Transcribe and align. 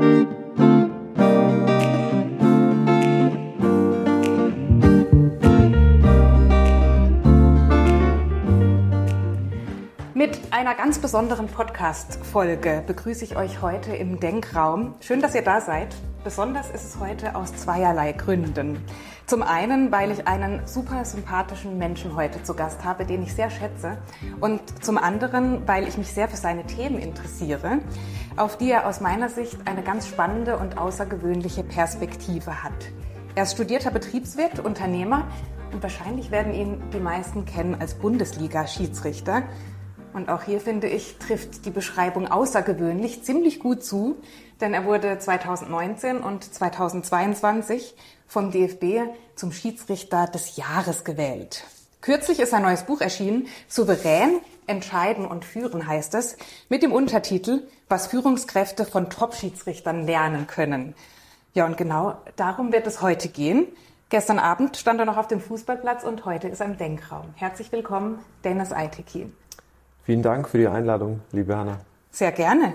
Mit 0.00 0.39
einer 10.60 10.74
ganz 10.74 10.98
besonderen 10.98 11.46
Podcast-Folge 11.46 12.84
begrüße 12.86 13.24
ich 13.24 13.34
euch 13.34 13.62
heute 13.62 13.96
im 13.96 14.20
Denkraum. 14.20 14.94
Schön, 15.00 15.22
dass 15.22 15.34
ihr 15.34 15.40
da 15.40 15.62
seid. 15.62 15.88
Besonders 16.22 16.68
ist 16.68 16.84
es 16.84 17.00
heute 17.00 17.34
aus 17.34 17.56
zweierlei 17.56 18.12
Gründen. 18.12 18.78
Zum 19.24 19.42
einen, 19.42 19.90
weil 19.90 20.10
ich 20.10 20.28
einen 20.28 20.66
super 20.66 21.06
sympathischen 21.06 21.78
Menschen 21.78 22.14
heute 22.14 22.42
zu 22.42 22.52
Gast 22.52 22.84
habe, 22.84 23.06
den 23.06 23.22
ich 23.22 23.34
sehr 23.34 23.48
schätze. 23.48 23.96
Und 24.40 24.84
zum 24.84 24.98
anderen, 24.98 25.66
weil 25.66 25.88
ich 25.88 25.96
mich 25.96 26.12
sehr 26.12 26.28
für 26.28 26.36
seine 26.36 26.66
Themen 26.66 26.98
interessiere, 26.98 27.78
auf 28.36 28.58
die 28.58 28.70
er 28.70 28.86
aus 28.86 29.00
meiner 29.00 29.30
Sicht 29.30 29.56
eine 29.64 29.82
ganz 29.82 30.08
spannende 30.08 30.58
und 30.58 30.76
außergewöhnliche 30.76 31.64
Perspektive 31.64 32.62
hat. 32.62 32.92
Er 33.34 33.44
ist 33.44 33.54
studierter 33.54 33.92
Betriebswirt, 33.92 34.58
Unternehmer 34.58 35.26
und 35.72 35.82
wahrscheinlich 35.82 36.30
werden 36.30 36.52
ihn 36.52 36.82
die 36.92 37.00
meisten 37.00 37.46
kennen 37.46 37.76
als 37.80 37.94
Bundesliga-Schiedsrichter. 37.94 39.44
Und 40.12 40.28
auch 40.28 40.42
hier 40.42 40.60
finde 40.60 40.88
ich, 40.88 41.18
trifft 41.18 41.64
die 41.64 41.70
Beschreibung 41.70 42.26
außergewöhnlich 42.26 43.22
ziemlich 43.22 43.60
gut 43.60 43.84
zu, 43.84 44.16
denn 44.60 44.74
er 44.74 44.84
wurde 44.84 45.18
2019 45.18 46.18
und 46.18 46.42
2022 46.42 47.94
vom 48.26 48.50
DFB 48.50 49.12
zum 49.34 49.52
Schiedsrichter 49.52 50.26
des 50.26 50.56
Jahres 50.56 51.04
gewählt. 51.04 51.64
Kürzlich 52.00 52.40
ist 52.40 52.54
ein 52.54 52.62
neues 52.62 52.84
Buch 52.84 53.00
erschienen, 53.00 53.46
Souverän, 53.68 54.40
Entscheiden 54.66 55.26
und 55.26 55.44
Führen 55.44 55.86
heißt 55.86 56.14
es, 56.14 56.36
mit 56.68 56.82
dem 56.82 56.92
Untertitel 56.92 57.68
Was 57.88 58.06
Führungskräfte 58.06 58.84
von 58.84 59.10
Top-Schiedsrichtern 59.10 60.06
lernen 60.06 60.46
können. 60.46 60.94
Ja, 61.52 61.66
und 61.66 61.76
genau 61.76 62.14
darum 62.36 62.72
wird 62.72 62.86
es 62.86 63.02
heute 63.02 63.28
gehen. 63.28 63.66
Gestern 64.08 64.38
Abend 64.38 64.76
stand 64.76 64.98
er 64.98 65.06
noch 65.06 65.16
auf 65.16 65.28
dem 65.28 65.40
Fußballplatz 65.40 66.04
und 66.04 66.24
heute 66.24 66.48
ist 66.48 66.60
er 66.60 66.66
im 66.66 66.78
Denkraum. 66.78 67.34
Herzlich 67.36 67.70
willkommen, 67.70 68.20
Dennis 68.44 68.72
Aiteki. 68.72 69.30
Vielen 70.10 70.22
Dank 70.22 70.48
für 70.48 70.58
die 70.58 70.66
Einladung, 70.66 71.20
liebe 71.30 71.56
Hanna. 71.56 71.78
Sehr 72.10 72.32
gerne. 72.32 72.72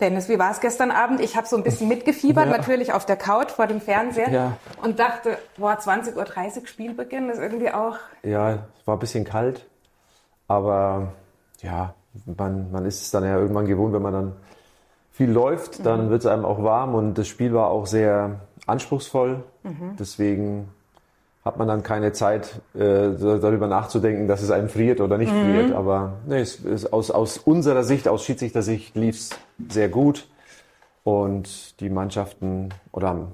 Dennis, 0.00 0.28
wie 0.28 0.36
war 0.36 0.50
es 0.50 0.58
gestern 0.58 0.90
Abend? 0.90 1.20
Ich 1.20 1.36
habe 1.36 1.46
so 1.46 1.56
ein 1.56 1.62
bisschen 1.62 1.86
mitgefiebert, 1.86 2.46
ja. 2.46 2.56
natürlich 2.56 2.92
auf 2.92 3.06
der 3.06 3.14
Couch 3.14 3.52
vor 3.52 3.68
dem 3.68 3.80
Fernseher 3.80 4.32
ja. 4.32 4.56
und 4.82 4.98
dachte, 4.98 5.38
boah, 5.56 5.78
20.30 5.78 6.16
Uhr 6.16 6.66
Spielbeginn 6.66 7.28
ist 7.28 7.38
irgendwie 7.38 7.70
auch... 7.70 7.98
Ja, 8.24 8.54
es 8.54 8.84
war 8.84 8.96
ein 8.96 8.98
bisschen 8.98 9.24
kalt, 9.24 9.64
aber 10.48 11.12
ja, 11.60 11.94
man, 12.36 12.72
man 12.72 12.84
ist 12.84 13.00
es 13.00 13.12
dann 13.12 13.22
ja 13.22 13.38
irgendwann 13.38 13.66
gewohnt, 13.66 13.94
wenn 13.94 14.02
man 14.02 14.12
dann 14.12 14.32
viel 15.12 15.30
läuft, 15.30 15.86
dann 15.86 16.06
mhm. 16.06 16.10
wird 16.10 16.22
es 16.22 16.26
einem 16.26 16.44
auch 16.44 16.64
warm 16.64 16.96
und 16.96 17.14
das 17.14 17.28
Spiel 17.28 17.54
war 17.54 17.68
auch 17.68 17.86
sehr 17.86 18.40
anspruchsvoll. 18.66 19.44
Mhm. 19.62 19.94
Deswegen 20.00 20.68
hat 21.44 21.56
man 21.56 21.66
dann 21.66 21.82
keine 21.82 22.12
Zeit, 22.12 22.60
äh, 22.74 22.78
darüber 23.18 23.66
nachzudenken, 23.66 24.28
dass 24.28 24.42
es 24.42 24.50
einem 24.50 24.68
friert 24.68 25.00
oder 25.00 25.18
nicht 25.18 25.32
mhm. 25.32 25.42
friert. 25.42 25.72
Aber 25.72 26.14
nee, 26.26 26.40
es, 26.40 26.64
es, 26.64 26.92
aus, 26.92 27.10
aus 27.10 27.38
unserer 27.38 27.82
Sicht, 27.82 28.06
aus 28.06 28.24
Schiedsrichter-Sicht 28.24 28.94
lief 28.94 29.16
es 29.16 29.30
sehr 29.68 29.88
gut. 29.88 30.28
Und 31.04 31.80
die 31.80 31.90
Mannschaften 31.90 32.68
oder 32.92 33.26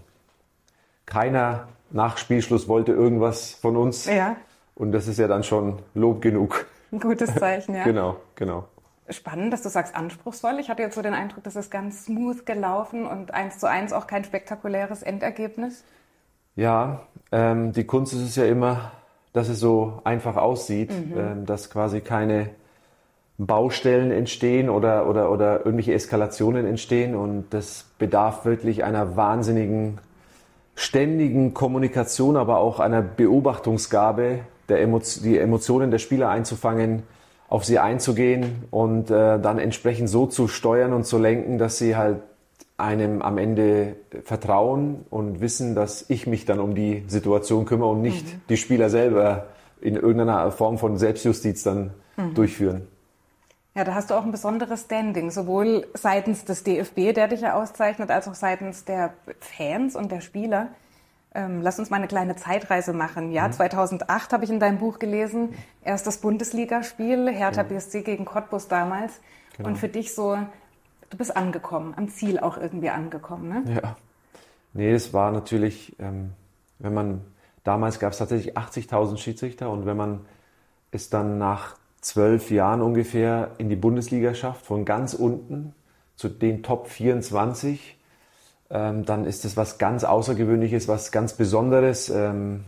keiner 1.04 1.68
nach 1.90 2.16
Spielschluss 2.16 2.66
wollte 2.66 2.92
irgendwas 2.92 3.52
von 3.52 3.76
uns. 3.76 4.06
Ja. 4.06 4.36
Und 4.74 4.92
das 4.92 5.06
ist 5.06 5.18
ja 5.18 5.28
dann 5.28 5.42
schon 5.42 5.78
Lob 5.94 6.22
genug. 6.22 6.66
Ein 6.92 7.00
gutes 7.00 7.34
Zeichen, 7.34 7.74
ja. 7.74 7.84
genau, 7.84 8.16
genau. 8.36 8.64
Spannend, 9.10 9.52
dass 9.52 9.62
du 9.62 9.70
sagst 9.70 9.94
anspruchsvoll. 9.94 10.58
Ich 10.60 10.68
hatte 10.68 10.82
jetzt 10.82 10.94
so 10.94 11.02
den 11.02 11.14
Eindruck, 11.14 11.44
das 11.44 11.56
ist 11.56 11.70
ganz 11.70 12.04
smooth 12.04 12.44
gelaufen 12.44 13.06
und 13.06 13.32
eins 13.32 13.58
zu 13.58 13.68
eins 13.68 13.92
auch 13.92 14.06
kein 14.06 14.24
spektakuläres 14.24 15.02
Endergebnis. 15.02 15.84
Ja, 16.58 17.02
ähm, 17.30 17.70
die 17.70 17.84
Kunst 17.84 18.12
ist 18.12 18.22
es 18.22 18.34
ja 18.34 18.44
immer, 18.44 18.90
dass 19.32 19.48
es 19.48 19.60
so 19.60 20.00
einfach 20.02 20.36
aussieht, 20.36 20.90
mhm. 20.90 21.16
ähm, 21.16 21.46
dass 21.46 21.70
quasi 21.70 22.00
keine 22.00 22.50
Baustellen 23.38 24.10
entstehen 24.10 24.68
oder, 24.68 25.08
oder, 25.08 25.30
oder 25.30 25.58
irgendwelche 25.58 25.94
Eskalationen 25.94 26.66
entstehen. 26.66 27.14
Und 27.14 27.44
das 27.50 27.86
bedarf 28.00 28.44
wirklich 28.44 28.82
einer 28.82 29.16
wahnsinnigen, 29.16 29.98
ständigen 30.74 31.54
Kommunikation, 31.54 32.36
aber 32.36 32.58
auch 32.58 32.80
einer 32.80 33.02
Beobachtungsgabe, 33.02 34.40
der 34.68 34.82
Emo 34.82 34.98
die 34.98 35.38
Emotionen 35.38 35.92
der 35.92 35.98
Spieler 35.98 36.28
einzufangen, 36.28 37.04
auf 37.48 37.64
sie 37.64 37.78
einzugehen 37.78 38.64
und 38.72 39.12
äh, 39.12 39.38
dann 39.38 39.60
entsprechend 39.60 40.08
so 40.08 40.26
zu 40.26 40.48
steuern 40.48 40.92
und 40.92 41.04
zu 41.04 41.18
lenken, 41.18 41.58
dass 41.58 41.78
sie 41.78 41.94
halt 41.94 42.16
einem 42.78 43.22
am 43.22 43.38
Ende 43.38 43.96
vertrauen 44.24 45.04
und 45.10 45.40
wissen, 45.40 45.74
dass 45.74 46.08
ich 46.08 46.26
mich 46.26 46.46
dann 46.46 46.60
um 46.60 46.74
die 46.74 47.04
Situation 47.08 47.66
kümmere 47.66 47.90
und 47.90 48.00
nicht 48.00 48.24
mhm. 48.26 48.40
die 48.48 48.56
Spieler 48.56 48.88
selber 48.88 49.48
in 49.80 49.96
irgendeiner 49.96 50.50
Form 50.52 50.78
von 50.78 50.96
Selbstjustiz 50.96 51.64
dann 51.64 51.90
mhm. 52.16 52.34
durchführen. 52.34 52.86
Ja, 53.74 53.84
da 53.84 53.94
hast 53.94 54.10
du 54.10 54.14
auch 54.14 54.24
ein 54.24 54.32
besonderes 54.32 54.82
Standing, 54.82 55.30
sowohl 55.30 55.86
seitens 55.94 56.44
des 56.44 56.64
DFB, 56.64 57.14
der 57.14 57.28
dich 57.28 57.42
ja 57.42 57.54
auszeichnet, 57.54 58.10
als 58.10 58.26
auch 58.26 58.34
seitens 58.34 58.84
der 58.84 59.12
Fans 59.40 59.94
und 59.94 60.10
der 60.10 60.20
Spieler. 60.20 60.68
Ähm, 61.34 61.60
lass 61.62 61.78
uns 61.78 61.90
mal 61.90 61.96
eine 61.96 62.08
kleine 62.08 62.36
Zeitreise 62.36 62.92
machen. 62.92 63.32
Jahr 63.32 63.48
mhm. 63.48 63.52
2008 63.52 64.32
habe 64.32 64.44
ich 64.44 64.50
in 64.50 64.60
deinem 64.60 64.78
Buch 64.78 64.98
gelesen, 64.98 65.50
erstes 65.84 66.18
Bundesligaspiel, 66.18 67.28
Hertha 67.30 67.64
mhm. 67.64 67.68
BSC 67.68 68.02
gegen 68.02 68.24
Cottbus 68.24 68.68
damals. 68.68 69.20
Genau. 69.56 69.70
Und 69.70 69.76
für 69.76 69.88
dich 69.88 70.14
so 70.14 70.38
du 71.10 71.16
bist 71.16 71.36
angekommen, 71.36 71.94
am 71.96 72.08
Ziel 72.08 72.38
auch 72.38 72.56
irgendwie 72.56 72.90
angekommen, 72.90 73.48
ne? 73.48 73.80
Ja. 73.82 73.96
Nee, 74.74 74.92
es 74.92 75.12
war 75.12 75.32
natürlich, 75.32 75.96
ähm, 75.98 76.32
wenn 76.78 76.94
man, 76.94 77.20
damals 77.64 77.98
gab 77.98 78.12
es 78.12 78.18
tatsächlich 78.18 78.56
80.000 78.56 79.16
Schiedsrichter 79.18 79.70
und 79.70 79.86
wenn 79.86 79.96
man 79.96 80.20
es 80.90 81.10
dann 81.10 81.38
nach 81.38 81.76
zwölf 82.00 82.50
Jahren 82.50 82.82
ungefähr 82.82 83.52
in 83.58 83.68
die 83.68 83.76
Bundesliga 83.76 84.34
schafft, 84.34 84.66
von 84.66 84.84
ganz 84.84 85.14
unten 85.14 85.74
zu 86.16 86.28
den 86.28 86.62
Top 86.62 86.88
24, 86.88 87.98
ähm, 88.70 89.04
dann 89.04 89.24
ist 89.24 89.44
es 89.44 89.56
was 89.56 89.78
ganz 89.78 90.04
Außergewöhnliches, 90.04 90.88
was 90.88 91.10
ganz 91.10 91.32
Besonderes. 91.32 92.10
Ähm, 92.10 92.64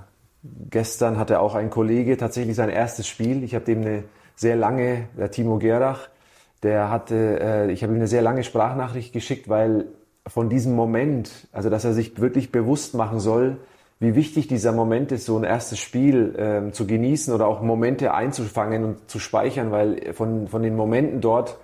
gestern 0.71 1.19
hatte 1.19 1.41
auch 1.41 1.55
ein 1.55 1.71
Kollege 1.71 2.17
tatsächlich 2.17 2.57
sein 2.57 2.71
erstes 2.71 3.07
Spiel. 3.07 3.43
Ich 3.43 3.55
habe 3.55 3.65
dem 3.65 3.83
eine 3.83 4.05
sehr 4.35 4.57
lange, 4.57 5.09
der 5.17 5.31
Timo 5.31 5.59
Gerach, 5.59 6.09
der 6.63 6.91
hatte, 6.91 7.41
äh, 7.41 7.73
ich 7.73 7.83
habe 7.83 7.93
ihm 7.93 7.97
eine 7.97 8.07
sehr 8.07 8.23
lange 8.23 8.45
Sprachnachricht 8.45 9.13
geschickt, 9.13 9.49
weil 9.49 9.87
von 10.27 10.49
diesem 10.49 10.75
Moment, 10.75 11.49
also 11.53 11.71
dass 11.71 11.85
er 11.85 11.93
sich 11.93 12.21
wirklich 12.21 12.53
bewusst 12.53 12.95
machen 12.95 13.21
soll, 13.21 13.59
wie 13.99 14.15
wichtig 14.15 14.49
dieser 14.49 14.73
Moment 14.73 15.13
ist, 15.13 15.27
so 15.27 15.37
ein 15.37 15.45
erstes 15.45 15.79
Spiel 15.79 16.35
ähm, 16.39 16.73
zu 16.73 16.87
genießen 16.87 17.35
oder 17.35 17.47
auch 17.47 17.61
Momente 17.61 18.15
einzufangen 18.15 18.85
und 18.85 19.11
zu 19.11 19.19
speichern, 19.19 19.71
weil 19.71 20.15
von, 20.15 20.49
von 20.49 20.63
den 20.63 20.75
Momenten 20.75 21.21
dort 21.21 21.59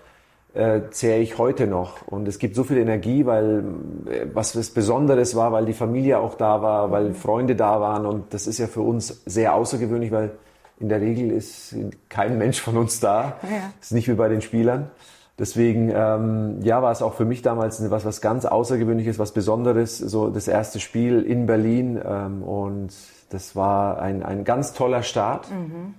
äh, 0.53 0.83
zähre 0.91 1.21
ich 1.21 1.39
heute 1.39 1.67
noch. 1.67 2.07
Und 2.07 2.29
es 2.29 2.39
gibt 2.39 2.55
so 2.55 2.65
viel 2.65 2.79
Energie, 2.79 3.25
weil 3.25 3.65
äh, 4.11 4.27
was 4.35 4.57
was 4.57 4.71
Besonderes 4.71 5.35
war, 5.35 5.53
weil 5.53 5.65
die 5.65 5.73
Familie 5.73 6.19
auch 6.19 6.35
da 6.35 6.61
war, 6.61 6.91
weil 6.91 7.15
Freunde 7.15 7.57
da 7.57 7.81
waren. 7.81 8.05
Und 8.05 8.35
das 8.35 8.47
ist 8.47 8.59
ja 8.59 8.67
für 8.67 8.83
uns 8.83 9.23
sehr 9.25 9.55
außergewöhnlich, 9.55 10.13
weil 10.13 10.33
in 10.79 10.89
der 10.89 11.01
Regel 11.01 11.31
ist 11.31 11.75
kein 12.09 12.39
Mensch 12.39 12.61
von 12.61 12.77
uns 12.77 13.01
da. 13.01 13.39
Ja. 13.43 13.73
Ist 13.81 13.93
nicht 13.93 14.09
wie 14.09 14.15
bei 14.15 14.29
den 14.29 14.43
Spielern. 14.43 14.91
Deswegen, 15.39 15.91
ähm, 15.95 16.61
ja, 16.63 16.83
war 16.83 16.93
es 16.93 17.03
auch 17.03 17.15
für 17.15 17.27
mich 17.27 17.43
damals 17.43 17.91
was, 17.91 18.07
was 18.07 18.21
ganz 18.23 18.47
Außergewöhnliches, 18.47 19.19
was 19.19 19.33
Besonderes, 19.33 19.99
so 19.99 20.31
das 20.31 20.49
erste 20.49 20.81
Spiel 20.81 21.23
in 21.23 21.45
Berlin. 21.45 22.01
Ähm, 22.03 22.43
und 22.43 22.91
das 23.29 23.55
war 23.55 24.01
ein, 24.01 24.23
ein 24.23 24.45
ganz 24.45 24.73
toller 24.73 25.03
Start. 25.03 25.51
Mhm. 25.51 25.95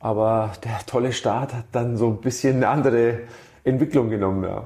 Aber 0.00 0.52
der 0.64 0.80
tolle 0.86 1.12
Start 1.12 1.54
hat 1.54 1.64
dann 1.72 1.96
so 1.96 2.08
ein 2.08 2.18
bisschen 2.18 2.56
eine 2.56 2.68
andere 2.68 3.20
Entwicklung 3.64 4.10
genommen. 4.10 4.44
Ja. 4.44 4.64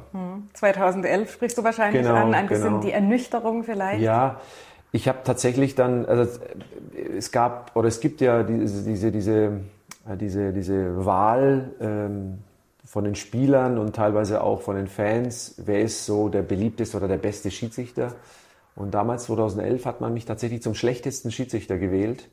2011 0.54 1.20
mhm. 1.20 1.32
sprichst 1.32 1.58
du 1.58 1.62
wahrscheinlich 1.62 2.02
genau, 2.02 2.16
an, 2.16 2.34
ein 2.34 2.48
bisschen 2.48 2.64
genau. 2.64 2.80
die 2.80 2.90
Ernüchterung 2.90 3.62
vielleicht. 3.62 4.00
Ja, 4.00 4.40
ich 4.92 5.08
habe 5.08 5.18
tatsächlich 5.24 5.74
dann, 5.74 6.06
also 6.06 6.40
es 7.16 7.30
gab 7.30 7.76
oder 7.76 7.88
es 7.88 8.00
gibt 8.00 8.20
ja 8.20 8.42
diese, 8.42 8.84
diese, 8.84 9.12
diese, 9.12 9.60
äh, 10.08 10.16
diese, 10.16 10.52
diese 10.52 11.04
Wahl 11.04 11.72
ähm, 11.80 12.38
von 12.84 13.04
den 13.04 13.14
Spielern 13.14 13.76
und 13.76 13.94
teilweise 13.94 14.42
auch 14.42 14.62
von 14.62 14.76
den 14.76 14.86
Fans, 14.86 15.56
wer 15.58 15.82
ist 15.82 16.06
so 16.06 16.28
der 16.30 16.42
beliebteste 16.42 16.96
oder 16.96 17.08
der 17.08 17.18
beste 17.18 17.50
Schiedsrichter. 17.50 18.14
Und 18.74 18.94
damals, 18.94 19.24
2011, 19.24 19.84
hat 19.84 20.00
man 20.00 20.14
mich 20.14 20.24
tatsächlich 20.24 20.62
zum 20.62 20.74
schlechtesten 20.74 21.30
Schiedsrichter 21.30 21.76
gewählt. 21.78 22.28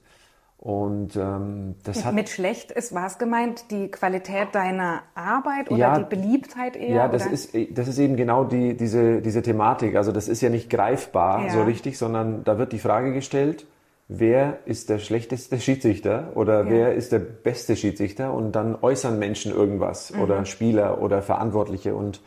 Und 0.66 1.16
ähm, 1.16 1.76
das 1.84 2.04
hat 2.04 2.16
mit 2.16 2.28
schlecht 2.28 2.72
ist 2.72 2.96
was 2.96 3.20
gemeint? 3.20 3.70
Die 3.70 3.92
Qualität 3.92 4.48
deiner 4.54 5.04
Arbeit 5.14 5.70
oder 5.70 5.78
ja, 5.78 6.00
die 6.00 6.06
Beliebtheit 6.06 6.76
eher? 6.76 6.96
Ja, 6.96 7.08
das 7.08 7.28
ist 7.28 7.56
das 7.70 7.88
ist 7.88 8.00
eben 8.00 8.16
genau 8.16 8.46
die 8.46 8.76
diese 8.76 9.22
diese 9.22 9.44
Thematik. 9.44 9.96
Also 9.96 10.12
das 10.12 10.28
ist 10.28 10.42
ja 10.42 10.50
nicht 10.50 10.72
greifbar 10.72 11.44
ja. 11.44 11.50
so 11.52 11.62
richtig, 11.62 12.00
sondern 12.00 12.44
da 12.46 12.58
wird 12.58 12.72
die 12.72 12.80
Frage 12.80 13.14
gestellt: 13.14 13.68
Wer 14.08 14.58
ist 14.66 14.90
der 14.90 14.98
schlechteste 14.98 15.60
Schiedsrichter 15.60 16.32
oder 16.34 16.64
ja. 16.64 16.70
wer 16.72 16.96
ist 16.96 17.12
der 17.12 17.20
beste 17.20 17.76
Schiedsrichter? 17.76 18.34
Und 18.34 18.54
dann 18.54 18.76
äußern 18.82 19.20
Menschen 19.20 19.52
irgendwas 19.52 20.14
mhm. 20.14 20.22
oder 20.24 20.46
Spieler 20.46 21.00
oder 21.00 21.22
Verantwortliche 21.22 21.94
und 21.94 22.22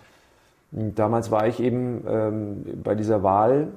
Damals 0.70 1.30
war 1.30 1.46
ich 1.46 1.60
eben 1.60 2.04
ähm, 2.06 2.64
bei 2.84 2.94
dieser 2.94 3.22
Wahl, 3.22 3.68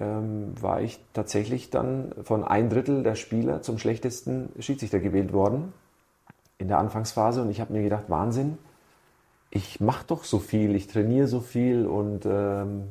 ähm, 0.00 0.54
war 0.60 0.80
ich 0.80 0.98
tatsächlich 1.12 1.70
dann 1.70 2.12
von 2.22 2.44
ein 2.44 2.70
Drittel 2.70 3.02
der 3.02 3.14
Spieler 3.14 3.62
zum 3.62 3.78
schlechtesten 3.78 4.50
Schiedsrichter 4.58 4.98
gewählt 4.98 5.32
worden 5.32 5.72
in 6.58 6.68
der 6.68 6.78
Anfangsphase. 6.78 7.42
Und 7.42 7.50
ich 7.50 7.60
habe 7.60 7.72
mir 7.72 7.82
gedacht, 7.82 8.04
Wahnsinn, 8.08 8.58
ich 9.50 9.80
mache 9.80 10.04
doch 10.06 10.24
so 10.24 10.38
viel, 10.38 10.74
ich 10.74 10.86
trainiere 10.86 11.26
so 11.26 11.40
viel 11.40 11.86
und 11.86 12.24
ähm, 12.24 12.84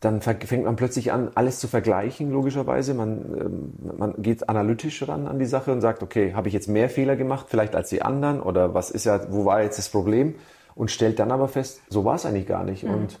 dann 0.00 0.20
fängt 0.20 0.64
man 0.64 0.76
plötzlich 0.76 1.10
an, 1.10 1.30
alles 1.34 1.58
zu 1.58 1.66
vergleichen, 1.66 2.30
logischerweise. 2.30 2.94
Man, 2.94 3.18
ähm, 3.38 3.72
man 3.98 4.14
geht 4.22 4.48
analytisch 4.48 5.06
ran 5.08 5.26
an 5.26 5.38
die 5.38 5.46
Sache 5.46 5.72
und 5.72 5.80
sagt, 5.80 6.02
okay, 6.02 6.34
habe 6.34 6.48
ich 6.48 6.54
jetzt 6.54 6.68
mehr 6.68 6.88
Fehler 6.88 7.16
gemacht, 7.16 7.46
vielleicht 7.48 7.74
als 7.74 7.88
die 7.88 8.02
anderen 8.02 8.40
oder 8.40 8.74
was 8.74 8.90
ist 8.90 9.04
ja, 9.04 9.32
wo 9.32 9.44
war 9.44 9.62
jetzt 9.62 9.78
das 9.78 9.88
Problem? 9.88 10.34
Und 10.74 10.90
stellt 10.90 11.18
dann 11.18 11.30
aber 11.32 11.48
fest, 11.48 11.80
so 11.88 12.04
war 12.04 12.14
es 12.14 12.26
eigentlich 12.26 12.46
gar 12.46 12.64
nicht. 12.64 12.84
Mhm. 12.84 12.94
Und 12.94 13.18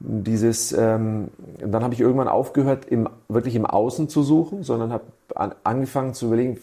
dieses, 0.00 0.72
ähm, 0.72 1.28
dann 1.58 1.82
habe 1.82 1.94
ich 1.94 2.00
irgendwann 2.00 2.28
aufgehört, 2.28 2.84
im, 2.86 3.08
wirklich 3.28 3.54
im 3.54 3.66
Außen 3.66 4.08
zu 4.08 4.22
suchen, 4.22 4.62
sondern 4.62 4.92
habe 4.92 5.04
an, 5.34 5.54
angefangen 5.64 6.14
zu 6.14 6.26
überlegen, 6.26 6.58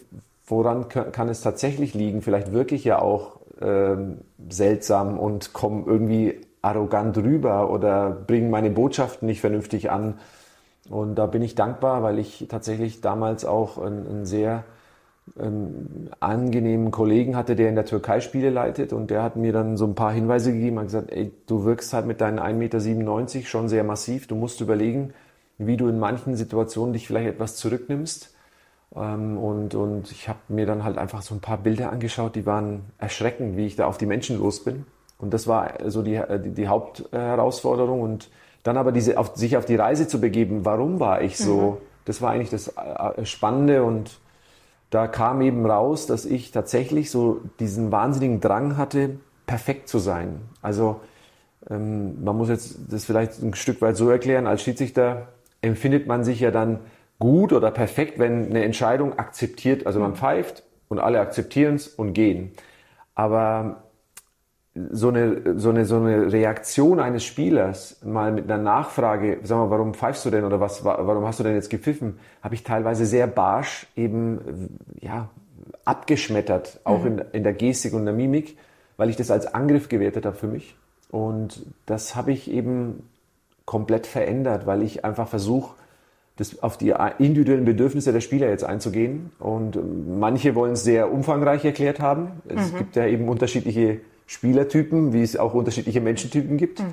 woran 0.48 0.88
kann 0.90 1.30
es 1.30 1.42
tatsächlich 1.42 1.94
liegen? 1.94 2.22
Vielleicht 2.22 2.54
wirklich 2.54 2.84
ja 2.84 3.02
auch 3.02 3.40
ähm, 3.62 4.20
seltsam 4.50 5.20
und 5.20 5.54
komme 5.54 5.84
irgendwie 5.86 6.42
arrogant 6.62 7.18
rüber 7.18 7.70
oder 7.70 8.10
bringen 8.10 8.50
meine 8.50 8.70
Botschaften 8.70 9.28
nicht 9.28 9.42
vernünftig 9.42 9.92
an. 9.92 10.20
Und 10.90 11.16
da 11.16 11.26
bin 11.26 11.42
ich 11.42 11.56
dankbar, 11.56 12.04
weil 12.04 12.20
ich 12.20 12.48
tatsächlich 12.50 13.02
damals 13.02 13.44
auch 13.44 13.78
einen, 13.78 14.08
einen 14.08 14.26
sehr 14.26 14.64
einen 15.38 16.12
angenehmen 16.20 16.92
Kollegen 16.92 17.36
hatte, 17.36 17.56
der 17.56 17.70
in 17.70 17.76
der 17.76 17.86
Türkei 17.86 18.20
Spiele 18.22 18.50
leitet 18.50 18.94
und 18.94 19.10
der 19.10 19.24
hat 19.24 19.36
mir 19.36 19.52
dann 19.52 19.76
so 19.76 19.86
ein 19.86 19.96
paar 19.96 20.14
Hinweise 20.14 20.54
gegeben, 20.54 20.78
hat 20.80 20.86
gesagt, 20.86 21.12
ey, 21.12 21.32
du 21.48 21.66
wirkst 21.66 21.94
halt 21.94 22.06
mit 22.06 22.22
deinen 22.22 22.40
1,97 22.40 22.54
Meter 22.54 23.46
schon 23.48 23.68
sehr 23.68 23.84
massiv, 23.84 24.28
du 24.28 24.36
musst 24.36 24.62
überlegen, 24.62 25.14
wie 25.58 25.78
du 25.78 25.88
in 25.88 26.00
manchen 26.00 26.36
Situationen 26.36 26.94
dich 26.94 27.08
vielleicht 27.08 27.28
etwas 27.28 27.56
zurücknimmst. 27.56 28.34
Ähm, 28.96 29.38
und, 29.38 29.76
und 29.76 30.12
ich 30.12 30.30
habe 30.30 30.40
mir 30.48 30.66
dann 30.66 30.84
halt 30.84 30.98
einfach 30.98 31.22
so 31.22 31.34
ein 31.36 31.42
paar 31.42 31.58
Bilder 31.58 31.92
angeschaut, 31.92 32.36
die 32.36 32.46
waren 32.46 32.84
erschreckend, 32.98 33.58
wie 33.58 33.66
ich 33.66 33.76
da 33.76 33.88
auf 33.88 33.98
die 33.98 34.06
Menschen 34.06 34.40
los 34.40 34.64
bin. 34.64 34.86
Und 35.18 35.34
das 35.34 35.48
war 35.48 35.74
so 35.88 36.02
die, 36.02 36.22
die, 36.44 36.52
die 36.52 36.68
Hauptherausforderung. 36.68 38.02
Und 38.02 38.30
dann 38.64 38.78
aber 38.78 38.92
diese, 38.92 39.18
auf, 39.18 39.36
sich 39.36 39.58
auf 39.58 39.66
die 39.66 39.76
Reise 39.76 40.08
zu 40.08 40.20
begeben, 40.20 40.66
warum 40.66 41.00
war 41.00 41.22
ich 41.22 41.38
so, 41.38 41.72
mhm. 41.72 41.78
das 42.06 42.22
war 42.22 42.32
eigentlich 42.32 42.50
das 42.50 42.74
äh, 42.76 43.26
Spannende. 43.26 43.84
Und 43.84 44.20
da 44.96 45.08
kam 45.08 45.42
eben 45.42 45.66
raus, 45.66 46.08
dass 46.08 46.26
ich 46.26 46.52
tatsächlich 46.52 47.12
so 47.12 47.42
diesen 47.60 47.92
wahnsinnigen 47.92 48.40
Drang 48.40 48.78
hatte, 48.78 49.20
perfekt 49.46 49.90
zu 49.90 50.00
sein. 50.00 50.40
Also 50.62 51.02
ähm, 51.70 52.24
man 52.24 52.38
muss 52.38 52.48
jetzt 52.48 52.78
das 52.90 53.04
vielleicht 53.04 53.44
ein 53.44 53.54
Stück 53.56 53.82
weit 53.82 53.98
so 53.98 54.10
erklären, 54.10 54.48
als 54.48 54.62
Schiedsrichter 54.62 55.28
empfindet 55.62 56.08
man 56.08 56.24
sich 56.24 56.40
ja 56.40 56.50
dann 56.50 56.80
gut 57.20 57.52
oder 57.52 57.72
perfekt, 57.72 58.20
wenn 58.20 58.46
eine 58.46 58.64
Entscheidung 58.64 59.20
akzeptiert, 59.20 59.86
also 59.86 60.00
man 60.00 60.16
pfeift 60.16 60.64
und 60.88 61.00
alle 61.00 61.20
akzeptieren 61.20 61.76
es 61.76 61.90
und 61.90 62.14
gehen. 62.14 62.54
Aber 63.16 63.84
so 64.92 65.08
eine, 65.08 65.58
so, 65.58 65.70
eine, 65.70 65.86
so 65.86 65.96
eine 65.96 66.32
Reaktion 66.32 67.00
eines 67.00 67.24
Spielers 67.24 67.98
mal 68.04 68.32
mit 68.32 68.52
einer 68.52 68.62
Nachfrage, 68.62 69.40
sag 69.44 69.58
mal, 69.58 69.70
warum 69.70 69.94
pfeifst 69.94 70.26
du 70.26 70.30
denn 70.30 70.44
oder 70.44 70.60
was, 70.60 70.84
warum 70.84 71.26
hast 71.26 71.40
du 71.40 71.44
denn 71.44 71.56
jetzt 71.56 71.70
gepfiffen, 71.70 72.20
habe 72.44 72.56
ich 72.56 72.64
teilweise 72.64 73.06
sehr 73.06 73.28
barsch 73.28 73.88
eben 73.96 74.78
ja, 75.00 75.30
abgeschmettert, 75.86 76.82
auch 76.84 77.00
mhm. 77.00 77.08
in, 77.08 77.26
in 77.32 77.44
der 77.44 77.54
Gestik 77.54 77.94
und 77.94 78.04
der 78.04 78.14
Mimik, 78.14 78.58
weil 78.98 79.10
ich 79.10 79.16
das 79.16 79.32
als 79.32 79.54
Angriff 79.54 79.88
gewertet 79.88 80.26
habe 80.26 80.36
für 80.36 80.48
mich. 80.48 80.76
Und 81.10 81.66
das 81.86 82.18
habe 82.18 82.34
ich 82.34 82.52
eben 82.52 83.08
komplett 83.64 84.08
verändert, 84.08 84.66
weil 84.66 84.82
ich 84.82 85.06
einfach 85.06 85.30
versuche, 85.30 85.76
das 86.36 86.62
auf 86.62 86.78
die 86.78 86.94
individuellen 87.20 87.64
Bedürfnisse 87.64 88.12
der 88.12 88.20
Spieler 88.20 88.50
jetzt 88.50 88.66
einzugehen. 88.66 89.32
Und 89.40 89.80
manche 90.20 90.54
wollen 90.54 90.74
es 90.74 90.84
sehr 90.84 91.14
umfangreich 91.14 91.64
erklärt 91.64 92.02
haben. 92.02 92.42
Es 92.50 92.74
mhm. 92.74 92.78
gibt 92.78 92.96
ja 92.98 93.06
eben 93.06 93.30
unterschiedliche 93.30 94.02
Spielertypen, 94.28 95.14
wie 95.14 95.22
es 95.22 95.38
auch 95.38 95.54
unterschiedliche 95.54 96.02
Menschentypen 96.02 96.58
gibt. 96.58 96.80
Mhm. 96.80 96.86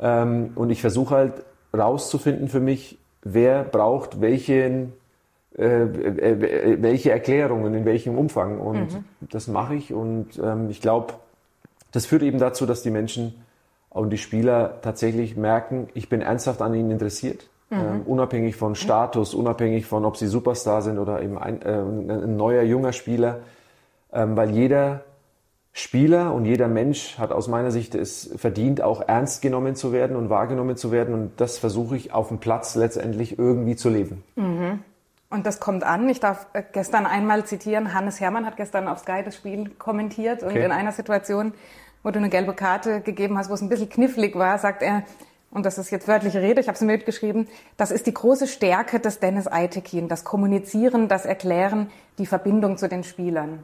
Ähm, 0.00 0.50
und 0.54 0.70
ich 0.70 0.80
versuche 0.80 1.14
halt 1.14 1.32
rauszufinden 1.76 2.48
für 2.48 2.60
mich, 2.60 2.98
wer 3.22 3.64
braucht 3.64 4.20
welchen, 4.20 4.92
äh, 5.56 5.64
äh, 5.64 6.82
welche 6.82 7.10
Erklärungen, 7.10 7.74
in 7.74 7.84
welchem 7.84 8.16
Umfang. 8.16 8.60
Und 8.60 8.94
mhm. 8.94 9.04
das 9.30 9.48
mache 9.48 9.74
ich. 9.74 9.92
Und 9.92 10.38
ähm, 10.42 10.70
ich 10.70 10.80
glaube, 10.80 11.14
das 11.92 12.06
führt 12.06 12.22
eben 12.22 12.38
dazu, 12.38 12.66
dass 12.66 12.82
die 12.82 12.90
Menschen 12.90 13.34
und 13.90 14.10
die 14.10 14.18
Spieler 14.18 14.80
tatsächlich 14.82 15.36
merken, 15.36 15.88
ich 15.94 16.08
bin 16.08 16.20
ernsthaft 16.20 16.60
an 16.62 16.74
ihnen 16.74 16.90
interessiert. 16.90 17.48
Mhm. 17.70 17.76
Ähm, 17.76 18.02
unabhängig 18.06 18.56
von 18.56 18.74
Status, 18.74 19.34
unabhängig 19.34 19.86
von, 19.86 20.04
ob 20.04 20.16
sie 20.16 20.26
Superstar 20.26 20.82
sind 20.82 20.98
oder 20.98 21.22
eben 21.22 21.38
ein, 21.38 21.60
äh, 21.62 21.80
ein 21.80 22.36
neuer, 22.36 22.62
junger 22.62 22.92
Spieler. 22.92 23.40
Ähm, 24.12 24.36
weil 24.36 24.50
jeder 24.50 25.02
Spieler 25.78 26.34
und 26.34 26.44
jeder 26.44 26.66
Mensch 26.66 27.18
hat 27.18 27.30
aus 27.30 27.46
meiner 27.46 27.70
Sicht 27.70 27.94
es 27.94 28.30
verdient, 28.36 28.82
auch 28.82 29.00
ernst 29.06 29.42
genommen 29.42 29.76
zu 29.76 29.92
werden 29.92 30.16
und 30.16 30.28
wahrgenommen 30.28 30.76
zu 30.76 30.90
werden. 30.90 31.14
Und 31.14 31.40
das 31.40 31.58
versuche 31.58 31.96
ich 31.96 32.12
auf 32.12 32.28
dem 32.28 32.38
Platz 32.38 32.74
letztendlich 32.74 33.38
irgendwie 33.38 33.76
zu 33.76 33.88
leben. 33.88 34.24
Mhm. 34.34 34.80
Und 35.30 35.46
das 35.46 35.60
kommt 35.60 35.84
an. 35.84 36.08
Ich 36.08 36.18
darf 36.18 36.48
äh, 36.52 36.64
gestern 36.72 37.06
einmal 37.06 37.44
zitieren. 37.44 37.94
Hannes 37.94 38.18
Hermann 38.18 38.44
hat 38.44 38.56
gestern 38.56 38.88
auf 38.88 38.98
Sky 38.98 39.22
das 39.24 39.36
Spiel 39.36 39.70
kommentiert 39.78 40.42
und 40.42 40.50
okay. 40.50 40.64
in 40.64 40.72
einer 40.72 40.90
Situation, 40.90 41.52
wo 42.02 42.10
du 42.10 42.18
eine 42.18 42.28
gelbe 42.28 42.54
Karte 42.54 43.00
gegeben 43.00 43.38
hast, 43.38 43.48
wo 43.48 43.54
es 43.54 43.60
ein 43.60 43.68
bisschen 43.68 43.88
knifflig 43.88 44.34
war, 44.34 44.58
sagt 44.58 44.82
er, 44.82 45.04
und 45.52 45.64
das 45.64 45.78
ist 45.78 45.90
jetzt 45.90 46.08
wörtliche 46.08 46.42
Rede, 46.42 46.60
ich 46.60 46.66
habe 46.66 46.74
es 46.74 46.82
mitgeschrieben, 46.82 47.46
das 47.76 47.90
ist 47.90 48.06
die 48.06 48.14
große 48.14 48.48
Stärke 48.48 48.98
des 48.98 49.20
Dennis 49.20 49.46
Aitekin, 49.46 50.08
das 50.08 50.24
Kommunizieren, 50.24 51.08
das 51.08 51.24
Erklären, 51.24 51.90
die 52.18 52.26
Verbindung 52.26 52.76
zu 52.76 52.88
den 52.88 53.04
Spielern. 53.04 53.60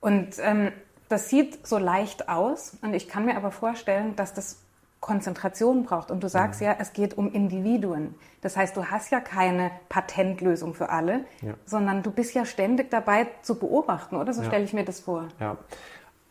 Und 0.00 0.36
ähm, 0.42 0.72
das 1.14 1.28
sieht 1.28 1.64
so 1.64 1.78
leicht 1.78 2.28
aus 2.28 2.76
und 2.82 2.92
ich 2.92 3.06
kann 3.06 3.24
mir 3.24 3.36
aber 3.36 3.52
vorstellen, 3.52 4.16
dass 4.16 4.34
das 4.34 4.58
Konzentration 4.98 5.84
braucht. 5.84 6.10
Und 6.10 6.24
du 6.24 6.28
sagst 6.28 6.60
ja, 6.60 6.74
es 6.80 6.92
geht 6.92 7.16
um 7.16 7.32
Individuen. 7.32 8.16
Das 8.40 8.56
heißt, 8.56 8.76
du 8.76 8.86
hast 8.86 9.12
ja 9.12 9.20
keine 9.20 9.70
Patentlösung 9.88 10.74
für 10.74 10.88
alle, 10.88 11.20
ja. 11.40 11.54
sondern 11.66 12.02
du 12.02 12.10
bist 12.10 12.34
ja 12.34 12.44
ständig 12.44 12.90
dabei 12.90 13.28
zu 13.42 13.60
beobachten, 13.60 14.16
oder? 14.16 14.32
So 14.32 14.42
ja. 14.42 14.48
stelle 14.48 14.64
ich 14.64 14.72
mir 14.72 14.84
das 14.84 14.98
vor. 14.98 15.28
Ja. 15.38 15.56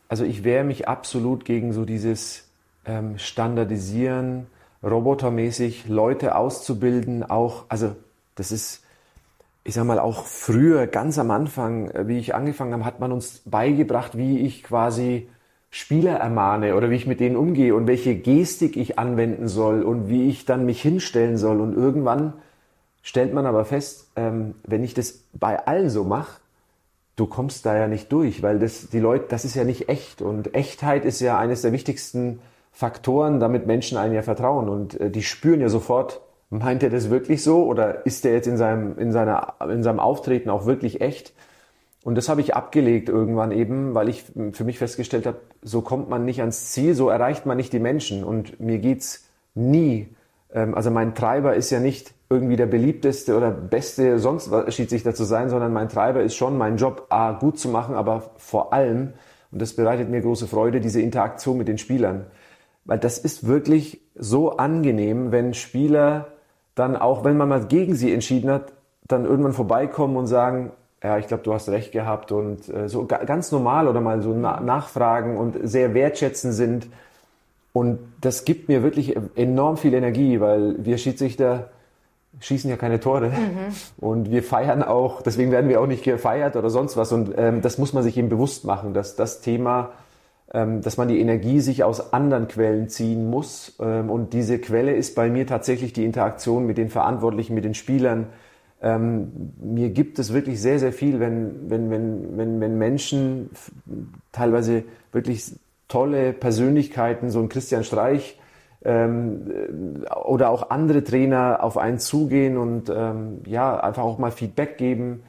Also 0.09 0.25
ich 0.25 0.43
wehre 0.43 0.65
mich 0.65 0.85
absolut 0.89 1.45
gegen 1.45 1.71
so 1.71 1.85
dieses 1.85 2.49
ähm, 2.83 3.17
Standardisieren, 3.17 4.47
robotermäßig 4.83 5.87
Leute 5.87 6.35
auszubilden, 6.35 7.23
auch, 7.23 7.63
also 7.69 7.95
das 8.35 8.51
ist 8.51 8.82
ich 9.63 9.75
sag 9.75 9.85
mal, 9.85 9.99
auch 9.99 10.25
früher, 10.25 10.87
ganz 10.87 11.17
am 11.17 11.31
Anfang, 11.31 11.89
äh, 11.91 12.07
wie 12.07 12.19
ich 12.19 12.35
angefangen 12.35 12.73
habe, 12.73 12.85
hat 12.85 12.99
man 12.99 13.11
uns 13.11 13.41
beigebracht, 13.45 14.17
wie 14.17 14.39
ich 14.39 14.63
quasi 14.63 15.29
Spieler 15.69 16.17
ermahne 16.17 16.75
oder 16.75 16.91
wie 16.91 16.95
ich 16.95 17.07
mit 17.07 17.19
denen 17.19 17.35
umgehe 17.35 17.73
und 17.73 17.87
welche 17.87 18.15
Gestik 18.15 18.77
ich 18.77 18.99
anwenden 18.99 19.47
soll 19.47 19.81
und 19.81 20.07
wie 20.07 20.29
ich 20.29 20.45
dann 20.45 20.65
mich 20.65 20.81
hinstellen 20.81 21.37
soll. 21.37 21.61
Und 21.61 21.75
irgendwann 21.75 22.33
stellt 23.01 23.33
man 23.33 23.45
aber 23.45 23.65
fest, 23.65 24.11
ähm, 24.15 24.55
wenn 24.63 24.83
ich 24.83 24.93
das 24.93 25.23
bei 25.33 25.65
allen 25.65 25.89
so 25.89 26.03
mache, 26.03 26.41
du 27.15 27.25
kommst 27.25 27.65
da 27.65 27.75
ja 27.77 27.87
nicht 27.87 28.11
durch, 28.11 28.43
weil 28.43 28.59
das, 28.59 28.89
die 28.89 28.99
Leute, 28.99 29.25
das 29.29 29.45
ist 29.45 29.55
ja 29.55 29.63
nicht 29.63 29.89
echt. 29.89 30.21
Und 30.21 30.53
Echtheit 30.53 31.05
ist 31.05 31.21
ja 31.21 31.39
eines 31.39 31.61
der 31.61 31.71
wichtigsten 31.71 32.39
Faktoren, 32.71 33.39
damit 33.39 33.65
Menschen 33.65 33.97
einem 33.97 34.13
ja 34.13 34.23
vertrauen. 34.23 34.67
Und 34.67 34.99
äh, 34.99 35.09
die 35.09 35.23
spüren 35.23 35.61
ja 35.61 35.69
sofort, 35.69 36.21
Meint 36.53 36.83
er 36.83 36.91
das 36.91 37.09
wirklich 37.09 37.41
so 37.41 37.65
oder 37.65 38.05
ist 38.05 38.23
er 38.25 38.33
jetzt 38.33 38.47
in 38.47 38.57
seinem, 38.57 38.95
in, 38.99 39.11
seiner, 39.11 39.55
in 39.67 39.81
seinem 39.81 39.99
Auftreten 39.99 40.51
auch 40.51 40.67
wirklich 40.67 41.01
echt? 41.01 41.33
Und 42.03 42.13
das 42.15 42.29
habe 42.29 42.41
ich 42.41 42.53
abgelegt 42.53 43.09
irgendwann 43.09 43.51
eben, 43.51 43.95
weil 43.95 44.07
ich 44.07 44.25
für 44.51 44.63
mich 44.63 44.77
festgestellt 44.77 45.25
habe, 45.25 45.37
so 45.63 45.81
kommt 45.81 46.09
man 46.09 46.25
nicht 46.25 46.41
ans 46.41 46.71
Ziel, 46.71 46.93
so 46.93 47.09
erreicht 47.09 47.47
man 47.47 47.57
nicht 47.57 47.73
die 47.73 47.79
Menschen. 47.79 48.23
Und 48.23 48.59
mir 48.59 48.77
geht's 48.77 49.27
nie. 49.55 50.09
Ähm, 50.53 50.75
also 50.75 50.91
mein 50.91 51.15
Treiber 51.15 51.55
ist 51.55 51.71
ja 51.71 51.79
nicht 51.79 52.13
irgendwie 52.29 52.55
der 52.55 52.67
beliebteste 52.67 53.35
oder 53.35 53.49
beste 53.49 54.19
sonst 54.19 54.51
was 54.51 54.75
Schiedsrichter 54.75 55.15
zu 55.15 55.23
sein, 55.23 55.49
sondern 55.49 55.73
mein 55.73 55.89
Treiber 55.89 56.21
ist 56.21 56.35
schon, 56.35 56.55
meinen 56.59 56.77
Job 56.77 57.07
A, 57.09 57.31
gut 57.31 57.57
zu 57.57 57.69
machen, 57.69 57.95
aber 57.95 58.31
vor 58.37 58.73
allem, 58.73 59.13
und 59.51 59.59
das 59.59 59.73
bereitet 59.73 60.07
mir 60.07 60.21
große 60.21 60.47
Freude, 60.47 60.81
diese 60.81 61.01
Interaktion 61.01 61.57
mit 61.57 61.67
den 61.67 61.79
Spielern. 61.79 62.27
Weil 62.85 62.99
das 62.99 63.17
ist 63.17 63.47
wirklich 63.47 64.01
so 64.13 64.57
angenehm, 64.57 65.31
wenn 65.31 65.55
Spieler 65.55 66.32
dann 66.75 66.95
auch, 66.95 67.23
wenn 67.23 67.37
man 67.37 67.49
mal 67.49 67.65
gegen 67.65 67.95
sie 67.95 68.13
entschieden 68.13 68.49
hat, 68.49 68.73
dann 69.07 69.25
irgendwann 69.25 69.53
vorbeikommen 69.53 70.17
und 70.17 70.27
sagen, 70.27 70.71
ja, 71.03 71.17
ich 71.17 71.27
glaube, 71.27 71.43
du 71.43 71.53
hast 71.53 71.67
recht 71.69 71.91
gehabt 71.91 72.31
und 72.31 72.69
äh, 72.69 72.87
so 72.87 73.05
ganz 73.05 73.51
normal 73.51 73.87
oder 73.87 73.99
mal 73.99 74.21
so 74.21 74.33
na 74.33 74.61
nachfragen 74.61 75.37
und 75.37 75.57
sehr 75.61 75.93
wertschätzend 75.93 76.53
sind. 76.53 76.87
Und 77.73 77.99
das 78.21 78.45
gibt 78.45 78.69
mir 78.69 78.83
wirklich 78.83 79.15
enorm 79.35 79.77
viel 79.77 79.93
Energie, 79.93 80.39
weil 80.39 80.75
wir 80.85 80.97
Schiedsrichter 80.97 81.69
schießen 82.39 82.69
ja 82.69 82.77
keine 82.77 82.99
Tore 82.99 83.29
mhm. 83.29 83.73
und 83.97 84.31
wir 84.31 84.43
feiern 84.43 84.81
auch, 84.81 85.21
deswegen 85.21 85.51
werden 85.51 85.69
wir 85.69 85.81
auch 85.81 85.87
nicht 85.87 86.03
gefeiert 86.03 86.55
oder 86.55 86.69
sonst 86.69 86.97
was. 86.97 87.11
Und 87.11 87.33
ähm, 87.37 87.61
das 87.61 87.77
muss 87.77 87.93
man 87.93 88.03
sich 88.03 88.17
eben 88.17 88.29
bewusst 88.29 88.65
machen, 88.65 88.93
dass 88.93 89.15
das 89.15 89.41
Thema 89.41 89.91
dass 90.53 90.97
man 90.97 91.07
die 91.07 91.19
Energie 91.19 91.59
sich 91.59 91.83
aus 91.83 92.13
anderen 92.13 92.47
Quellen 92.47 92.87
ziehen 92.87 93.29
muss. 93.29 93.75
Ähm, 93.79 94.09
und 94.09 94.33
diese 94.33 94.59
Quelle 94.59 94.93
ist 94.95 95.15
bei 95.15 95.29
mir 95.29 95.47
tatsächlich 95.47 95.93
die 95.93 96.05
Interaktion 96.05 96.65
mit 96.65 96.77
den 96.77 96.89
Verantwortlichen, 96.89 97.55
mit 97.55 97.65
den 97.65 97.73
Spielern. 97.73 98.27
Ähm, 98.81 99.53
mir 99.59 99.89
gibt 99.89 100.19
es 100.19 100.31
wirklich 100.31 100.61
sehr, 100.61 100.77
sehr 100.77 100.93
viel, 100.93 101.19
wenn, 101.19 101.69
wenn, 101.69 101.89
wenn, 101.89 102.37
wenn, 102.37 102.61
wenn 102.61 102.77
Menschen 102.77 103.49
teilweise 104.31 104.83
wirklich 105.11 105.53
tolle 105.87 106.33
Persönlichkeiten, 106.33 107.29
so 107.29 107.39
ein 107.39 107.49
Christian 107.49 107.83
Streich, 107.83 108.37
ähm, 108.85 110.03
oder 110.23 110.49
auch 110.49 110.69
andere 110.69 111.03
Trainer 111.03 111.63
auf 111.63 111.77
einen 111.77 111.99
zugehen 111.99 112.57
und 112.57 112.91
ähm, 112.93 113.41
ja, 113.47 113.79
einfach 113.79 114.03
auch 114.03 114.17
mal 114.17 114.31
Feedback 114.31 114.77
geben. 114.77 115.23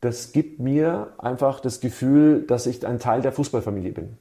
Das 0.00 0.32
gibt 0.32 0.60
mir 0.60 1.12
einfach 1.18 1.60
das 1.60 1.80
Gefühl, 1.80 2.42
dass 2.46 2.66
ich 2.66 2.86
ein 2.86 2.98
Teil 2.98 3.22
der 3.22 3.32
Fußballfamilie 3.32 3.92
bin. 3.92 4.18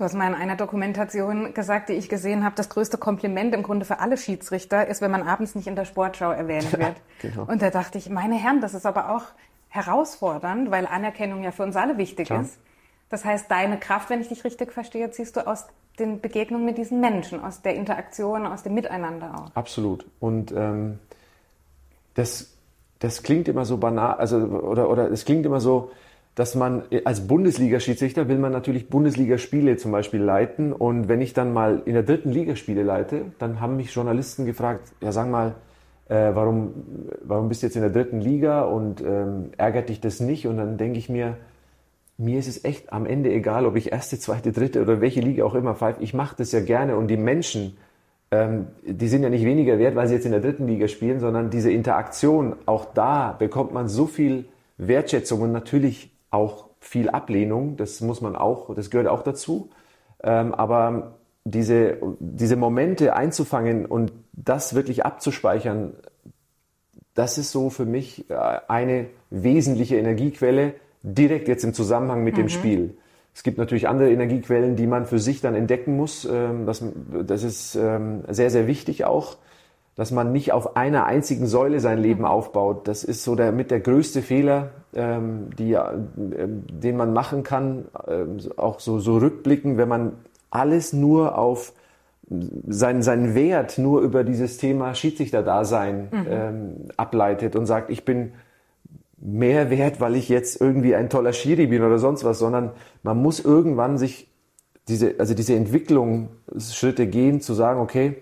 Du 0.00 0.04
hast 0.04 0.14
mal 0.14 0.28
in 0.28 0.34
einer 0.34 0.56
Dokumentation 0.56 1.52
gesagt, 1.52 1.90
die 1.90 1.92
ich 1.92 2.08
gesehen 2.08 2.42
habe, 2.42 2.54
das 2.56 2.70
größte 2.70 2.96
Kompliment 2.96 3.54
im 3.54 3.62
Grunde 3.62 3.84
für 3.84 3.98
alle 3.98 4.16
Schiedsrichter 4.16 4.86
ist, 4.86 5.02
wenn 5.02 5.10
man 5.10 5.28
abends 5.28 5.54
nicht 5.54 5.66
in 5.66 5.76
der 5.76 5.84
Sportschau 5.84 6.30
erwähnt 6.30 6.72
wird. 6.72 6.80
Ja, 6.82 6.94
genau. 7.20 7.42
Und 7.44 7.60
da 7.60 7.68
dachte 7.68 7.98
ich, 7.98 8.08
meine 8.08 8.36
Herren, 8.36 8.62
das 8.62 8.72
ist 8.72 8.86
aber 8.86 9.14
auch 9.14 9.24
herausfordernd, 9.68 10.70
weil 10.70 10.86
Anerkennung 10.86 11.42
ja 11.42 11.50
für 11.50 11.64
uns 11.64 11.76
alle 11.76 11.98
wichtig 11.98 12.28
Klar. 12.28 12.40
ist. 12.40 12.58
Das 13.10 13.26
heißt, 13.26 13.50
deine 13.50 13.78
Kraft, 13.78 14.08
wenn 14.08 14.22
ich 14.22 14.28
dich 14.28 14.42
richtig 14.42 14.72
verstehe, 14.72 15.10
ziehst 15.10 15.36
du 15.36 15.46
aus 15.46 15.66
den 15.98 16.22
Begegnungen 16.22 16.64
mit 16.64 16.78
diesen 16.78 17.00
Menschen, 17.00 17.44
aus 17.44 17.60
der 17.60 17.74
Interaktion, 17.74 18.46
aus 18.46 18.62
dem 18.62 18.72
Miteinander 18.72 19.34
auch. 19.34 19.54
Absolut. 19.54 20.06
Und 20.18 20.50
ähm, 20.52 20.98
das, 22.14 22.56
das 23.00 23.22
klingt 23.22 23.48
immer 23.48 23.66
so 23.66 23.76
banal, 23.76 24.14
also 24.14 24.38
oder 24.38 24.88
oder 24.88 25.10
es 25.10 25.26
klingt 25.26 25.44
immer 25.44 25.60
so, 25.60 25.90
dass 26.40 26.54
man 26.54 26.84
als 27.04 27.26
Bundesliga-Schiedsrichter 27.26 28.26
will 28.26 28.38
man 28.38 28.50
natürlich 28.50 28.88
Bundesligaspiele 28.88 29.76
zum 29.76 29.92
Beispiel 29.92 30.22
leiten. 30.22 30.72
Und 30.72 31.06
wenn 31.06 31.20
ich 31.20 31.34
dann 31.34 31.52
mal 31.52 31.82
in 31.84 31.92
der 31.92 32.02
dritten 32.02 32.30
Liga 32.30 32.56
Spiele 32.56 32.82
leite, 32.82 33.26
dann 33.38 33.60
haben 33.60 33.76
mich 33.76 33.94
Journalisten 33.94 34.46
gefragt, 34.46 34.90
ja 35.02 35.12
sag 35.12 35.28
mal, 35.28 35.56
äh, 36.08 36.30
warum, 36.32 36.72
warum 37.22 37.50
bist 37.50 37.62
du 37.62 37.66
jetzt 37.66 37.76
in 37.76 37.82
der 37.82 37.90
dritten 37.90 38.22
Liga 38.22 38.62
und 38.62 39.02
ähm, 39.02 39.50
ärgert 39.58 39.90
dich 39.90 40.00
das 40.00 40.20
nicht? 40.20 40.46
Und 40.46 40.56
dann 40.56 40.78
denke 40.78 40.98
ich 40.98 41.10
mir, 41.10 41.36
mir 42.16 42.38
ist 42.38 42.48
es 42.48 42.64
echt 42.64 42.90
am 42.90 43.04
Ende 43.04 43.30
egal, 43.30 43.66
ob 43.66 43.76
ich 43.76 43.92
erste, 43.92 44.18
zweite, 44.18 44.50
dritte 44.50 44.80
oder 44.80 45.02
welche 45.02 45.20
Liga 45.20 45.44
auch 45.44 45.54
immer 45.54 45.74
pfeife. 45.74 46.02
Ich 46.02 46.14
mache 46.14 46.36
das 46.38 46.52
ja 46.52 46.60
gerne 46.60 46.96
und 46.96 47.08
die 47.08 47.18
Menschen, 47.18 47.76
ähm, 48.30 48.68
die 48.82 49.08
sind 49.08 49.22
ja 49.22 49.28
nicht 49.28 49.44
weniger 49.44 49.78
wert, 49.78 49.94
weil 49.94 50.08
sie 50.08 50.14
jetzt 50.14 50.24
in 50.24 50.32
der 50.32 50.40
dritten 50.40 50.66
Liga 50.66 50.88
spielen, 50.88 51.20
sondern 51.20 51.50
diese 51.50 51.70
Interaktion, 51.70 52.56
auch 52.64 52.86
da 52.94 53.36
bekommt 53.38 53.74
man 53.74 53.88
so 53.88 54.06
viel 54.06 54.46
Wertschätzung 54.78 55.42
und 55.42 55.52
natürlich 55.52 56.09
auch 56.30 56.66
viel 56.80 57.10
Ablehnung. 57.10 57.76
Das 57.76 58.00
muss 58.00 58.20
man 58.20 58.36
auch, 58.36 58.74
das 58.74 58.90
gehört 58.90 59.08
auch 59.08 59.22
dazu. 59.22 59.70
Ähm, 60.22 60.54
aber 60.54 61.14
diese, 61.44 61.98
diese 62.18 62.56
Momente 62.56 63.14
einzufangen 63.14 63.86
und 63.86 64.12
das 64.32 64.74
wirklich 64.74 65.04
abzuspeichern, 65.04 65.94
das 67.14 67.38
ist 67.38 67.50
so 67.50 67.70
für 67.70 67.86
mich 67.86 68.30
äh, 68.30 68.34
eine 68.68 69.06
wesentliche 69.30 69.96
Energiequelle, 69.96 70.74
direkt 71.02 71.48
jetzt 71.48 71.64
im 71.64 71.74
Zusammenhang 71.74 72.24
mit 72.24 72.34
mhm. 72.34 72.38
dem 72.38 72.48
Spiel. 72.48 72.96
Es 73.34 73.42
gibt 73.42 73.58
natürlich 73.58 73.88
andere 73.88 74.10
Energiequellen, 74.10 74.76
die 74.76 74.86
man 74.86 75.06
für 75.06 75.18
sich 75.18 75.40
dann 75.40 75.54
entdecken 75.54 75.96
muss. 75.96 76.24
Ähm, 76.24 76.66
das, 76.66 76.84
das 77.24 77.42
ist 77.42 77.74
ähm, 77.74 78.22
sehr, 78.28 78.50
sehr 78.50 78.66
wichtig 78.66 79.04
auch, 79.04 79.36
dass 80.00 80.12
man 80.12 80.32
nicht 80.32 80.52
auf 80.52 80.76
einer 80.76 81.04
einzigen 81.04 81.46
Säule 81.46 81.78
sein 81.78 81.98
Leben 81.98 82.24
aufbaut. 82.24 82.88
Das 82.88 83.04
ist 83.04 83.22
so 83.22 83.34
der, 83.34 83.52
mit 83.52 83.70
der 83.70 83.80
größte 83.80 84.22
Fehler, 84.22 84.70
ähm, 84.94 85.50
die, 85.58 85.76
den 86.16 86.96
man 86.96 87.12
machen 87.12 87.42
kann, 87.42 87.84
auch 88.56 88.80
so, 88.80 88.98
so 88.98 89.18
rückblicken, 89.18 89.76
wenn 89.76 89.88
man 89.90 90.12
alles 90.48 90.94
nur 90.94 91.36
auf 91.36 91.74
seinen, 92.66 93.02
seinen 93.02 93.34
Wert 93.34 93.76
nur 93.76 94.00
über 94.00 94.24
dieses 94.24 94.56
Thema 94.56 94.94
Schiedsrichterdasein 94.94 96.08
mhm. 96.10 96.26
ähm, 96.30 96.76
ableitet 96.96 97.54
und 97.54 97.66
sagt, 97.66 97.90
ich 97.90 98.06
bin 98.06 98.32
mehr 99.18 99.68
wert, 99.68 100.00
weil 100.00 100.16
ich 100.16 100.30
jetzt 100.30 100.62
irgendwie 100.62 100.94
ein 100.94 101.10
toller 101.10 101.34
Schiri 101.34 101.66
bin 101.66 101.82
oder 101.82 101.98
sonst 101.98 102.24
was, 102.24 102.38
sondern 102.38 102.70
man 103.02 103.20
muss 103.20 103.38
irgendwann 103.38 103.98
sich 103.98 104.30
diese, 104.88 105.16
also 105.18 105.34
diese 105.34 105.56
Entwicklungsschritte 105.56 107.06
gehen, 107.06 107.42
zu 107.42 107.52
sagen, 107.52 107.80
okay, 107.80 108.16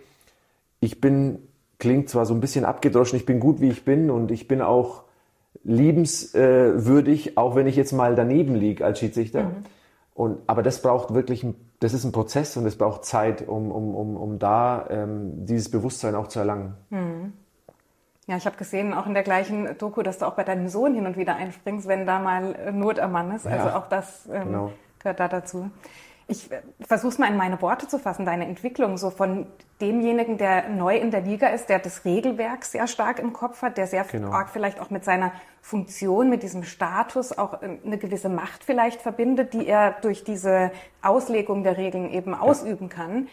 ich 0.81 1.01
bin, 1.01 1.39
klingt 1.79 2.09
zwar 2.09 2.27
so 2.27 2.35
ein 2.35 2.41
bisschen 2.41 2.65
abgedroschen, 2.65 3.17
ich 3.17 3.27
bin 3.27 3.41
gut, 3.41 3.61
wie 3.61 3.69
ich 3.69 3.85
bin 3.85 4.11
und 4.11 4.31
ich 4.31 4.49
bin 4.49 4.61
auch 4.61 5.05
liebenswürdig, 5.65 7.37
auch 7.37 7.55
wenn 7.55 7.67
ich 7.67 7.77
jetzt 7.77 7.93
mal 7.93 8.15
daneben 8.15 8.55
liege 8.55 8.85
als 8.85 8.99
Schiedsrichter. 8.99 9.45
Mhm. 9.45 9.65
Und, 10.15 10.39
aber 10.47 10.63
das 10.63 10.83
braucht 10.83 11.15
wirklich, 11.15 11.47
das 11.79 11.95
ist 11.95 12.05
ein 12.05 12.13
Prozess 12.13 12.57
und 12.57 12.67
es 12.67 12.77
braucht 12.77 13.05
Zeit, 13.05 13.47
um, 13.47 13.71
um, 13.71 13.95
um, 13.95 14.17
um 14.17 14.39
da 14.39 14.87
ähm, 14.91 15.47
dieses 15.47 15.71
Bewusstsein 15.71 16.15
auch 16.15 16.27
zu 16.27 16.41
erlangen. 16.41 16.75
Mhm. 16.91 17.33
Ja, 18.27 18.37
ich 18.37 18.45
habe 18.45 18.57
gesehen, 18.57 18.93
auch 18.93 19.07
in 19.07 19.15
der 19.15 19.23
gleichen 19.23 19.79
Doku, 19.79 20.03
dass 20.03 20.19
du 20.19 20.27
auch 20.27 20.35
bei 20.35 20.45
deinem 20.45 20.69
Sohn 20.69 20.93
hin 20.95 21.07
und 21.07 21.17
wieder 21.17 21.37
einspringst, 21.37 21.89
wenn 21.89 22.05
da 22.05 22.19
mal 22.19 22.73
Not 22.73 22.99
am 22.99 23.13
Mann 23.13 23.35
ist. 23.35 23.47
Also 23.47 23.69
ja, 23.69 23.79
auch 23.79 23.89
das 23.89 24.29
ähm, 24.31 24.45
genau. 24.45 24.73
gehört 24.99 25.21
da 25.21 25.29
dazu. 25.29 25.71
Ich 26.31 26.53
äh, 26.53 26.61
versuche 26.81 27.13
es 27.13 27.19
mal 27.19 27.29
in 27.29 27.37
meine 27.37 27.61
Worte 27.63 27.89
zu 27.89 27.99
fassen, 27.99 28.27
deine 28.27 28.47
Entwicklung 28.47 28.99
so 28.99 29.09
von 29.09 29.47
demjenigen, 29.81 30.37
der 30.37 30.69
neu 30.69 30.97
in 30.97 31.11
der 31.11 31.23
Liga 31.23 31.49
ist, 31.49 31.69
der 31.71 31.79
das 31.79 32.05
Regelwerk 32.05 32.65
sehr 32.67 32.87
stark 32.87 33.19
im 33.19 33.33
Kopf 33.33 33.63
hat, 33.63 33.79
der 33.79 33.87
sehr 33.87 34.05
genau. 34.05 34.31
arg 34.31 34.51
vielleicht 34.51 34.79
auch 34.79 34.91
mit 34.91 35.05
seiner 35.05 35.33
Funktion, 35.63 36.29
mit 36.29 36.43
diesem 36.43 36.65
Status 36.65 37.37
auch 37.37 37.63
äh, 37.63 37.79
eine 37.85 37.97
gewisse 37.97 38.29
Macht 38.29 38.63
vielleicht 38.63 39.01
verbindet, 39.01 39.55
die 39.55 39.67
er 39.67 39.93
durch 40.03 40.23
diese 40.23 40.71
Auslegung 41.03 41.65
der 41.65 41.79
Regeln 41.79 42.13
eben 42.13 42.33
ja. 42.33 42.41
ausüben 42.41 42.89
kann 42.89 43.29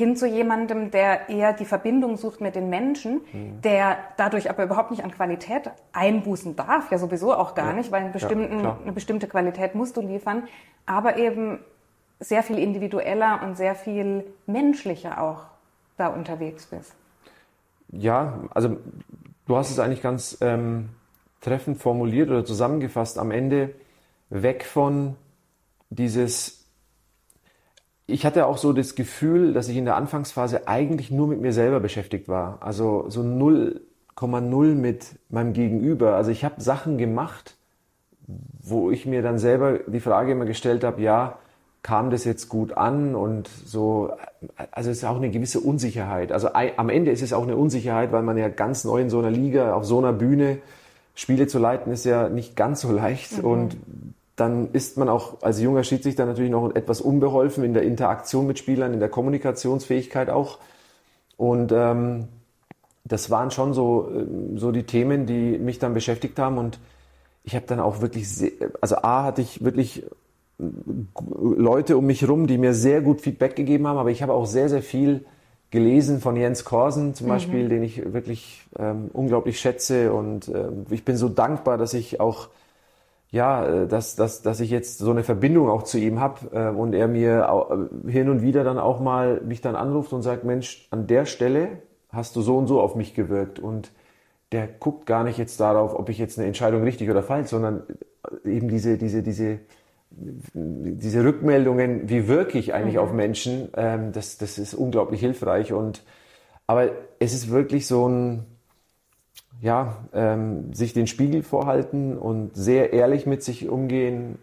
hin 0.00 0.16
zu 0.16 0.26
jemandem, 0.26 0.90
der 0.90 1.28
eher 1.28 1.52
die 1.52 1.66
Verbindung 1.66 2.16
sucht 2.16 2.40
mit 2.40 2.54
den 2.54 2.70
Menschen, 2.70 3.20
mhm. 3.32 3.60
der 3.60 3.98
dadurch 4.16 4.48
aber 4.48 4.64
überhaupt 4.64 4.90
nicht 4.90 5.04
an 5.04 5.10
Qualität 5.10 5.70
einbußen 5.92 6.56
darf, 6.56 6.90
ja 6.90 6.96
sowieso 6.96 7.34
auch 7.34 7.54
gar 7.54 7.68
ja. 7.68 7.72
nicht, 7.74 7.92
weil 7.92 8.10
ja, 8.16 8.28
eine 8.82 8.92
bestimmte 8.92 9.28
Qualität 9.28 9.74
musst 9.74 9.98
du 9.98 10.00
liefern, 10.00 10.44
aber 10.86 11.18
eben 11.18 11.58
sehr 12.20 12.42
viel 12.42 12.58
individueller 12.58 13.40
und 13.42 13.56
sehr 13.56 13.74
viel 13.74 14.24
menschlicher 14.46 15.22
auch 15.22 15.44
da 15.96 16.08
unterwegs 16.08 16.66
bist. 16.66 16.94
Ja, 17.88 18.40
also 18.54 18.76
du 19.46 19.56
hast 19.56 19.70
es 19.70 19.78
eigentlich 19.78 20.02
ganz 20.02 20.38
ähm, 20.40 20.90
treffend 21.40 21.78
formuliert 21.78 22.30
oder 22.30 22.44
zusammengefasst. 22.44 23.18
Am 23.18 23.30
Ende 23.30 23.74
weg 24.28 24.64
von 24.64 25.16
dieses 25.88 26.60
ich 28.10 28.26
hatte 28.26 28.46
auch 28.46 28.58
so 28.58 28.72
das 28.72 28.94
Gefühl, 28.94 29.52
dass 29.52 29.68
ich 29.68 29.76
in 29.76 29.84
der 29.84 29.96
Anfangsphase 29.96 30.66
eigentlich 30.68 31.10
nur 31.10 31.28
mit 31.28 31.40
mir 31.40 31.52
selber 31.52 31.80
beschäftigt 31.80 32.28
war. 32.28 32.58
Also 32.60 33.08
so 33.08 33.22
0,0 33.22 34.74
mit 34.74 35.18
meinem 35.28 35.52
Gegenüber. 35.52 36.16
Also 36.16 36.30
ich 36.30 36.44
habe 36.44 36.60
Sachen 36.60 36.98
gemacht, 36.98 37.56
wo 38.26 38.90
ich 38.90 39.06
mir 39.06 39.22
dann 39.22 39.38
selber 39.38 39.78
die 39.86 40.00
Frage 40.00 40.32
immer 40.32 40.44
gestellt 40.44 40.84
habe, 40.84 41.00
ja, 41.00 41.38
kam 41.82 42.10
das 42.10 42.24
jetzt 42.24 42.48
gut 42.48 42.76
an 42.76 43.14
und 43.14 43.48
so, 43.48 44.12
also 44.70 44.90
es 44.90 44.98
ist 44.98 45.04
auch 45.04 45.16
eine 45.16 45.30
gewisse 45.30 45.60
Unsicherheit. 45.60 46.30
Also 46.30 46.50
am 46.52 46.88
Ende 46.90 47.10
ist 47.10 47.22
es 47.22 47.32
auch 47.32 47.42
eine 47.42 47.56
Unsicherheit, 47.56 48.12
weil 48.12 48.22
man 48.22 48.36
ja 48.36 48.48
ganz 48.48 48.84
neu 48.84 49.00
in 49.00 49.10
so 49.10 49.18
einer 49.18 49.30
Liga, 49.30 49.74
auf 49.74 49.84
so 49.84 49.98
einer 49.98 50.12
Bühne, 50.12 50.58
Spiele 51.14 51.46
zu 51.46 51.58
leiten, 51.58 51.92
ist 51.92 52.04
ja 52.04 52.28
nicht 52.28 52.56
ganz 52.56 52.82
so 52.82 52.92
leicht 52.92 53.38
mhm. 53.38 53.44
und 53.44 53.76
dann 54.36 54.70
ist 54.72 54.96
man 54.96 55.10
auch 55.10 55.42
als 55.42 55.60
junger 55.60 55.84
Schiedsrichter 55.84 56.24
natürlich 56.24 56.50
noch 56.50 56.74
etwas 56.74 57.02
unbeholfen 57.02 57.62
in 57.62 57.74
der 57.74 57.82
Interaktion 57.82 58.46
mit 58.46 58.58
Spielern, 58.58 58.94
in 58.94 59.00
der 59.00 59.10
Kommunikationsfähigkeit 59.10 60.30
auch. 60.30 60.58
Und 61.36 61.72
ähm, 61.72 62.28
das 63.04 63.28
waren 63.28 63.50
schon 63.50 63.74
so, 63.74 64.10
äh, 64.10 64.58
so 64.58 64.72
die 64.72 64.84
Themen, 64.84 65.26
die 65.26 65.58
mich 65.58 65.78
dann 65.78 65.92
beschäftigt 65.92 66.38
haben. 66.38 66.56
Und 66.56 66.78
ich 67.44 67.54
habe 67.54 67.66
dann 67.66 67.80
auch 67.80 68.00
wirklich, 68.00 68.34
sehr, 68.34 68.52
also 68.80 68.96
A 68.96 69.24
hatte 69.24 69.42
ich 69.42 69.62
wirklich 69.62 70.04
Leute 71.30 71.96
um 71.96 72.06
mich 72.06 72.22
herum, 72.22 72.46
die 72.46 72.58
mir 72.58 72.74
sehr 72.74 73.00
gut 73.00 73.20
Feedback 73.20 73.56
gegeben 73.56 73.86
haben, 73.86 73.98
aber 73.98 74.10
ich 74.10 74.22
habe 74.22 74.32
auch 74.32 74.46
sehr, 74.46 74.68
sehr 74.68 74.82
viel 74.82 75.24
gelesen 75.70 76.20
von 76.20 76.36
Jens 76.36 76.64
Korsen 76.64 77.14
zum 77.14 77.26
mhm. 77.26 77.30
Beispiel, 77.30 77.68
den 77.68 77.82
ich 77.82 78.12
wirklich 78.12 78.66
ähm, 78.78 79.10
unglaublich 79.12 79.60
schätze. 79.60 80.12
Und 80.12 80.48
äh, 80.48 80.68
ich 80.90 81.04
bin 81.04 81.16
so 81.16 81.28
dankbar, 81.28 81.78
dass 81.78 81.94
ich 81.94 82.20
auch 82.20 82.48
ja, 83.30 83.64
äh, 83.64 83.86
dass, 83.86 84.16
dass, 84.16 84.42
dass 84.42 84.60
ich 84.60 84.70
jetzt 84.70 84.98
so 84.98 85.10
eine 85.10 85.22
Verbindung 85.22 85.68
auch 85.68 85.84
zu 85.84 85.98
ihm 85.98 86.20
habe 86.20 86.50
äh, 86.52 86.68
und 86.68 86.94
er 86.94 87.08
mir 87.08 87.50
auch, 87.50 87.70
äh, 87.70 88.10
hin 88.10 88.28
und 88.28 88.42
wieder 88.42 88.64
dann 88.64 88.78
auch 88.78 89.00
mal 89.00 89.40
mich 89.42 89.60
dann 89.60 89.76
anruft 89.76 90.12
und 90.12 90.22
sagt, 90.22 90.44
Mensch, 90.44 90.88
an 90.90 91.06
der 91.06 91.26
Stelle 91.26 91.68
hast 92.10 92.34
du 92.36 92.42
so 92.42 92.56
und 92.56 92.66
so 92.66 92.80
auf 92.80 92.96
mich 92.96 93.14
gewirkt 93.14 93.58
und 93.58 93.92
der 94.52 94.66
guckt 94.66 95.06
gar 95.06 95.22
nicht 95.22 95.38
jetzt 95.38 95.60
darauf, 95.60 95.94
ob 95.94 96.08
ich 96.08 96.18
jetzt 96.18 96.38
eine 96.38 96.48
Entscheidung 96.48 96.82
richtig 96.82 97.08
oder 97.08 97.22
falsch, 97.22 97.48
sondern 97.48 97.84
äh, 98.44 98.50
eben 98.50 98.68
diese, 98.68 98.98
diese, 98.98 99.22
diese, 99.22 99.60
diese 100.10 101.24
Rückmeldungen, 101.24 102.08
wie 102.08 102.26
wirke 102.28 102.58
ich 102.58 102.74
eigentlich 102.74 102.96
mhm. 102.96 103.00
auf 103.00 103.12
Menschen, 103.12 103.68
ähm, 103.76 104.12
das, 104.12 104.38
das 104.38 104.58
ist 104.58 104.74
unglaublich 104.74 105.20
hilfreich 105.20 105.72
und 105.72 106.02
aber 106.66 106.90
es 107.18 107.32
ist 107.32 107.50
wirklich 107.50 107.86
so 107.86 108.08
ein, 108.08 108.44
ja, 109.60 110.04
ähm, 110.12 110.72
sich 110.72 110.92
den 110.92 111.06
Spiegel 111.06 111.42
vorhalten 111.42 112.16
und 112.16 112.54
sehr 112.54 112.92
ehrlich 112.92 113.26
mit 113.26 113.42
sich 113.42 113.68
umgehen, 113.68 114.38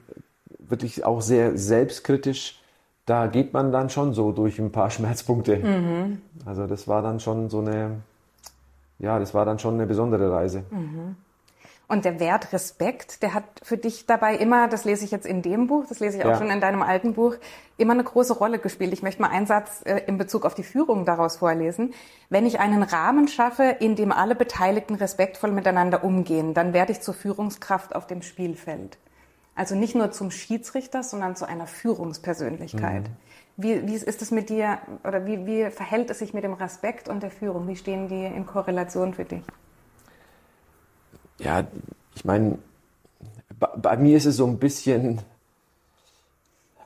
wirklich 0.60 1.06
auch 1.06 1.22
sehr 1.22 1.58
selbstkritisch 1.58 2.62
da 3.08 3.28
geht 3.28 3.54
man 3.54 3.72
dann 3.72 3.90
schon 3.90 4.14
so 4.14 4.32
durch 4.32 4.60
ein 4.60 4.72
paar 4.72 4.92
Schmerzpunkte. 4.92 5.58
Mhm. 5.58 6.22
Also 6.46 6.68
das 6.68 6.88
war 6.88 7.02
dann 7.02 7.20
schon 7.20 7.50
so 7.50 7.60
eine, 7.60 8.02
ja, 9.00 9.18
das 9.18 9.34
war 9.34 9.46
dann 9.46 9.58
schon 9.58 9.74
eine 9.74 9.88
besondere 9.88 10.32
Reise. 10.32 10.64
Mhm. 10.70 11.16
Und 11.90 12.04
der 12.04 12.20
Wert 12.20 12.52
Respekt, 12.52 13.24
der 13.24 13.34
hat 13.34 13.46
für 13.64 13.78
dich 13.78 14.06
dabei 14.06 14.36
immer, 14.36 14.68
das 14.68 14.84
lese 14.84 15.06
ich 15.06 15.12
jetzt 15.12 15.26
in 15.26 15.42
dem 15.42 15.68
Buch, 15.68 15.86
das 15.88 16.02
lese 16.02 16.18
ich 16.18 16.26
auch 16.26 16.32
ja. 16.32 16.38
schon 16.38 16.50
in 16.50 16.60
deinem 16.60 16.82
alten 16.82 17.14
Buch, 17.14 17.36
immer 17.78 17.94
eine 17.94 18.04
große 18.04 18.34
Rolle 18.34 18.60
gespielt. 18.60 18.92
Ich 18.92 19.04
möchte 19.04 19.22
mal 19.22 19.30
einen 19.30 19.46
Satz 19.46 19.84
äh, 19.86 20.02
in 20.06 20.18
Bezug 20.18 20.46
auf 20.46 20.54
die 20.54 20.64
Führung 20.64 21.06
daraus 21.06 21.38
vorlesen. 21.38 21.94
Wenn 22.30 22.46
ich 22.46 22.60
einen 22.60 22.84
Rahmen 22.84 23.30
schaffe, 23.30 23.64
in 23.80 23.96
dem 23.96 24.12
alle 24.12 24.36
Beteiligten 24.36 24.96
respektvoll 24.96 25.52
miteinander 25.54 26.04
umgehen, 26.04 26.54
dann 26.54 26.74
werde 26.74 26.92
ich 26.92 27.00
zur 27.00 27.14
Führungskraft 27.14 27.96
auf 27.96 28.06
dem 28.06 28.22
Spielfeld. 28.22 28.98
Also 29.56 29.74
nicht 29.74 29.96
nur 29.96 30.12
zum 30.12 30.30
Schiedsrichter, 30.30 31.04
sondern 31.04 31.38
zu 31.38 31.46
einer 31.46 31.68
Führungspersönlichkeit. 31.68 33.04
Mhm. 33.04 33.16
Wie, 33.56 33.88
wie 33.88 33.96
ist 33.96 34.22
es 34.22 34.30
mit 34.30 34.50
dir 34.50 34.80
oder 35.06 35.26
wie, 35.26 35.46
wie 35.46 35.72
verhält 35.72 36.10
es 36.10 36.20
sich 36.20 36.34
mit 36.34 36.44
dem 36.44 36.54
Respekt 36.54 37.08
und 37.08 37.24
der 37.24 37.32
Führung? 37.32 37.68
Wie 37.68 37.78
stehen 37.78 38.10
die 38.10 38.26
in 38.26 38.46
Korrelation 38.46 39.14
für 39.14 39.26
dich? 39.26 39.42
Ja, 41.40 41.68
ich 42.16 42.26
meine, 42.26 42.58
bei, 43.60 43.68
bei, 43.78 43.98
mir 43.98 44.18
ist 44.18 44.26
es 44.26 44.38
so 44.38 44.46
ein 44.46 44.58
bisschen 44.58 45.22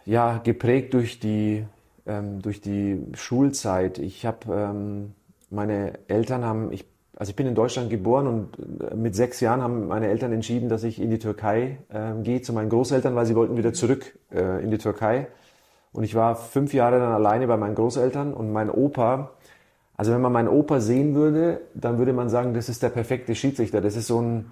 ja, 0.05 0.39
geprägt 0.43 0.93
durch 0.93 1.20
die, 1.20 1.65
ähm, 2.05 2.41
durch 2.41 2.62
die 2.62 3.00
Schulzeit. 3.13 3.98
Ich 3.98 4.25
habe, 4.25 4.53
ähm, 4.53 5.13
meine 5.50 6.00
Eltern 6.08 6.43
haben, 6.43 6.72
ich, 6.72 6.86
also 7.15 7.29
ich 7.29 7.36
bin 7.36 7.48
in 7.48 7.55
Deutschland 7.55 7.89
geboren 7.89 8.27
und 8.27 8.81
äh, 8.91 8.96
mit 8.96 9.15
sechs 9.15 9.39
Jahren 9.39 9.62
haben 9.62 9.88
meine 9.88 10.08
Eltern 10.08 10.34
entschieden, 10.34 10.70
dass 10.70 10.84
ich 10.84 11.00
in 11.00 11.12
die 11.12 11.20
Türkei 11.20 11.77
äh, 11.89 12.22
gehe 12.24 12.41
zu 12.41 12.53
meinen 12.53 12.70
Großeltern, 12.70 13.15
weil 13.15 13.25
sie 13.25 13.36
wollten 13.36 13.58
wieder 13.58 13.74
zurück 13.74 14.17
äh, 14.31 14.63
in 14.63 14.72
die 14.72 14.77
Türkei. 14.77 15.27
Und 15.93 16.03
ich 16.03 16.15
war 16.15 16.36
fünf 16.36 16.74
Jahre 16.74 17.00
dann 17.00 17.12
alleine 17.12 17.48
bei 17.48 17.58
meinen 17.58 17.75
Großeltern 17.75 18.34
und 18.34 18.51
mein 18.51 18.70
Opa, 18.70 19.31
also 20.01 20.13
wenn 20.13 20.22
man 20.22 20.34
meinen 20.34 20.48
Opa 20.48 20.79
sehen 20.79 21.13
würde, 21.13 21.62
dann 21.75 22.00
würde 22.00 22.12
man 22.12 22.27
sagen, 22.27 22.55
das 22.55 22.70
ist 22.70 22.81
der 22.81 22.89
perfekte 22.89 23.36
Schiedsrichter. 23.36 23.81
Das 23.81 23.96
ist 23.96 24.08
so 24.08 24.20
ein, 24.20 24.48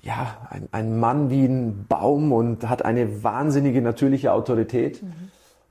ja, 0.00 0.38
ein, 0.48 0.70
ein 0.72 0.98
Mann 0.98 1.28
wie 1.28 1.44
ein 1.44 1.84
Baum 1.86 2.32
und 2.32 2.66
hat 2.66 2.82
eine 2.82 3.22
wahnsinnige 3.22 3.82
natürliche 3.82 4.32
Autorität. 4.32 5.02
Mhm. 5.02 5.12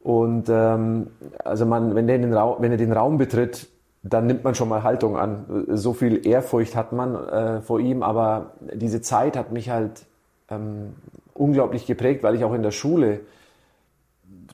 Und 0.01 0.49
ähm, 0.49 1.07
also 1.43 1.65
man, 1.65 1.95
wenn, 1.95 2.05
der 2.05 2.19
den 2.19 2.31
Raum, 2.35 2.57
wenn 2.59 2.69
er 2.69 2.77
den 2.77 2.91
Raum 2.91 3.17
betritt, 3.17 3.67
dann 4.03 4.27
nimmt 4.27 4.43
man 4.43 4.53
schon 4.53 4.69
mal 4.69 4.83
Haltung 4.83 5.17
an. 5.17 5.65
So 5.69 5.93
viel 5.93 6.27
Ehrfurcht 6.27 6.75
hat 6.75 6.91
man 6.91 7.15
äh, 7.15 7.61
vor 7.61 7.79
ihm, 7.79 8.03
aber 8.03 8.51
diese 8.75 9.01
Zeit 9.01 9.37
hat 9.37 9.51
mich 9.51 9.71
halt 9.71 10.05
ähm, 10.49 10.93
unglaublich 11.33 11.87
geprägt, 11.87 12.21
weil 12.21 12.35
ich 12.35 12.43
auch 12.43 12.53
in 12.53 12.61
der 12.61 12.69
Schule 12.69 13.21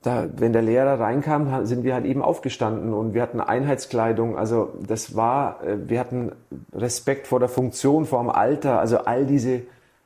da, 0.07 0.25
wenn 0.37 0.53
der 0.53 0.61
Lehrer 0.61 0.99
reinkam, 0.99 1.65
sind 1.65 1.83
wir 1.83 1.93
halt 1.93 2.05
eben 2.05 2.21
aufgestanden 2.21 2.93
und 2.93 3.13
wir 3.13 3.21
hatten 3.21 3.41
Einheitskleidung. 3.41 4.37
Also 4.37 4.73
das 4.87 5.15
war, 5.15 5.63
äh, 5.63 5.77
wir 5.89 5.99
hatten 5.99 6.31
Respekt 6.73 7.27
vor 7.27 7.39
der 7.39 7.49
Funktion, 7.49 8.05
vor 8.05 8.21
dem 8.21 8.29
Alter, 8.29 8.79
also 8.79 8.99
all 8.99 9.25
diese 9.25 9.63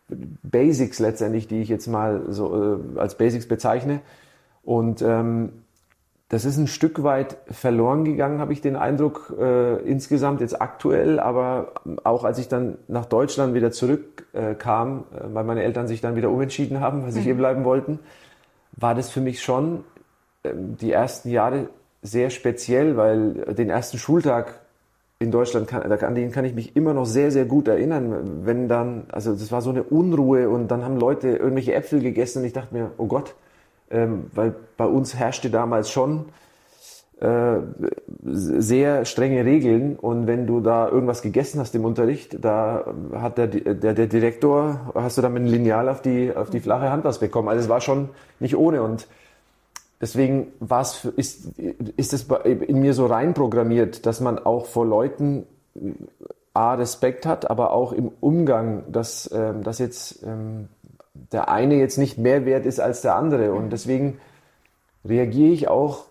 Basics 0.09 0.99
letztendlich, 0.99 1.47
die 1.47 1.61
ich 1.61 1.69
jetzt 1.69 1.87
mal 1.87 2.23
so 2.29 2.79
äh, 2.95 2.99
als 2.99 3.15
Basics 3.15 3.47
bezeichne. 3.47 4.01
Und 4.63 5.03
ähm, 5.03 5.49
das 6.29 6.45
ist 6.45 6.57
ein 6.57 6.67
Stück 6.67 7.03
weit 7.03 7.37
verloren 7.51 8.03
gegangen, 8.03 8.39
habe 8.39 8.53
ich 8.53 8.61
den 8.61 8.75
Eindruck, 8.75 9.35
äh, 9.39 9.77
insgesamt 9.83 10.41
jetzt 10.41 10.61
aktuell, 10.61 11.19
aber 11.19 11.73
auch 12.03 12.23
als 12.23 12.39
ich 12.39 12.47
dann 12.47 12.77
nach 12.87 13.05
Deutschland 13.05 13.53
wieder 13.53 13.71
zurückkam, 13.71 15.03
äh, 15.13 15.33
weil 15.33 15.43
meine 15.43 15.61
Eltern 15.61 15.87
sich 15.87 16.01
dann 16.01 16.15
wieder 16.15 16.31
umentschieden 16.31 16.79
haben, 16.79 17.03
weil 17.03 17.11
sie 17.11 17.19
mhm. 17.19 17.23
hier 17.23 17.35
bleiben 17.35 17.65
wollten, 17.65 17.99
war 18.73 18.95
das 18.95 19.09
für 19.09 19.21
mich 19.21 19.41
schon 19.41 19.83
ähm, 20.43 20.77
die 20.77 20.91
ersten 20.91 21.29
Jahre 21.29 21.69
sehr 22.01 22.29
speziell, 22.29 22.97
weil 22.97 23.33
den 23.53 23.69
ersten 23.69 23.97
Schultag 23.97 24.61
in 25.19 25.29
Deutschland, 25.29 25.67
kann, 25.67 25.83
an 25.83 26.15
den 26.15 26.31
kann 26.31 26.45
ich 26.45 26.55
mich 26.55 26.75
immer 26.75 26.95
noch 26.95 27.05
sehr, 27.05 27.29
sehr 27.29 27.45
gut 27.45 27.67
erinnern. 27.67 28.43
Wenn 28.43 28.67
dann, 28.67 29.05
also 29.11 29.33
das 29.33 29.51
war 29.51 29.61
so 29.61 29.69
eine 29.69 29.83
Unruhe 29.83 30.49
und 30.49 30.69
dann 30.69 30.83
haben 30.83 30.97
Leute 30.97 31.29
irgendwelche 31.29 31.75
Äpfel 31.75 32.01
gegessen 32.01 32.39
und 32.39 32.45
ich 32.45 32.53
dachte 32.53 32.73
mir, 32.73 32.91
oh 32.97 33.05
Gott, 33.05 33.35
ähm, 33.91 34.31
weil 34.33 34.55
bei 34.77 34.85
uns 34.85 35.15
herrschte 35.15 35.51
damals 35.51 35.91
schon 35.91 36.25
sehr 38.23 39.05
strenge 39.05 39.45
Regeln. 39.45 39.95
Und 39.95 40.25
wenn 40.25 40.47
du 40.47 40.59
da 40.59 40.89
irgendwas 40.89 41.21
gegessen 41.21 41.59
hast 41.59 41.75
im 41.75 41.85
Unterricht, 41.85 42.43
da 42.43 42.85
hat 43.13 43.37
der, 43.37 43.47
der, 43.47 43.93
der 43.93 44.07
Direktor, 44.07 44.91
hast 44.95 45.17
du 45.17 45.21
dann 45.21 45.33
mit 45.33 45.43
einem 45.43 45.51
Lineal 45.51 45.87
auf 45.87 46.01
die, 46.01 46.35
auf 46.35 46.49
die 46.49 46.59
flache 46.59 46.91
Hand 46.91 47.03
was 47.03 47.19
bekommen. 47.19 47.47
Also 47.47 47.61
es 47.61 47.69
war 47.69 47.79
schon 47.79 48.09
nicht 48.39 48.55
ohne. 48.55 48.81
Und 48.81 49.07
deswegen 50.01 50.47
war's, 50.59 51.05
ist, 51.05 51.59
ist 51.59 52.13
es 52.13 52.25
in 52.43 52.79
mir 52.79 52.95
so 52.95 53.05
reinprogrammiert, 53.05 54.05
dass 54.07 54.19
man 54.19 54.39
auch 54.39 54.65
vor 54.65 54.87
Leuten 54.87 55.45
A, 56.53 56.73
Respekt 56.73 57.25
hat, 57.25 57.49
aber 57.49 57.71
auch 57.71 57.93
im 57.93 58.11
Umgang, 58.19 58.83
dass, 58.91 59.29
ähm, 59.31 59.63
dass 59.63 59.79
jetzt 59.79 60.23
ähm, 60.23 60.67
der 61.31 61.49
eine 61.49 61.75
jetzt 61.75 61.97
nicht 61.97 62.17
mehr 62.17 62.45
wert 62.45 62.65
ist 62.65 62.79
als 62.79 63.01
der 63.01 63.15
andere. 63.15 63.53
Und 63.53 63.69
deswegen 63.69 64.17
reagiere 65.05 65.53
ich 65.53 65.67
auch 65.67 66.10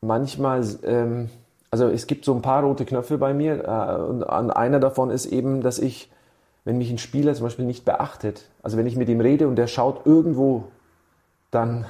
manchmal, 0.00 0.64
ähm, 0.84 1.30
also 1.70 1.88
es 1.88 2.06
gibt 2.06 2.24
so 2.24 2.34
ein 2.34 2.42
paar 2.42 2.62
rote 2.62 2.84
Knöpfe 2.84 3.18
bei 3.18 3.34
mir 3.34 3.64
äh, 3.64 4.02
und 4.02 4.24
an 4.24 4.50
einer 4.50 4.80
davon 4.80 5.10
ist 5.10 5.26
eben, 5.26 5.60
dass 5.60 5.78
ich, 5.78 6.10
wenn 6.64 6.78
mich 6.78 6.90
ein 6.90 6.98
Spieler 6.98 7.34
zum 7.34 7.46
Beispiel 7.46 7.64
nicht 7.64 7.84
beachtet, 7.84 8.48
also 8.62 8.76
wenn 8.76 8.86
ich 8.86 8.96
mit 8.96 9.08
ihm 9.08 9.20
rede 9.20 9.48
und 9.48 9.56
der 9.56 9.66
schaut 9.66 10.06
irgendwo, 10.06 10.64
dann, 11.50 11.84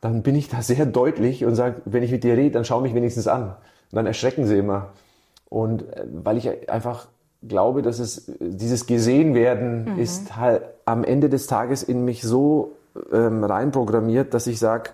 dann 0.00 0.22
bin 0.22 0.34
ich 0.34 0.48
da 0.48 0.62
sehr 0.62 0.86
deutlich 0.86 1.44
und 1.44 1.54
sage, 1.54 1.82
wenn 1.84 2.02
ich 2.02 2.10
mit 2.10 2.24
dir 2.24 2.36
rede, 2.36 2.52
dann 2.52 2.64
schau 2.64 2.80
mich 2.80 2.94
wenigstens 2.94 3.26
an. 3.26 3.56
Und 3.92 3.96
dann 3.96 4.06
erschrecken 4.06 4.46
sie 4.46 4.58
immer. 4.58 4.88
Und 5.48 5.82
äh, 5.94 6.06
weil 6.12 6.36
ich 6.36 6.70
einfach 6.70 7.08
glaube, 7.42 7.82
dass 7.82 7.98
es 7.98 8.30
dieses 8.38 8.86
Gesehenwerden 8.86 9.94
mhm. 9.94 9.98
ist 9.98 10.36
halt 10.36 10.62
am 10.84 11.04
Ende 11.04 11.28
des 11.28 11.46
Tages 11.46 11.82
in 11.82 12.04
mich 12.04 12.22
so 12.22 12.76
ähm, 13.12 13.42
reinprogrammiert, 13.44 14.34
dass 14.34 14.46
ich 14.46 14.58
sage, 14.58 14.90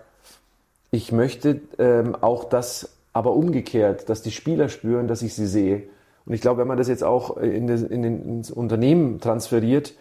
ich 0.97 1.13
möchte 1.13 1.61
ähm, 1.79 2.17
auch 2.17 2.45
das 2.45 2.97
aber 3.13 3.35
umgekehrt, 3.35 4.09
dass 4.09 4.23
die 4.23 4.31
Spieler 4.31 4.69
spüren, 4.69 5.09
dass 5.09 5.23
ich 5.23 5.35
sie 5.35 5.47
sehe. 5.47 5.85
Und 6.25 6.33
ich 6.33 6.41
glaube, 6.41 6.61
wenn 6.61 6.69
man 6.69 6.79
das 6.79 6.89
jetzt 6.89 7.05
auch 7.05 7.37
in, 7.37 7.67
das, 7.67 7.83
in 7.83 8.03
den, 8.03 8.25
ins 8.25 8.51
Unternehmen 8.51 9.21
transferiert, 9.21 9.95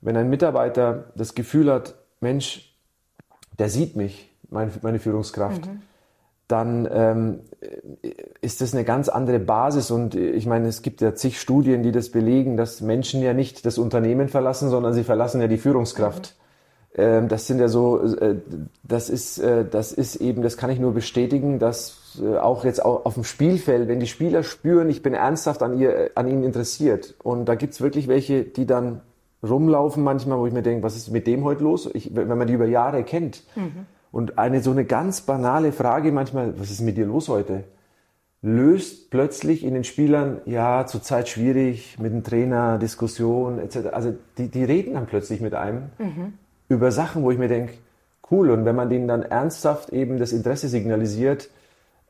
wenn 0.00 0.16
ein 0.16 0.28
Mitarbeiter 0.28 1.06
das 1.16 1.34
Gefühl 1.34 1.72
hat, 1.72 1.94
Mensch, 2.20 2.74
der 3.58 3.68
sieht 3.68 3.96
mich, 3.96 4.30
mein, 4.48 4.70
meine 4.82 4.98
Führungskraft, 4.98 5.66
mhm. 5.66 5.82
dann 6.48 6.88
ähm, 6.92 7.40
ist 8.40 8.60
das 8.60 8.74
eine 8.74 8.84
ganz 8.84 9.08
andere 9.08 9.38
Basis. 9.38 9.90
Und 9.90 10.14
ich 10.14 10.46
meine, 10.46 10.68
es 10.68 10.82
gibt 10.82 11.00
ja 11.00 11.14
zig 11.14 11.40
Studien, 11.40 11.82
die 11.82 11.92
das 11.92 12.10
belegen, 12.10 12.56
dass 12.56 12.80
Menschen 12.80 13.22
ja 13.22 13.32
nicht 13.32 13.66
das 13.66 13.78
Unternehmen 13.78 14.28
verlassen, 14.28 14.68
sondern 14.70 14.92
sie 14.92 15.02
verlassen 15.02 15.40
ja 15.40 15.48
die 15.48 15.58
Führungskraft. 15.58 16.36
Mhm. 16.38 16.45
Ähm, 16.98 17.28
das 17.28 17.46
sind 17.46 17.60
ja 17.60 17.68
so, 17.68 18.00
äh, 18.00 18.36
das 18.82 19.10
ist, 19.10 19.38
äh, 19.38 19.66
das 19.68 19.92
ist 19.92 20.16
eben, 20.16 20.42
das 20.42 20.56
kann 20.56 20.70
ich 20.70 20.78
nur 20.78 20.94
bestätigen, 20.94 21.58
dass 21.58 22.18
äh, 22.22 22.38
auch 22.38 22.64
jetzt 22.64 22.82
auf 22.82 23.14
dem 23.14 23.24
Spielfeld, 23.24 23.86
wenn 23.86 24.00
die 24.00 24.06
Spieler 24.06 24.42
spüren, 24.42 24.88
ich 24.88 25.02
bin 25.02 25.12
ernsthaft 25.12 25.62
an, 25.62 25.78
ihr, 25.78 26.10
an 26.14 26.26
ihnen 26.26 26.42
interessiert. 26.42 27.14
Und 27.22 27.46
da 27.46 27.54
gibt's 27.54 27.82
wirklich 27.82 28.08
welche, 28.08 28.44
die 28.44 28.66
dann 28.66 29.02
rumlaufen 29.42 30.02
manchmal, 30.02 30.38
wo 30.38 30.46
ich 30.46 30.54
mir 30.54 30.62
denke, 30.62 30.82
was 30.82 30.96
ist 30.96 31.10
mit 31.10 31.26
dem 31.26 31.44
heute 31.44 31.62
los? 31.62 31.88
Ich, 31.92 32.16
wenn 32.16 32.28
man 32.28 32.46
die 32.46 32.54
über 32.54 32.66
Jahre 32.66 33.04
kennt. 33.04 33.42
Mhm. 33.56 33.86
Und 34.10 34.38
eine 34.38 34.62
so 34.62 34.70
eine 34.70 34.86
ganz 34.86 35.20
banale 35.20 35.72
Frage 35.72 36.12
manchmal, 36.12 36.58
was 36.58 36.70
ist 36.70 36.80
mit 36.80 36.96
dir 36.96 37.04
los 37.04 37.28
heute? 37.28 37.64
Löst 38.40 39.10
plötzlich 39.10 39.64
in 39.64 39.74
den 39.74 39.84
Spielern, 39.84 40.40
ja, 40.46 40.86
zurzeit 40.86 41.28
schwierig, 41.28 41.98
mit 41.98 42.12
dem 42.12 42.22
Trainer, 42.22 42.78
Diskussion, 42.78 43.58
etc. 43.58 43.88
Also 43.92 44.14
die, 44.38 44.48
die 44.48 44.64
reden 44.64 44.94
dann 44.94 45.06
plötzlich 45.06 45.42
mit 45.42 45.52
einem. 45.52 45.90
Mhm 45.98 46.32
über 46.68 46.90
Sachen, 46.92 47.22
wo 47.22 47.30
ich 47.30 47.38
mir 47.38 47.48
denke, 47.48 47.74
cool. 48.30 48.50
Und 48.50 48.64
wenn 48.64 48.76
man 48.76 48.88
denen 48.88 49.08
dann 49.08 49.22
ernsthaft 49.22 49.90
eben 49.90 50.18
das 50.18 50.32
Interesse 50.32 50.68
signalisiert, 50.68 51.48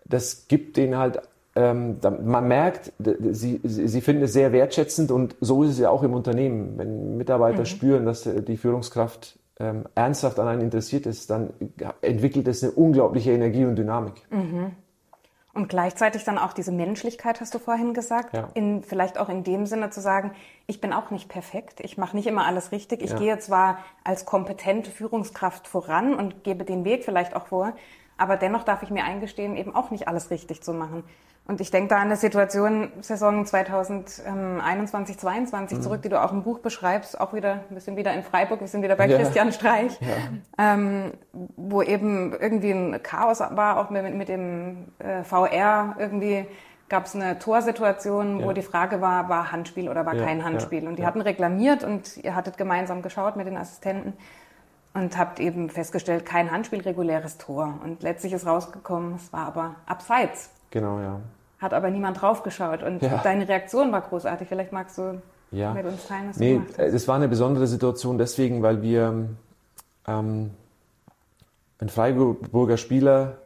das 0.05 0.49
gibt 0.49 0.77
denen 0.77 0.97
halt, 0.97 1.21
ähm, 1.55 1.97
man 2.25 2.49
merkt, 2.49 2.93
sie, 2.99 3.61
sie 3.65 4.01
finden 4.01 4.25
es 4.25 4.33
sehr 4.33 4.53
wertschätzend 4.53 5.11
und 5.11 5.37
so 5.41 5.63
ist 5.63 5.71
es 5.71 5.79
ja 5.79 5.91
auch 5.91 6.03
im 6.03 6.15
Unternehmen. 6.15 6.75
Wenn 6.77 7.17
Mitarbeiter 7.17 7.61
mhm. 7.61 7.67
spüren, 7.67 8.07
dass 8.07 8.23
die 8.23 8.57
Führungskraft 8.57 9.39
ähm, 9.59 9.85
ernsthaft 9.95 10.39
an 10.39 10.49
einen 10.49 10.63
interessiert 10.63 11.07
ist, 11.07 11.31
dann 11.31 11.51
entwickelt 12.03 12.47
es 12.49 12.63
eine 12.63 12.73
unglaubliche 12.73 13.33
Energie 13.33 13.65
und 13.65 13.77
Dynamik. 13.77 14.23
Mhm. 14.31 14.73
Und 15.57 15.71
gleichzeitig 15.71 16.23
dann 16.25 16.37
auch 16.37 16.53
diese 16.53 16.71
Menschlichkeit, 16.71 17.41
hast 17.41 17.55
du 17.55 17.59
vorhin 17.59 17.95
gesagt, 17.95 18.35
ja. 18.35 18.51
in, 18.53 18.83
vielleicht 18.83 19.17
auch 19.17 19.31
in 19.31 19.43
dem 19.43 19.65
Sinne 19.65 19.89
zu 19.89 20.03
sagen, 20.03 20.33
ich 20.67 20.83
bin 20.83 20.93
auch 20.93 21.11
nicht 21.11 21.31
perfekt, 21.31 21.81
ich 21.81 21.97
mache 21.97 22.15
nicht 22.15 22.27
immer 22.27 22.45
alles 22.45 22.73
richtig, 22.73 23.01
ich 23.01 23.13
ja. 23.13 23.17
gehe 23.17 23.39
zwar 23.39 23.79
als 24.05 24.27
kompetente 24.27 24.91
Führungskraft 24.91 25.67
voran 25.67 26.13
und 26.13 26.45
gebe 26.45 26.67
den 26.67 26.85
Weg 26.85 27.05
vielleicht 27.05 27.35
auch 27.35 27.47
vor, 27.47 27.73
aber 28.19 28.37
dennoch 28.37 28.65
darf 28.65 28.83
ich 28.83 28.91
mir 28.91 29.05
eingestehen, 29.05 29.57
eben 29.57 29.75
auch 29.75 29.91
nicht 29.91 30.09
alles 30.09 30.31
richtig 30.31 30.63
zu 30.63 30.75
machen. 30.75 31.05
Und 31.49 31.61
ich 31.61 31.71
denke 31.71 31.89
da 31.89 31.97
an 31.97 32.03
eine 32.03 32.17
Situation, 32.17 32.91
Saison 33.01 33.47
2021, 33.47 35.17
22 35.17 35.79
mhm. 35.79 35.83
zurück, 35.83 36.03
die 36.03 36.09
du 36.09 36.21
auch 36.21 36.33
im 36.33 36.43
Buch 36.43 36.59
beschreibst, 36.59 37.21
auch 37.21 37.35
wieder, 37.35 37.61
wir 37.71 37.81
sind 37.81 37.97
wieder 37.97 38.13
in 38.15 38.25
Freiburg, 38.25 38.61
wir 38.61 38.67
sind 38.67 38.83
wieder 38.83 38.97
bei 38.97 39.07
ja. 39.07 39.17
Christian 39.17 39.53
Streich, 39.53 39.97
ja. 40.01 40.75
ähm, 40.75 41.13
wo 41.33 41.83
eben 41.83 42.33
irgendwie 42.33 42.73
ein 42.73 43.01
Chaos 43.03 43.39
war, 43.39 43.79
auch 43.79 43.91
mit, 43.91 44.13
mit 44.15 44.29
dem 44.29 44.89
äh, 44.99 45.23
VR 45.23 45.95
irgendwie 45.99 46.47
gab 46.89 47.07
es 47.07 47.15
eine 47.15 47.39
Torsituation, 47.39 48.41
ja. 48.41 48.47
wo 48.47 48.53
die 48.53 48.63
Frage 48.63 49.01
war, 49.01 49.29
war 49.29 49.53
Handspiel 49.53 49.89
oder 49.89 50.07
war 50.07 50.15
kein 50.15 50.45
Handspiel. 50.45 50.87
Und 50.87 50.99
die 50.99 51.07
hatten 51.07 51.21
reklamiert 51.21 51.83
und 51.83 52.17
ihr 52.19 52.35
hattet 52.35 52.59
gemeinsam 52.59 53.03
geschaut 53.03 53.37
mit 53.37 53.47
den 53.47 53.57
Assistenten 53.57 54.13
und 54.95 55.19
habt 55.19 55.41
eben 55.41 55.69
festgestellt, 55.69 56.25
kein 56.25 56.51
Handspiel, 56.51 56.81
reguläres 56.81 57.39
Tor. 57.39 57.81
Und 57.83 58.03
letztlich 58.03 58.33
ist 58.33 58.47
rausgekommen, 58.47 59.17
es 59.17 59.33
war 59.33 59.47
aber 59.47 59.77
abseits. 59.87 60.51
Genau, 60.81 61.01
ja 61.01 61.21
hat 61.59 61.75
aber 61.75 61.91
niemand 61.91 62.21
draufgeschaut. 62.21 62.83
Und 62.83 63.03
ja. 63.03 63.21
deine 63.23 63.49
Reaktion 63.49 63.93
war 63.93 64.03
großartig. 64.03 64.49
Vielleicht 64.49 64.73
magst 64.73 64.99
du 64.99 65.21
ja. 65.51 65.73
mit 65.73 65.87
uns 65.87 66.07
teilen, 66.07 66.29
was 66.29 66.39
nee, 66.39 66.55
du 66.55 66.61
gemacht 66.61 66.79
hast. 66.79 66.95
Es 66.95 67.09
war 67.09 67.17
eine 67.17 67.29
besondere 67.29 67.67
Situation 67.67 68.19
deswegen, 68.19 68.63
weil 68.63 68.83
wir 68.83 69.29
ähm, 70.07 70.51
ein 71.79 71.89
Freiburger 71.89 72.77
Spieler 72.77 73.39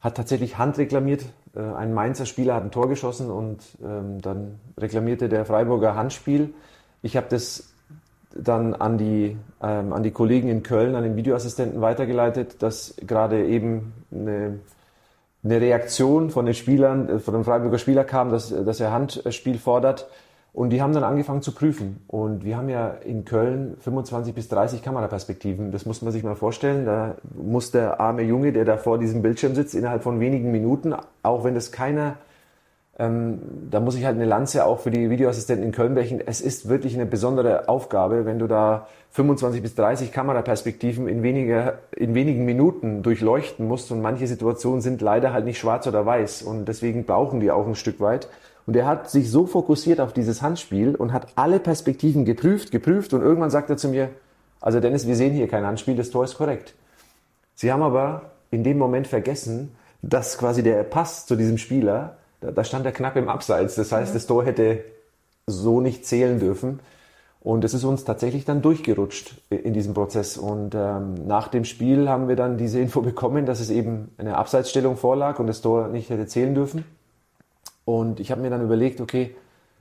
hat 0.00 0.16
tatsächlich 0.16 0.58
Hand 0.58 0.78
reklamiert. 0.78 1.24
Äh, 1.54 1.60
ein 1.60 1.92
Mainzer 1.92 2.26
Spieler 2.26 2.54
hat 2.54 2.64
ein 2.64 2.70
Tor 2.70 2.88
geschossen 2.88 3.30
und 3.30 3.62
ähm, 3.82 4.20
dann 4.20 4.58
reklamierte 4.78 5.28
der 5.28 5.44
Freiburger 5.44 5.94
Handspiel. 5.94 6.54
Ich 7.02 7.16
habe 7.16 7.26
das 7.28 7.72
dann 8.34 8.74
an 8.74 8.98
die, 8.98 9.36
ähm, 9.62 9.92
an 9.92 10.02
die 10.02 10.10
Kollegen 10.10 10.48
in 10.48 10.62
Köln, 10.62 10.94
an 10.94 11.02
den 11.02 11.16
Videoassistenten 11.16 11.80
weitergeleitet, 11.80 12.62
dass 12.62 12.94
gerade 13.04 13.46
eben 13.46 13.92
eine 14.12 14.60
eine 15.44 15.60
Reaktion 15.60 16.30
von 16.30 16.46
den 16.46 16.54
Spielern, 16.54 17.08
äh, 17.08 17.18
von 17.18 17.34
dem 17.34 17.44
Freiburger 17.44 17.78
Spieler 17.78 18.04
kam, 18.04 18.30
dass, 18.30 18.50
dass 18.50 18.80
er 18.80 18.92
Handspiel 18.92 19.58
fordert. 19.58 20.08
Und 20.52 20.70
die 20.70 20.82
haben 20.82 20.92
dann 20.92 21.04
angefangen 21.04 21.42
zu 21.42 21.52
prüfen. 21.52 22.02
Und 22.08 22.44
wir 22.44 22.56
haben 22.56 22.68
ja 22.68 22.88
in 22.88 23.24
Köln 23.24 23.76
25 23.80 24.34
bis 24.34 24.48
30 24.48 24.82
Kameraperspektiven. 24.82 25.70
Das 25.70 25.86
muss 25.86 26.02
man 26.02 26.12
sich 26.12 26.24
mal 26.24 26.34
vorstellen. 26.34 26.84
Da 26.84 27.14
muss 27.36 27.70
der 27.70 28.00
arme 28.00 28.22
Junge, 28.22 28.52
der 28.52 28.64
da 28.64 28.76
vor 28.76 28.98
diesem 28.98 29.22
Bildschirm 29.22 29.54
sitzt, 29.54 29.74
innerhalb 29.74 30.02
von 30.02 30.18
wenigen 30.18 30.50
Minuten, 30.50 30.94
auch 31.22 31.44
wenn 31.44 31.54
das 31.54 31.70
keiner 31.70 32.16
ähm, 32.98 33.38
da 33.70 33.78
muss 33.78 33.94
ich 33.94 34.04
halt 34.04 34.16
eine 34.16 34.24
Lanze 34.24 34.64
auch 34.64 34.80
für 34.80 34.90
die 34.90 35.08
Videoassistenten 35.08 35.64
in 35.64 35.72
Köln 35.72 35.94
brechen. 35.94 36.20
Es 36.24 36.40
ist 36.40 36.68
wirklich 36.68 36.94
eine 36.94 37.06
besondere 37.06 37.68
Aufgabe, 37.68 38.26
wenn 38.26 38.40
du 38.40 38.48
da 38.48 38.88
25 39.12 39.62
bis 39.62 39.76
30 39.76 40.10
Kameraperspektiven 40.10 41.06
in, 41.08 41.22
weniger, 41.22 41.78
in 41.94 42.14
wenigen 42.14 42.44
Minuten 42.44 43.02
durchleuchten 43.02 43.68
musst. 43.68 43.92
Und 43.92 44.02
manche 44.02 44.26
Situationen 44.26 44.80
sind 44.80 45.00
leider 45.00 45.32
halt 45.32 45.44
nicht 45.44 45.58
schwarz 45.58 45.86
oder 45.86 46.04
weiß. 46.06 46.42
Und 46.42 46.66
deswegen 46.66 47.04
brauchen 47.04 47.38
die 47.38 47.52
auch 47.52 47.66
ein 47.66 47.76
Stück 47.76 48.00
weit. 48.00 48.28
Und 48.66 48.76
er 48.76 48.86
hat 48.86 49.08
sich 49.08 49.30
so 49.30 49.46
fokussiert 49.46 50.00
auf 50.00 50.12
dieses 50.12 50.42
Handspiel 50.42 50.96
und 50.96 51.12
hat 51.12 51.28
alle 51.36 51.60
Perspektiven 51.60 52.24
geprüft, 52.24 52.72
geprüft. 52.72 53.14
Und 53.14 53.22
irgendwann 53.22 53.50
sagt 53.50 53.70
er 53.70 53.76
zu 53.76 53.88
mir, 53.88 54.10
also 54.60 54.80
Dennis, 54.80 55.06
wir 55.06 55.14
sehen 55.14 55.34
hier 55.34 55.46
kein 55.46 55.64
Handspiel, 55.64 55.94
das 55.94 56.10
Tor 56.10 56.24
ist 56.24 56.36
korrekt. 56.36 56.74
Sie 57.54 57.72
haben 57.72 57.82
aber 57.82 58.32
in 58.50 58.64
dem 58.64 58.76
Moment 58.76 59.06
vergessen, 59.06 59.76
dass 60.02 60.36
quasi 60.36 60.62
der 60.62 60.82
Pass 60.82 61.26
zu 61.26 61.36
diesem 61.36 61.58
Spieler 61.58 62.17
da, 62.40 62.50
da 62.50 62.64
stand 62.64 62.86
er 62.86 62.92
knapp 62.92 63.16
im 63.16 63.28
Abseits. 63.28 63.74
Das 63.74 63.92
heißt, 63.92 64.12
mhm. 64.12 64.16
das 64.16 64.26
Tor 64.26 64.44
hätte 64.44 64.84
so 65.46 65.80
nicht 65.80 66.06
zählen 66.06 66.38
dürfen. 66.38 66.80
Und 67.40 67.64
es 67.64 67.72
ist 67.72 67.84
uns 67.84 68.04
tatsächlich 68.04 68.44
dann 68.44 68.62
durchgerutscht 68.62 69.40
in 69.48 69.72
diesem 69.72 69.94
Prozess. 69.94 70.36
Und 70.36 70.74
ähm, 70.74 71.14
nach 71.26 71.48
dem 71.48 71.64
Spiel 71.64 72.08
haben 72.08 72.28
wir 72.28 72.36
dann 72.36 72.58
diese 72.58 72.80
Info 72.80 73.00
bekommen, 73.02 73.46
dass 73.46 73.60
es 73.60 73.70
eben 73.70 74.12
eine 74.18 74.36
Abseitsstellung 74.36 74.96
vorlag 74.96 75.38
und 75.38 75.46
das 75.46 75.60
Tor 75.60 75.88
nicht 75.88 76.10
hätte 76.10 76.26
zählen 76.26 76.54
dürfen. 76.54 76.84
Und 77.84 78.20
ich 78.20 78.30
habe 78.30 78.42
mir 78.42 78.50
dann 78.50 78.62
überlegt, 78.62 79.00
okay, 79.00 79.34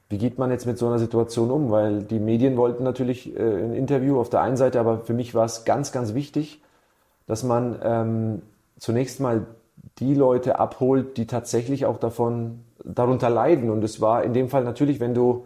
wie 0.10 0.18
geht 0.18 0.38
man 0.38 0.52
jetzt 0.52 0.66
mit 0.66 0.78
so 0.78 0.88
einer 0.88 1.00
Situation 1.00 1.52
um? 1.52 1.70
Weil 1.70 2.04
die 2.04 2.20
Medien 2.20 2.56
wollten 2.56 2.84
natürlich 2.84 3.36
äh, 3.36 3.42
ein 3.42 3.74
Interview 3.74 4.20
auf 4.20 4.30
der 4.30 4.42
einen 4.42 4.56
Seite, 4.56 4.80
aber 4.80 5.00
für 5.00 5.14
mich 5.14 5.36
war 5.36 5.44
es 5.44 5.66
ganz, 5.66 5.92
ganz 5.92 6.14
wichtig, 6.14 6.62
dass 7.26 7.44
man 7.44 7.78
ähm, 7.84 8.42
zunächst 8.78 9.20
mal 9.20 9.46
die 10.00 10.14
Leute 10.14 10.60
abholt, 10.60 11.18
die 11.18 11.28
tatsächlich 11.28 11.86
auch 11.86 11.98
davon, 11.98 12.60
darunter 12.84 13.30
leiden. 13.30 13.70
Und 13.70 13.84
es 13.84 14.02
war 14.02 14.24
in 14.24 14.34
dem 14.34 14.50
Fall 14.50 14.64
natürlich, 14.64 15.00
wenn 15.00 15.14
du 15.14 15.46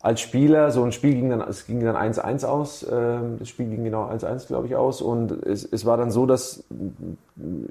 als 0.00 0.20
Spieler, 0.20 0.72
so 0.72 0.82
ein 0.82 0.90
Spiel 0.90 1.14
ging 1.14 1.30
dann, 1.30 1.40
es 1.42 1.66
ging 1.66 1.78
dann 1.80 1.94
1-1 1.94 2.44
aus, 2.44 2.82
äh, 2.82 3.18
das 3.38 3.48
Spiel 3.48 3.66
ging 3.66 3.84
genau 3.84 4.08
1-1, 4.10 4.48
glaube 4.48 4.66
ich, 4.66 4.74
aus. 4.74 5.00
Und 5.00 5.30
es, 5.30 5.64
es 5.64 5.86
war 5.86 5.96
dann 5.96 6.10
so, 6.10 6.26
dass 6.26 6.64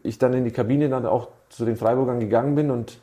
ich 0.04 0.17
dann 0.17 0.34
in 0.34 0.45
die 0.45 0.52
Kabine 0.52 0.88
dann 0.88 1.06
auch 1.06 1.28
zu 1.50 1.65
den 1.65 1.76
Freiburgern 1.76 2.21
gegangen 2.21 2.56
bin 2.56 2.71
und 2.71 3.00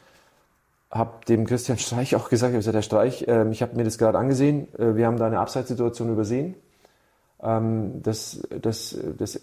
habe 0.90 1.10
dem 1.28 1.44
Christian 1.44 1.76
Streich 1.76 2.16
auch 2.16 2.30
gesagt, 2.30 2.52
ich 2.52 2.54
habe 2.54 2.60
gesagt, 2.60 2.74
Herr 2.74 2.82
Streich, 2.82 3.28
äh, 3.28 3.46
ich 3.50 3.60
habe 3.60 3.76
mir 3.76 3.84
das 3.84 3.98
gerade 3.98 4.16
angesehen, 4.18 4.68
äh, 4.78 4.96
wir 4.96 5.06
haben 5.06 5.18
da 5.18 5.26
eine 5.26 5.40
Abseitssituation 5.40 6.10
übersehen. 6.10 6.54
Ähm, 7.42 8.02
das, 8.02 8.40
das, 8.62 8.96
das 9.18 9.42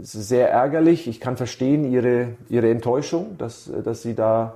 es 0.00 0.14
ist 0.14 0.28
sehr 0.28 0.50
ärgerlich. 0.50 1.06
Ich 1.08 1.20
kann 1.20 1.36
verstehen 1.36 1.90
ihre, 1.90 2.28
ihre 2.48 2.70
Enttäuschung, 2.70 3.36
dass, 3.38 3.70
dass, 3.84 4.02
sie 4.02 4.14
da, 4.14 4.54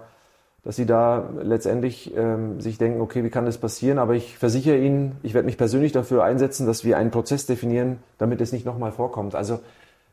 dass 0.64 0.76
sie 0.76 0.86
da 0.86 1.28
letztendlich 1.42 2.14
ähm, 2.16 2.60
sich 2.60 2.78
denken, 2.78 3.00
okay, 3.00 3.24
wie 3.24 3.30
kann 3.30 3.46
das 3.46 3.58
passieren? 3.58 3.98
Aber 3.98 4.14
ich 4.14 4.38
versichere 4.38 4.78
Ihnen, 4.78 5.16
ich 5.22 5.34
werde 5.34 5.46
mich 5.46 5.56
persönlich 5.56 5.92
dafür 5.92 6.24
einsetzen, 6.24 6.66
dass 6.66 6.84
wir 6.84 6.96
einen 6.96 7.10
Prozess 7.10 7.46
definieren, 7.46 7.98
damit 8.18 8.40
es 8.40 8.52
nicht 8.52 8.66
nochmal 8.66 8.92
vorkommt. 8.92 9.34
Also 9.34 9.60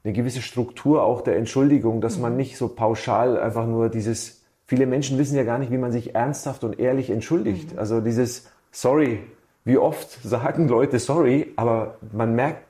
eine 0.06 0.13
gewisse 0.13 0.41
Struktur 0.41 1.04
auch 1.04 1.21
der 1.21 1.36
Entschuldigung, 1.36 1.99
dass 1.99 2.19
man 2.19 2.34
mhm. 2.34 2.38
nicht 2.38 2.58
so 2.58 2.67
pauschal 2.67 3.39
einfach 3.39 3.65
nur 3.65 3.89
dieses, 3.89 4.43
viele 4.67 4.86
Menschen 4.86 5.17
wissen 5.17 5.36
ja 5.36 5.43
gar 5.43 5.58
nicht, 5.58 5.71
wie 5.71 5.78
man 5.78 5.91
sich 5.91 6.13
ernsthaft 6.13 6.63
und 6.63 6.80
ehrlich 6.80 7.10
entschuldigt. 7.10 7.73
Mhm. 7.73 7.80
Also 7.80 8.01
dieses 8.01 8.47
Sorry, 8.71 9.19
wie 9.63 9.78
oft 9.78 10.12
sagen 10.23 10.67
Leute 10.67 10.99
Sorry, 10.99 11.54
aber 11.56 11.97
man 12.12 12.36
merkt, 12.36 12.63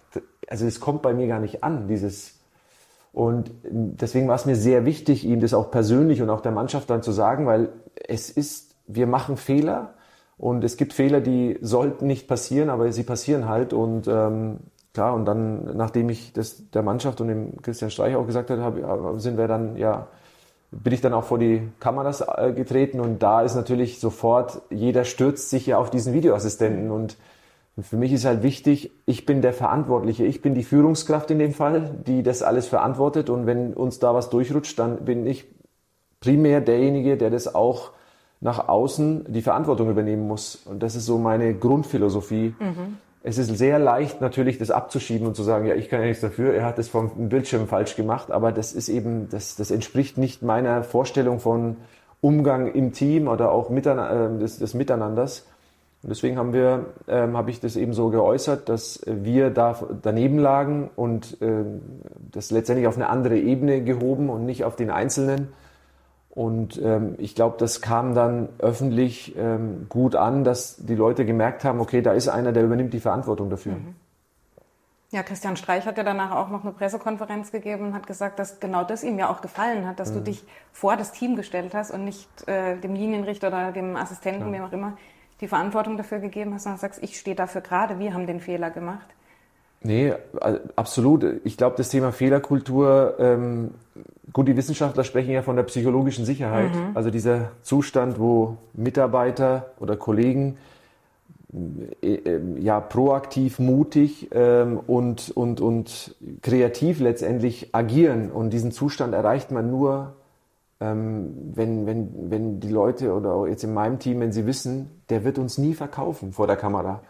also 0.47 0.65
es 0.65 0.79
kommt 0.79 1.01
bei 1.01 1.13
mir 1.13 1.27
gar 1.27 1.39
nicht 1.39 1.63
an, 1.63 1.87
dieses 1.87 2.34
und 3.15 3.49
deswegen 3.63 4.27
war 4.27 4.35
es 4.35 4.45
mir 4.45 4.57
sehr 4.57 4.83
wichtig, 4.83 5.23
ihm 5.23 5.39
das 5.39 5.53
auch 5.53 5.71
persönlich 5.71 6.21
und 6.21 6.29
auch 6.29 6.41
der 6.41 6.51
Mannschaft 6.51 6.89
dann 6.89 7.01
zu 7.01 7.13
sagen, 7.13 7.45
weil 7.45 7.69
es 8.05 8.29
ist, 8.29 8.75
wir 8.87 9.07
machen 9.07 9.37
Fehler 9.37 9.93
und 10.37 10.65
es 10.65 10.75
gibt 10.75 10.91
Fehler, 10.91 11.21
die 11.21 11.57
sollten 11.61 12.07
nicht 12.07 12.27
passieren, 12.27 12.69
aber 12.69 12.91
sie 12.91 13.03
passieren 13.03 13.47
halt. 13.47 13.71
Und 13.71 14.09
ähm, 14.09 14.57
klar, 14.93 15.13
und 15.13 15.23
dann, 15.23 15.77
nachdem 15.77 16.09
ich 16.09 16.33
das 16.33 16.69
der 16.71 16.83
Mannschaft 16.83 17.21
und 17.21 17.29
dem 17.29 17.61
Christian 17.61 17.89
Streich 17.89 18.17
auch 18.17 18.25
gesagt 18.25 18.49
habe, 18.49 19.13
sind 19.17 19.37
wir 19.37 19.47
dann 19.47 19.77
ja 19.77 20.07
bin 20.71 20.91
ich 20.91 20.99
dann 20.99 21.13
auch 21.13 21.23
vor 21.23 21.39
die 21.39 21.69
Kameras 21.79 22.19
äh, 22.19 22.51
getreten 22.51 22.99
und 22.99 23.23
da 23.23 23.43
ist 23.43 23.55
natürlich 23.55 24.01
sofort, 24.01 24.61
jeder 24.69 25.05
stürzt 25.05 25.49
sich 25.49 25.67
ja 25.67 25.77
auf 25.77 25.89
diesen 25.89 26.13
Videoassistenten 26.13 26.91
und 26.91 27.15
und 27.75 27.83
für 27.83 27.97
mich 27.97 28.13
ist 28.13 28.23
halt 28.23 28.41
wichtig, 28.41 28.91
ich 29.05 29.25
bin 29.25 29.41
der 29.41 29.53
Verantwortliche, 29.53 30.25
ich 30.25 30.41
bin 30.41 30.55
die 30.55 30.63
Führungskraft 30.63 31.29
in 31.31 31.39
dem 31.39 31.51
Fall, 31.51 31.91
die 32.07 32.23
das 32.23 32.41
alles 32.41 32.67
verantwortet. 32.67 33.29
Und 33.29 33.45
wenn 33.45 33.73
uns 33.73 33.99
da 33.99 34.13
was 34.13 34.29
durchrutscht, 34.29 34.79
dann 34.79 35.03
bin 35.03 35.27
ich 35.27 35.45
primär 36.21 36.61
derjenige, 36.61 37.17
der 37.17 37.29
das 37.29 37.53
auch 37.53 37.91
nach 38.39 38.69
außen 38.69 39.25
die 39.27 39.41
Verantwortung 39.41 39.89
übernehmen 39.89 40.25
muss. 40.25 40.55
Und 40.65 40.83
das 40.83 40.95
ist 40.95 41.05
so 41.05 41.17
meine 41.17 41.53
Grundphilosophie. 41.53 42.55
Mhm. 42.59 42.97
Es 43.23 43.37
ist 43.37 43.57
sehr 43.57 43.79
leicht 43.79 44.21
natürlich, 44.21 44.57
das 44.57 44.71
abzuschieben 44.71 45.27
und 45.27 45.35
zu 45.35 45.43
sagen, 45.43 45.65
ja, 45.65 45.75
ich 45.75 45.89
kann 45.89 45.99
ja 45.99 46.05
nichts 46.05 46.21
dafür, 46.21 46.53
er 46.53 46.63
hat 46.63 46.77
das 46.77 46.87
vom 46.89 47.27
Bildschirm 47.27 47.67
falsch 47.67 47.95
gemacht, 47.95 48.29
aber 48.29 48.51
das 48.51 48.71
ist 48.71 48.87
eben, 48.87 49.29
das, 49.29 49.55
das 49.55 49.71
entspricht 49.71 50.19
nicht 50.19 50.43
meiner 50.43 50.83
Vorstellung 50.83 51.39
von 51.39 51.77
Umgang 52.21 52.71
im 52.71 52.93
Team 52.93 53.27
oder 53.27 53.51
auch 53.51 53.69
miteinander, 53.69 54.35
äh, 54.35 54.39
des, 54.39 54.59
des 54.59 54.75
Miteinanders. 54.75 55.47
Und 56.05 56.09
deswegen 56.09 56.37
haben 56.37 56.53
wir, 56.53 56.85
ähm, 57.07 57.35
habe 57.35 57.49
ich 57.49 57.59
das 57.59 57.75
eben 57.75 57.91
so 57.91 58.11
geäußert, 58.11 58.69
dass 58.69 59.01
wir 59.07 59.49
da 59.49 59.75
daneben 60.03 60.37
lagen 60.37 60.91
und 60.95 61.41
äh, 61.41 61.65
das 62.31 62.51
letztendlich 62.51 62.85
auf 62.85 62.95
eine 62.95 63.09
andere 63.09 63.39
Ebene 63.39 63.83
gehoben 63.83 64.29
und 64.29 64.45
nicht 64.45 64.65
auf 64.65 64.75
den 64.75 64.91
Einzelnen. 64.91 65.47
Und 66.29 66.79
ähm, 66.79 67.15
ich 67.17 67.33
glaube, 67.33 67.55
das 67.57 67.81
kam 67.81 68.13
dann 68.13 68.49
öffentlich 68.59 69.35
ähm, 69.35 69.87
gut 69.89 70.15
an, 70.15 70.43
dass 70.43 70.77
die 70.77 70.93
Leute 70.93 71.25
gemerkt 71.25 71.63
haben, 71.63 71.79
okay, 71.79 72.03
da 72.03 72.13
ist 72.13 72.27
einer, 72.27 72.51
der 72.51 72.65
übernimmt 72.65 72.93
die 72.93 72.99
Verantwortung 72.99 73.49
dafür. 73.49 73.71
Mhm. 73.71 73.95
Ja, 75.09 75.23
Christian 75.23 75.57
Streich 75.57 75.87
hat 75.87 75.97
ja 75.97 76.03
danach 76.03 76.35
auch 76.35 76.49
noch 76.49 76.61
eine 76.63 76.73
Pressekonferenz 76.73 77.51
gegeben 77.51 77.87
und 77.87 77.93
hat 77.95 78.05
gesagt, 78.05 78.37
dass 78.37 78.59
genau 78.59 78.83
das 78.83 79.03
ihm 79.03 79.17
ja 79.17 79.31
auch 79.31 79.41
gefallen 79.41 79.87
hat, 79.87 79.99
dass 79.99 80.11
mhm. 80.11 80.17
du 80.17 80.21
dich 80.21 80.43
vor 80.71 80.97
das 80.97 81.13
Team 81.13 81.35
gestellt 81.35 81.73
hast 81.73 81.89
und 81.89 82.05
nicht 82.05 82.47
äh, 82.47 82.77
dem 82.77 82.93
Linienrichter 82.93 83.47
oder 83.47 83.71
dem 83.71 83.95
Assistenten, 83.95 84.53
ja. 84.53 84.53
wem 84.53 84.65
auch 84.65 84.71
immer, 84.71 84.97
die 85.41 85.47
Verantwortung 85.47 85.97
dafür 85.97 86.19
gegeben 86.19 86.53
hast 86.53 86.65
und 86.65 86.79
sagst, 86.79 87.03
ich 87.03 87.19
stehe 87.19 87.35
dafür 87.35 87.61
gerade, 87.61 87.99
wir 87.99 88.13
haben 88.13 88.27
den 88.27 88.39
Fehler 88.39 88.71
gemacht? 88.71 89.07
Nee, 89.81 90.13
absolut. 90.75 91.25
Ich 91.43 91.57
glaube, 91.57 91.75
das 91.77 91.89
Thema 91.89 92.11
Fehlerkultur, 92.11 93.15
ähm, 93.19 93.71
gut, 94.33 94.47
die 94.47 94.57
Wissenschaftler 94.57 95.03
sprechen 95.03 95.31
ja 95.31 95.43
von 95.43 95.55
der 95.55 95.63
psychologischen 95.63 96.25
Sicherheit. 96.25 96.73
Mhm. 96.73 96.91
Also 96.95 97.11
dieser 97.11 97.51
Zustand, 97.61 98.19
wo 98.19 98.57
Mitarbeiter 98.73 99.71
oder 99.79 99.95
Kollegen 99.95 100.57
äh, 102.01 102.15
äh, 102.15 102.41
ja 102.59 102.79
proaktiv, 102.79 103.59
mutig 103.59 104.29
ähm, 104.33 104.79
und, 104.87 105.29
und, 105.31 105.61
und 105.61 106.15
kreativ 106.41 106.99
letztendlich 106.99 107.69
agieren. 107.73 108.31
Und 108.31 108.51
diesen 108.51 108.71
Zustand 108.71 109.13
erreicht 109.13 109.51
man 109.51 109.69
nur 109.69 110.13
wenn, 110.79 111.85
wenn, 111.85 112.29
wenn 112.29 112.59
die 112.59 112.69
Leute 112.69 113.13
oder 113.13 113.33
auch 113.33 113.45
jetzt 113.45 113.63
in 113.63 113.73
meinem 113.73 113.99
Team, 113.99 114.19
wenn 114.19 114.31
sie 114.31 114.45
wissen, 114.45 115.01
der 115.09 115.23
wird 115.23 115.37
uns 115.37 115.57
nie 115.57 115.73
verkaufen 115.73 116.33
vor 116.33 116.47
der 116.47 116.57
Kamera. 116.57 117.01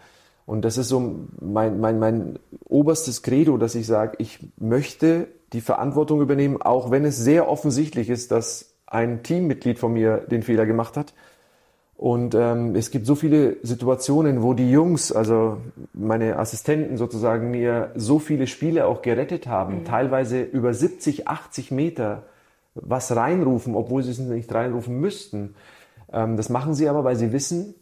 Und 0.45 0.63
das 0.63 0.77
ist 0.77 0.89
so 0.89 1.25
mein, 1.41 1.79
mein, 1.79 1.97
mein 1.97 2.39
oberstes 2.65 3.23
Credo, 3.23 3.57
dass 3.57 3.73
ich 3.73 3.87
sage, 3.87 4.15
ich 4.19 4.39
möchte 4.57 5.27
die 5.53 5.61
Verantwortung 5.61 6.21
übernehmen, 6.21 6.61
auch 6.61 6.91
wenn 6.91 7.05
es 7.05 7.17
sehr 7.17 7.49
offensichtlich 7.49 8.09
ist, 8.09 8.31
dass 8.31 8.75
ein 8.85 9.23
Teammitglied 9.23 9.79
von 9.79 9.93
mir 9.93 10.17
den 10.17 10.43
Fehler 10.43 10.67
gemacht 10.67 10.97
hat. 10.97 11.13
Und 11.97 12.35
ähm, 12.35 12.75
es 12.75 12.91
gibt 12.91 13.07
so 13.07 13.15
viele 13.15 13.57
Situationen, 13.63 14.43
wo 14.43 14.53
die 14.53 14.69
Jungs, 14.69 15.11
also 15.11 15.57
meine 15.93 16.37
Assistenten 16.37 16.97
sozusagen, 16.97 17.51
mir 17.51 17.91
so 17.95 18.19
viele 18.19 18.47
Spiele 18.47 18.85
auch 18.85 19.01
gerettet 19.01 19.47
haben, 19.47 19.79
mhm. 19.79 19.85
teilweise 19.85 20.41
über 20.41 20.73
70, 20.73 21.27
80 21.27 21.71
Meter 21.71 22.23
was 22.75 23.15
reinrufen, 23.15 23.75
obwohl 23.75 24.03
sie 24.03 24.11
es 24.11 24.19
nicht 24.19 24.53
reinrufen 24.53 24.99
müssten. 24.99 25.55
Ähm, 26.11 26.37
das 26.37 26.49
machen 26.49 26.73
sie 26.73 26.87
aber, 26.87 27.03
weil 27.03 27.15
sie 27.15 27.31
wissen, 27.31 27.75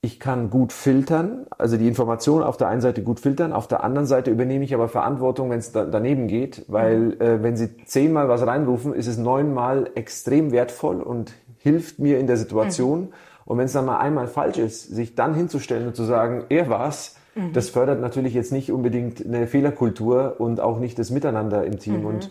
ich 0.00 0.20
kann 0.20 0.48
gut 0.48 0.72
filtern, 0.72 1.46
also 1.58 1.76
die 1.76 1.88
Informationen 1.88 2.44
auf 2.44 2.56
der 2.56 2.68
einen 2.68 2.80
Seite 2.80 3.02
gut 3.02 3.18
filtern, 3.18 3.52
auf 3.52 3.66
der 3.66 3.82
anderen 3.82 4.06
Seite 4.06 4.30
übernehme 4.30 4.64
ich 4.64 4.72
aber 4.72 4.88
Verantwortung, 4.88 5.50
wenn 5.50 5.58
es 5.58 5.72
da, 5.72 5.84
daneben 5.84 6.28
geht, 6.28 6.64
weil 6.68 6.98
mhm. 6.98 7.20
äh, 7.20 7.42
wenn 7.42 7.56
sie 7.56 7.76
zehnmal 7.84 8.28
was 8.28 8.46
reinrufen, 8.46 8.94
ist 8.94 9.08
es 9.08 9.18
neunmal 9.18 9.90
extrem 9.96 10.52
wertvoll 10.52 11.02
und 11.02 11.32
hilft 11.58 11.98
mir 11.98 12.20
in 12.20 12.28
der 12.28 12.36
Situation. 12.36 13.00
Mhm. 13.00 13.08
Und 13.44 13.58
wenn 13.58 13.64
es 13.64 13.72
dann 13.72 13.86
mal 13.86 13.98
einmal 13.98 14.28
falsch 14.28 14.58
ist, 14.58 14.82
sich 14.82 15.16
dann 15.16 15.34
hinzustellen 15.34 15.88
und 15.88 15.96
zu 15.96 16.04
sagen, 16.04 16.44
er 16.48 16.68
war's, 16.68 17.16
mhm. 17.34 17.52
das 17.52 17.70
fördert 17.70 18.00
natürlich 18.00 18.34
jetzt 18.34 18.52
nicht 18.52 18.70
unbedingt 18.70 19.24
eine 19.24 19.48
Fehlerkultur 19.48 20.36
und 20.38 20.60
auch 20.60 20.78
nicht 20.78 20.98
das 20.98 21.10
Miteinander 21.10 21.64
im 21.64 21.80
Team. 21.80 22.00
Mhm. 22.00 22.06
Und 22.06 22.30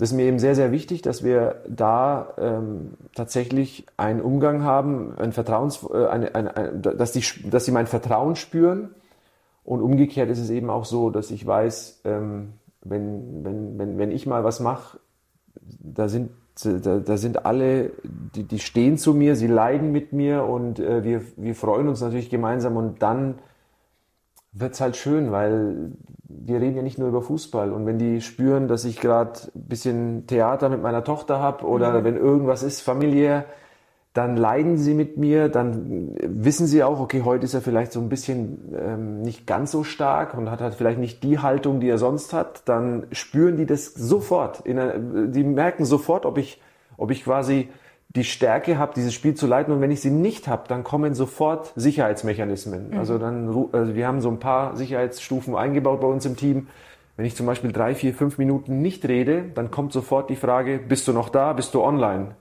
das 0.00 0.12
ist 0.12 0.16
mir 0.16 0.24
eben 0.24 0.38
sehr, 0.38 0.54
sehr 0.54 0.72
wichtig, 0.72 1.02
dass 1.02 1.22
wir 1.22 1.56
da 1.68 2.32
ähm, 2.38 2.94
tatsächlich 3.14 3.84
einen 3.98 4.22
Umgang 4.22 4.62
haben, 4.62 5.12
ein 5.18 5.32
Vertrauens, 5.32 5.86
äh, 5.92 6.06
eine, 6.06 6.34
eine, 6.34 6.56
eine, 6.56 6.72
dass, 6.72 7.12
die, 7.12 7.22
dass 7.50 7.66
sie 7.66 7.70
mein 7.70 7.86
Vertrauen 7.86 8.34
spüren. 8.34 8.94
Und 9.62 9.82
umgekehrt 9.82 10.30
ist 10.30 10.38
es 10.38 10.48
eben 10.48 10.70
auch 10.70 10.86
so, 10.86 11.10
dass 11.10 11.30
ich 11.30 11.46
weiß, 11.46 12.00
ähm, 12.04 12.54
wenn, 12.80 13.44
wenn, 13.44 13.78
wenn, 13.78 13.98
wenn 13.98 14.10
ich 14.10 14.26
mal 14.26 14.42
was 14.42 14.58
mache, 14.58 15.00
da 15.60 16.08
sind 16.08 16.30
da, 16.64 16.98
da 16.98 17.16
sind 17.18 17.44
alle, 17.44 17.90
die, 18.02 18.44
die 18.44 18.58
stehen 18.58 18.96
zu 18.96 19.12
mir, 19.12 19.36
sie 19.36 19.48
leiden 19.48 19.92
mit 19.92 20.14
mir 20.14 20.44
und 20.44 20.78
äh, 20.78 21.04
wir, 21.04 21.22
wir 21.36 21.54
freuen 21.54 21.88
uns 21.88 22.00
natürlich 22.00 22.30
gemeinsam 22.30 22.76
und 22.78 23.02
dann 23.02 23.38
wird 24.52 24.72
es 24.72 24.80
halt 24.80 24.96
schön, 24.96 25.30
weil 25.30 25.92
wir 26.44 26.60
reden 26.60 26.76
ja 26.76 26.82
nicht 26.82 26.98
nur 26.98 27.08
über 27.08 27.22
Fußball 27.22 27.72
und 27.72 27.86
wenn 27.86 27.98
die 27.98 28.20
spüren, 28.20 28.68
dass 28.68 28.84
ich 28.84 29.00
gerade 29.00 29.32
ein 29.54 29.68
bisschen 29.68 30.26
Theater 30.26 30.68
mit 30.68 30.82
meiner 30.82 31.04
Tochter 31.04 31.40
habe 31.40 31.64
oder 31.66 32.00
mhm. 32.00 32.04
wenn 32.04 32.16
irgendwas 32.16 32.62
ist 32.62 32.80
familiär, 32.80 33.44
dann 34.12 34.36
leiden 34.36 34.76
sie 34.76 34.94
mit 34.94 35.18
mir, 35.18 35.48
dann 35.48 36.16
wissen 36.20 36.66
sie 36.66 36.82
auch, 36.82 36.98
okay, 36.98 37.22
heute 37.24 37.44
ist 37.44 37.54
er 37.54 37.60
vielleicht 37.60 37.92
so 37.92 38.00
ein 38.00 38.08
bisschen 38.08 38.74
ähm, 38.76 39.22
nicht 39.22 39.46
ganz 39.46 39.70
so 39.70 39.84
stark 39.84 40.34
und 40.34 40.50
hat 40.50 40.60
halt 40.60 40.74
vielleicht 40.74 40.98
nicht 40.98 41.22
die 41.22 41.38
Haltung, 41.38 41.78
die 41.78 41.88
er 41.88 41.98
sonst 41.98 42.32
hat, 42.32 42.68
dann 42.68 43.06
spüren 43.12 43.56
die 43.56 43.66
das 43.66 43.94
sofort. 43.94 44.66
Einer, 44.66 44.98
die 44.98 45.44
merken 45.44 45.84
sofort, 45.84 46.26
ob 46.26 46.38
ich, 46.38 46.60
ob 46.96 47.12
ich 47.12 47.22
quasi 47.22 47.68
die 48.16 48.24
Stärke 48.24 48.76
habe, 48.76 48.92
dieses 48.94 49.14
Spiel 49.14 49.34
zu 49.34 49.46
leiten 49.46 49.72
und 49.72 49.80
wenn 49.80 49.92
ich 49.92 50.00
sie 50.00 50.10
nicht 50.10 50.48
habe, 50.48 50.64
dann 50.66 50.82
kommen 50.82 51.14
sofort 51.14 51.72
Sicherheitsmechanismen. 51.76 52.90
Mhm. 52.90 52.98
Also 52.98 53.18
dann, 53.18 53.68
also 53.72 53.94
wir 53.94 54.06
haben 54.06 54.20
so 54.20 54.28
ein 54.30 54.40
paar 54.40 54.76
Sicherheitsstufen 54.76 55.54
eingebaut 55.54 56.00
bei 56.00 56.08
uns 56.08 56.26
im 56.26 56.36
Team. 56.36 56.66
Wenn 57.16 57.24
ich 57.26 57.36
zum 57.36 57.46
Beispiel 57.46 57.70
drei, 57.70 57.94
vier, 57.94 58.12
fünf 58.12 58.38
Minuten 58.38 58.82
nicht 58.82 59.06
rede, 59.06 59.44
dann 59.54 59.70
kommt 59.70 59.92
sofort 59.92 60.28
die 60.28 60.36
Frage, 60.36 60.78
bist 60.78 61.06
du 61.06 61.12
noch 61.12 61.28
da, 61.28 61.52
bist 61.52 61.74
du 61.74 61.82
online? 61.82 62.34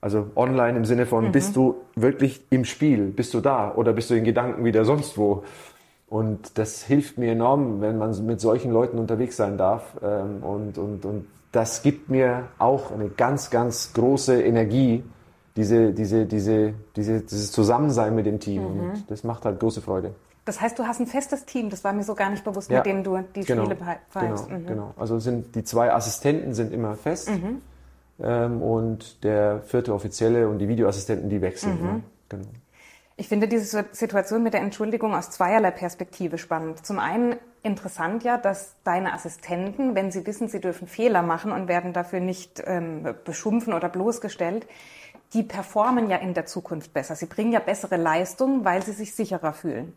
Also 0.00 0.26
online 0.34 0.76
im 0.76 0.84
Sinne 0.84 1.06
von, 1.06 1.26
mhm. 1.26 1.32
bist 1.32 1.54
du 1.54 1.76
wirklich 1.94 2.44
im 2.50 2.64
Spiel? 2.64 3.06
Bist 3.06 3.32
du 3.34 3.40
da? 3.40 3.72
Oder 3.76 3.92
bist 3.92 4.10
du 4.10 4.14
in 4.14 4.24
Gedanken 4.24 4.64
wieder 4.64 4.84
sonst 4.84 5.16
wo? 5.16 5.44
Und 6.08 6.58
das 6.58 6.82
hilft 6.82 7.16
mir 7.16 7.32
enorm, 7.32 7.80
wenn 7.80 7.96
man 7.96 8.26
mit 8.26 8.40
solchen 8.40 8.72
Leuten 8.72 8.98
unterwegs 8.98 9.36
sein 9.36 9.56
darf. 9.56 9.96
Ähm, 10.02 10.42
und, 10.42 10.76
und, 10.76 11.04
und 11.04 11.26
das 11.52 11.82
gibt 11.82 12.08
mir 12.08 12.48
auch 12.58 12.90
eine 12.90 13.08
ganz, 13.08 13.50
ganz 13.50 13.92
große 13.92 14.42
Energie, 14.42 15.04
diese, 15.56 15.92
diese, 15.92 16.26
diese, 16.26 16.74
diese, 16.96 17.20
dieses 17.20 17.52
Zusammensein 17.52 18.14
mit 18.14 18.26
dem 18.26 18.40
Team. 18.40 18.62
Mhm. 18.62 18.80
Und 18.80 19.10
das 19.10 19.22
macht 19.22 19.44
halt 19.44 19.60
große 19.60 19.82
Freude. 19.82 20.14
Das 20.44 20.60
heißt, 20.60 20.76
du 20.78 20.84
hast 20.84 20.98
ein 20.98 21.06
festes 21.06 21.44
Team, 21.44 21.70
das 21.70 21.84
war 21.84 21.92
mir 21.92 22.02
so 22.02 22.16
gar 22.16 22.30
nicht 22.30 22.42
bewusst, 22.42 22.68
ja, 22.68 22.78
mit 22.78 22.86
dem 22.86 23.04
du 23.04 23.18
die 23.34 23.42
genau, 23.42 23.66
Spiele 23.66 23.76
pfeifst. 24.10 24.48
Genau, 24.48 24.58
mhm. 24.58 24.66
genau. 24.66 24.94
Also 24.96 25.20
sind 25.20 25.54
die 25.54 25.62
zwei 25.62 25.92
Assistenten 25.92 26.54
sind 26.54 26.72
immer 26.72 26.96
fest. 26.96 27.30
Mhm 27.30 27.60
ähm, 28.22 28.62
und 28.62 29.22
der 29.24 29.62
vierte 29.62 29.94
Offizielle 29.94 30.48
und 30.48 30.58
die 30.58 30.68
Videoassistenten, 30.68 31.28
die 31.28 31.40
wechseln. 31.40 31.80
Mhm. 31.80 31.86
Ne? 31.86 32.02
Genau. 32.28 32.44
Ich 33.16 33.28
finde 33.28 33.46
diese 33.46 33.84
Situation 33.92 34.42
mit 34.42 34.54
der 34.54 34.62
Entschuldigung 34.62 35.14
aus 35.14 35.30
zweierlei 35.30 35.70
Perspektive 35.70 36.38
spannend. 36.38 36.84
Zum 36.84 36.98
einen 36.98 37.36
interessant 37.62 38.24
ja, 38.24 38.38
dass 38.38 38.76
deine 38.84 39.12
Assistenten, 39.12 39.94
wenn 39.94 40.10
sie 40.10 40.26
wissen, 40.26 40.48
sie 40.48 40.60
dürfen 40.60 40.88
Fehler 40.88 41.22
machen 41.22 41.52
und 41.52 41.68
werden 41.68 41.92
dafür 41.92 42.20
nicht 42.20 42.62
ähm, 42.66 43.14
beschumpfen 43.24 43.72
oder 43.72 43.88
bloßgestellt, 43.88 44.66
die 45.32 45.42
performen 45.42 46.10
ja 46.10 46.16
in 46.16 46.34
der 46.34 46.46
Zukunft 46.46 46.92
besser. 46.92 47.14
Sie 47.14 47.26
bringen 47.26 47.52
ja 47.52 47.60
bessere 47.60 47.96
Leistung, 47.96 48.64
weil 48.64 48.82
sie 48.82 48.92
sich 48.92 49.14
sicherer 49.14 49.52
fühlen. 49.52 49.94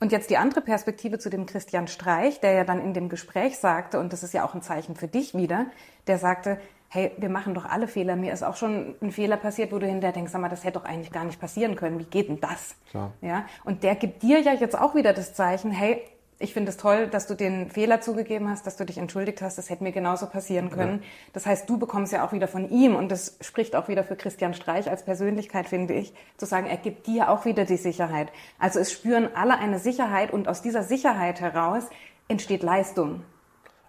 Und 0.00 0.10
jetzt 0.10 0.30
die 0.30 0.36
andere 0.36 0.62
Perspektive 0.62 1.18
zu 1.18 1.30
dem 1.30 1.46
Christian 1.46 1.86
Streich, 1.86 2.40
der 2.40 2.52
ja 2.52 2.64
dann 2.64 2.80
in 2.80 2.92
dem 2.92 3.08
Gespräch 3.08 3.58
sagte, 3.58 4.00
und 4.00 4.12
das 4.12 4.24
ist 4.24 4.34
ja 4.34 4.44
auch 4.44 4.54
ein 4.54 4.62
Zeichen 4.62 4.96
für 4.96 5.06
dich 5.06 5.34
wieder, 5.34 5.66
der 6.08 6.18
sagte, 6.18 6.58
hey, 6.88 7.12
wir 7.18 7.28
machen 7.28 7.54
doch 7.54 7.64
alle 7.64 7.86
Fehler. 7.86 8.16
Mir 8.16 8.32
ist 8.32 8.42
auch 8.42 8.56
schon 8.56 8.96
ein 9.00 9.12
Fehler 9.12 9.36
passiert, 9.36 9.72
wo 9.72 9.78
du 9.78 9.86
hinterher 9.86 10.12
denkst, 10.12 10.32
sag 10.32 10.40
mal, 10.40 10.48
das 10.48 10.64
hätte 10.64 10.80
doch 10.80 10.84
eigentlich 10.84 11.12
gar 11.12 11.24
nicht 11.24 11.40
passieren 11.40 11.76
können. 11.76 12.00
Wie 12.00 12.04
geht 12.04 12.28
denn 12.28 12.40
das? 12.40 12.74
Klar. 12.90 13.12
Ja. 13.20 13.46
Und 13.64 13.84
der 13.84 13.94
gibt 13.94 14.22
dir 14.22 14.40
ja 14.40 14.52
jetzt 14.52 14.76
auch 14.76 14.96
wieder 14.96 15.12
das 15.12 15.34
Zeichen, 15.34 15.70
hey, 15.70 16.02
ich 16.42 16.52
finde 16.52 16.70
es 16.70 16.76
toll, 16.76 17.06
dass 17.06 17.26
du 17.26 17.34
den 17.34 17.70
Fehler 17.70 18.00
zugegeben 18.00 18.48
hast, 18.48 18.66
dass 18.66 18.76
du 18.76 18.84
dich 18.84 18.98
entschuldigt 18.98 19.40
hast. 19.42 19.58
Das 19.58 19.70
hätte 19.70 19.82
mir 19.82 19.92
genauso 19.92 20.26
passieren 20.26 20.70
können. 20.70 20.98
Ja. 21.00 21.08
Das 21.32 21.46
heißt, 21.46 21.70
du 21.70 21.78
bekommst 21.78 22.12
ja 22.12 22.26
auch 22.26 22.32
wieder 22.32 22.48
von 22.48 22.68
ihm 22.68 22.96
und 22.96 23.10
das 23.10 23.36
spricht 23.40 23.76
auch 23.76 23.88
wieder 23.88 24.04
für 24.04 24.16
Christian 24.16 24.52
Streich 24.52 24.90
als 24.90 25.04
Persönlichkeit, 25.04 25.68
finde 25.68 25.94
ich, 25.94 26.12
zu 26.36 26.46
sagen, 26.46 26.66
er 26.66 26.76
gibt 26.76 27.06
dir 27.06 27.30
auch 27.30 27.44
wieder 27.44 27.64
die 27.64 27.76
Sicherheit. 27.76 28.32
Also 28.58 28.80
es 28.80 28.90
spüren 28.90 29.28
alle 29.34 29.58
eine 29.58 29.78
Sicherheit 29.78 30.32
und 30.32 30.48
aus 30.48 30.62
dieser 30.62 30.82
Sicherheit 30.82 31.40
heraus 31.40 31.84
entsteht 32.28 32.62
Leistung. 32.62 33.22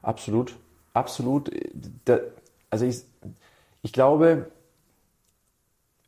Absolut, 0.01 0.55
absolut. 0.93 1.49
Also 2.69 2.85
ich, 2.85 3.03
ich 3.81 3.93
glaube, 3.93 4.51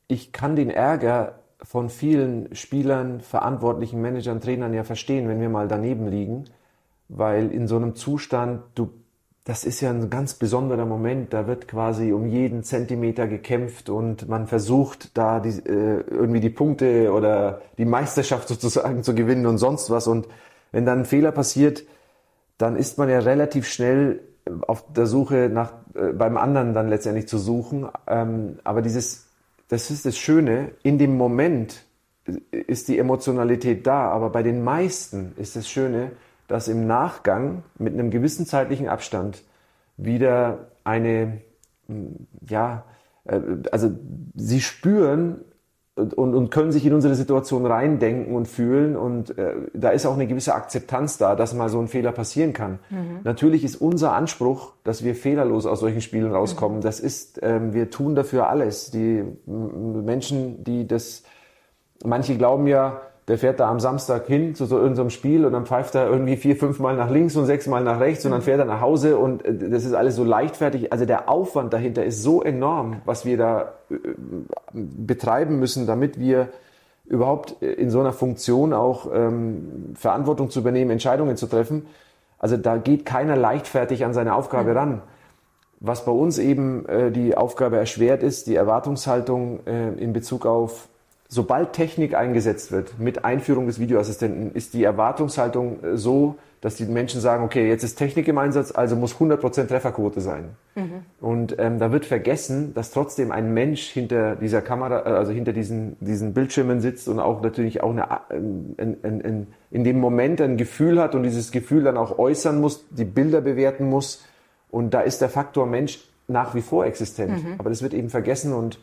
ich 0.08 0.32
kann 0.32 0.56
den 0.56 0.70
Ärger 0.70 1.40
von 1.64 1.90
vielen 1.90 2.54
Spielern, 2.56 3.22
Verantwortlichen, 3.22 4.02
Managern, 4.02 4.42
Trainern 4.42 4.74
ja 4.74 4.84
verstehen, 4.84 5.28
wenn 5.28 5.40
wir 5.40 5.50
mal 5.50 5.68
daneben 5.68 6.08
liegen, 6.08 6.46
weil 7.10 7.52
in 7.52 7.68
so 7.68 7.76
einem 7.76 7.96
Zustand, 7.96 8.62
du, 8.76 8.92
das 9.46 9.64
ist 9.64 9.82
ja 9.82 9.90
ein 9.90 10.10
ganz 10.10 10.34
besonderer 10.34 10.86
Moment, 10.86 11.34
da 11.34 11.48
wird 11.48 11.68
quasi 11.68 12.12
um 12.12 12.28
jeden 12.28 12.64
Zentimeter 12.64 13.28
gekämpft 13.28 13.90
und 13.90 14.28
man 14.28 14.48
versucht 14.48 15.18
da 15.18 15.40
die, 15.40 15.50
äh, 15.50 16.04
irgendwie 16.10 16.40
die 16.40 16.50
Punkte 16.50 17.12
oder 17.12 17.62
die 17.78 17.86
Meisterschaft 17.86 18.48
sozusagen 18.50 19.04
zu 19.04 19.16
gewinnen 19.16 19.46
und 19.46 19.58
sonst 19.58 19.90
was 19.90 20.08
und 20.08 20.28
wenn 20.72 20.86
dann 20.86 21.00
ein 21.00 21.06
Fehler 21.06 21.32
passiert, 21.32 21.84
dann 22.58 22.76
ist 22.76 22.98
man 22.98 23.10
ja 23.10 23.20
relativ 23.20 23.68
schnell 23.68 24.22
auf 24.68 24.84
der 24.94 25.06
Suche 25.06 25.50
nach 25.52 25.74
äh, 25.94 26.14
beim 26.14 26.38
anderen 26.38 26.74
dann 26.74 26.90
letztendlich 26.90 27.28
zu 27.28 27.38
suchen. 27.38 27.88
Ähm, 28.08 28.60
aber 28.64 28.82
dieses, 28.82 29.28
das 29.68 29.92
ist 29.92 30.06
das 30.06 30.18
Schöne, 30.18 30.72
in 30.84 30.98
dem 30.98 31.18
Moment 31.18 31.84
ist 32.52 32.88
die 32.88 32.98
Emotionalität 32.98 33.86
da, 33.86 34.10
aber 34.10 34.30
bei 34.30 34.44
den 34.44 34.64
meisten 34.64 35.34
ist 35.38 35.56
das 35.56 35.70
Schöne, 35.70 36.12
dass 36.48 36.68
im 36.68 36.88
Nachgang 36.88 37.64
mit 37.78 37.94
einem 37.94 38.12
gewissen 38.12 38.46
zeitlichen 38.46 38.88
Abstand 38.88 39.44
wieder 39.98 40.72
eine, 40.84 41.42
ja, 42.48 42.86
äh, 43.26 43.40
also 43.72 43.92
sie 44.36 44.62
spüren, 44.62 45.42
und, 45.96 46.14
und 46.14 46.52
können 46.52 46.74
sich 46.74 46.86
in 46.86 46.94
unsere 46.94 47.16
Situation 47.16 47.66
reindenken 47.66 48.36
und 48.36 48.48
fühlen. 48.48 48.98
Und 48.98 49.38
äh, 49.38 49.54
da 49.74 49.90
ist 49.90 50.06
auch 50.06 50.16
eine 50.16 50.28
gewisse 50.28 50.54
Akzeptanz 50.54 51.18
da, 51.18 51.36
dass 51.36 51.54
mal 51.54 51.70
so 51.70 51.80
ein 51.80 51.88
Fehler 51.88 52.12
passieren 52.12 52.52
kann. 52.52 52.80
Mhm. 52.90 53.20
Natürlich 53.24 53.64
ist 53.64 53.78
unser 53.78 54.14
Anspruch, 54.14 54.74
dass 54.84 55.04
wir 55.04 55.16
fehlerlos 55.16 55.66
aus 55.66 55.80
solchen 55.80 56.02
Spielen 56.02 56.32
rauskommen. 56.32 56.80
Mhm. 56.80 56.82
Das 56.82 57.00
ist, 57.00 57.40
ähm, 57.42 57.74
wir 57.74 57.90
tun 57.90 58.16
dafür 58.16 58.50
alles. 58.50 58.92
Die 58.92 59.24
Menschen, 59.46 60.64
die 60.66 60.86
das, 60.86 61.24
manche 62.04 62.38
glauben 62.38 62.68
ja, 62.68 63.02
der 63.28 63.40
fährt 63.40 63.60
da 63.60 63.70
am 63.70 63.80
Samstag 63.80 64.28
hin 64.28 64.54
zu 64.54 64.66
so 64.66 64.78
irgendeinem 64.78 65.10
Spiel 65.10 65.46
und 65.46 65.54
dann 65.54 65.66
pfeift 65.66 65.96
er 65.96 66.08
irgendwie 66.08 66.36
vier, 66.36 66.56
fünf 66.56 66.80
Mal 66.80 66.96
nach 66.96 67.10
links 67.10 67.36
und 67.36 67.46
sechs 67.46 67.66
Mal 67.66 67.84
nach 67.84 68.00
rechts 68.00 68.24
und 68.26 68.32
dann 68.32 68.42
mhm. 68.42 68.46
fährt 68.46 68.60
er 68.60 68.66
nach 68.66 68.82
Hause 68.82 69.18
und 69.18 69.44
äh, 69.44 69.70
das 69.70 69.84
ist 69.84 69.94
alles 69.94 70.16
so 70.16 70.24
leichtfertig. 70.24 70.92
Also 70.92 71.06
der 71.06 71.28
Aufwand 71.28 71.74
dahinter 71.74 72.06
ist 72.06 72.22
so 72.22 72.44
enorm, 72.44 73.02
was 73.06 73.26
wir 73.26 73.38
da 73.38 73.74
äh, 73.90 73.96
betreiben 74.74 75.60
müssen, 75.60 75.88
damit 75.88 76.20
wir 76.20 76.50
überhaupt 77.08 77.62
in 77.62 77.90
so 77.90 78.00
einer 78.00 78.14
Funktion 78.14 78.74
auch 78.74 79.10
ähm, 79.14 79.94
Verantwortung 79.96 80.50
zu 80.50 80.60
übernehmen, 80.60 80.92
Entscheidungen 80.92 81.38
zu 81.38 81.48
treffen. 81.48 81.86
Also 82.40 82.58
da 82.58 82.78
geht 82.78 83.06
keiner 83.06 83.36
leichtfertig 83.36 84.06
an 84.06 84.14
seine 84.14 84.36
Aufgabe 84.36 84.72
mhm. 84.72 84.78
ran. 84.78 85.02
was 85.80 86.06
bei 86.06 86.12
uns 86.12 86.38
eben 86.38 86.86
äh, 86.88 87.12
die 87.12 87.36
Aufgabe 87.36 87.78
erschwert 87.78 88.24
ist, 88.24 88.48
die 88.48 88.56
Erwartungshaltung 88.56 89.66
äh, 89.66 89.94
in 89.94 90.14
Bezug 90.14 90.46
auf, 90.46 90.90
sobald 91.28 91.74
Technik 91.74 92.16
eingesetzt 92.16 92.72
wird, 92.72 93.00
mit 93.00 93.26
Einführung 93.26 93.68
des 93.68 93.80
Videoassistenten, 93.80 94.54
ist 94.54 94.74
die 94.74 94.84
Erwartungshaltung 94.84 95.84
äh, 95.84 95.98
so, 95.98 96.36
dass 96.62 96.76
die 96.76 96.86
Menschen 96.86 97.22
sagen, 97.22 97.44
okay, 97.44 97.68
jetzt 97.68 97.84
ist 97.84 97.96
Technik 97.96 98.28
im 98.28 98.40
Einsatz, 98.40 98.72
also 98.72 98.96
muss 98.96 99.16
100% 99.16 99.68
Trefferquote 99.68 100.20
sein. 100.20 100.56
Mhm. 100.74 101.04
Und 101.22 101.56
ähm, 101.60 101.78
da 101.78 101.92
wird 101.92 102.06
vergessen, 102.06 102.74
dass 102.74 102.90
trotzdem 102.90 103.32
ein 103.32 103.54
Mensch 103.54 103.84
hinter 103.84 104.36
dieser 104.36 104.64
Kamera, 104.64 105.02
äh, 105.02 105.14
also 105.16 105.32
hinter 105.32 105.54
diesen, 105.54 105.96
diesen 106.00 106.34
Bildschirmen 106.34 106.82
sitzt 106.82 107.08
und 107.08 107.20
auch 107.20 107.42
natürlich 107.42 107.84
auch 107.84 107.92
eine, 107.92 108.08
in, 108.32 108.76
in, 108.78 109.22
in, 109.22 109.48
in 109.70 109.84
dem 109.84 110.00
Moment 110.00 110.42
ein 110.42 110.58
Gefühl 110.58 111.00
hat 111.00 111.14
und 111.14 111.24
dieses 111.24 111.52
Gefühl 111.52 111.84
dann 111.84 111.98
auch 111.98 112.18
äußern 112.18 112.60
muss, 112.60 112.86
die 112.90 113.06
Bilder 113.06 113.42
bewerten 113.42 113.88
muss. 113.88 114.24
Und 114.72 114.94
da 114.94 115.02
ist 115.02 115.22
der 115.22 115.30
Faktor 115.30 115.68
Mensch 115.68 116.00
nach 116.28 116.56
wie 116.56 116.62
vor 116.62 116.86
existent. 116.86 117.44
Mhm. 117.44 117.56
Aber 117.60 117.70
das 117.70 117.84
wird 117.84 117.94
eben 117.94 118.10
vergessen 118.10 118.54
und 118.54 118.80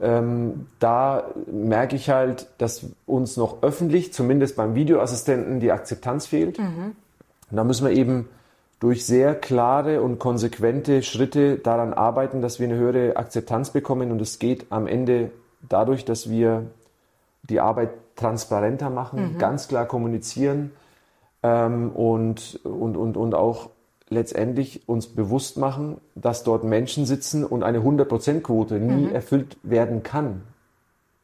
ähm, 0.00 0.66
da 0.78 1.24
merke 1.50 1.96
ich 1.96 2.10
halt, 2.10 2.48
dass 2.58 2.86
uns 3.06 3.36
noch 3.36 3.62
öffentlich, 3.62 4.12
zumindest 4.12 4.56
beim 4.56 4.74
Videoassistenten, 4.74 5.60
die 5.60 5.72
Akzeptanz 5.72 6.26
fehlt. 6.26 6.58
Mhm. 6.58 6.96
Und 7.50 7.56
da 7.56 7.64
müssen 7.64 7.86
wir 7.86 7.92
eben 7.92 8.28
durch 8.78 9.06
sehr 9.06 9.34
klare 9.34 10.02
und 10.02 10.18
konsequente 10.18 11.02
Schritte 11.02 11.56
daran 11.56 11.94
arbeiten, 11.94 12.42
dass 12.42 12.60
wir 12.60 12.68
eine 12.68 12.76
höhere 12.76 13.16
Akzeptanz 13.16 13.70
bekommen. 13.70 14.10
Und 14.10 14.20
es 14.20 14.38
geht 14.38 14.66
am 14.70 14.86
Ende 14.86 15.30
dadurch, 15.66 16.04
dass 16.04 16.28
wir 16.28 16.66
die 17.42 17.60
Arbeit 17.60 17.90
transparenter 18.16 18.90
machen, 18.90 19.34
mhm. 19.34 19.38
ganz 19.38 19.68
klar 19.68 19.86
kommunizieren 19.86 20.72
ähm, 21.42 21.90
und, 21.90 22.60
und, 22.64 22.96
und, 22.96 23.16
und 23.16 23.34
auch 23.34 23.70
letztendlich 24.08 24.88
uns 24.88 25.08
bewusst 25.08 25.56
machen, 25.56 26.00
dass 26.14 26.44
dort 26.44 26.64
Menschen 26.64 27.06
sitzen 27.06 27.44
und 27.44 27.62
eine 27.62 27.80
100%-Quote 27.80 28.78
nie 28.78 29.06
mhm. 29.06 29.14
erfüllt 29.14 29.56
werden 29.62 30.02
kann. 30.02 30.42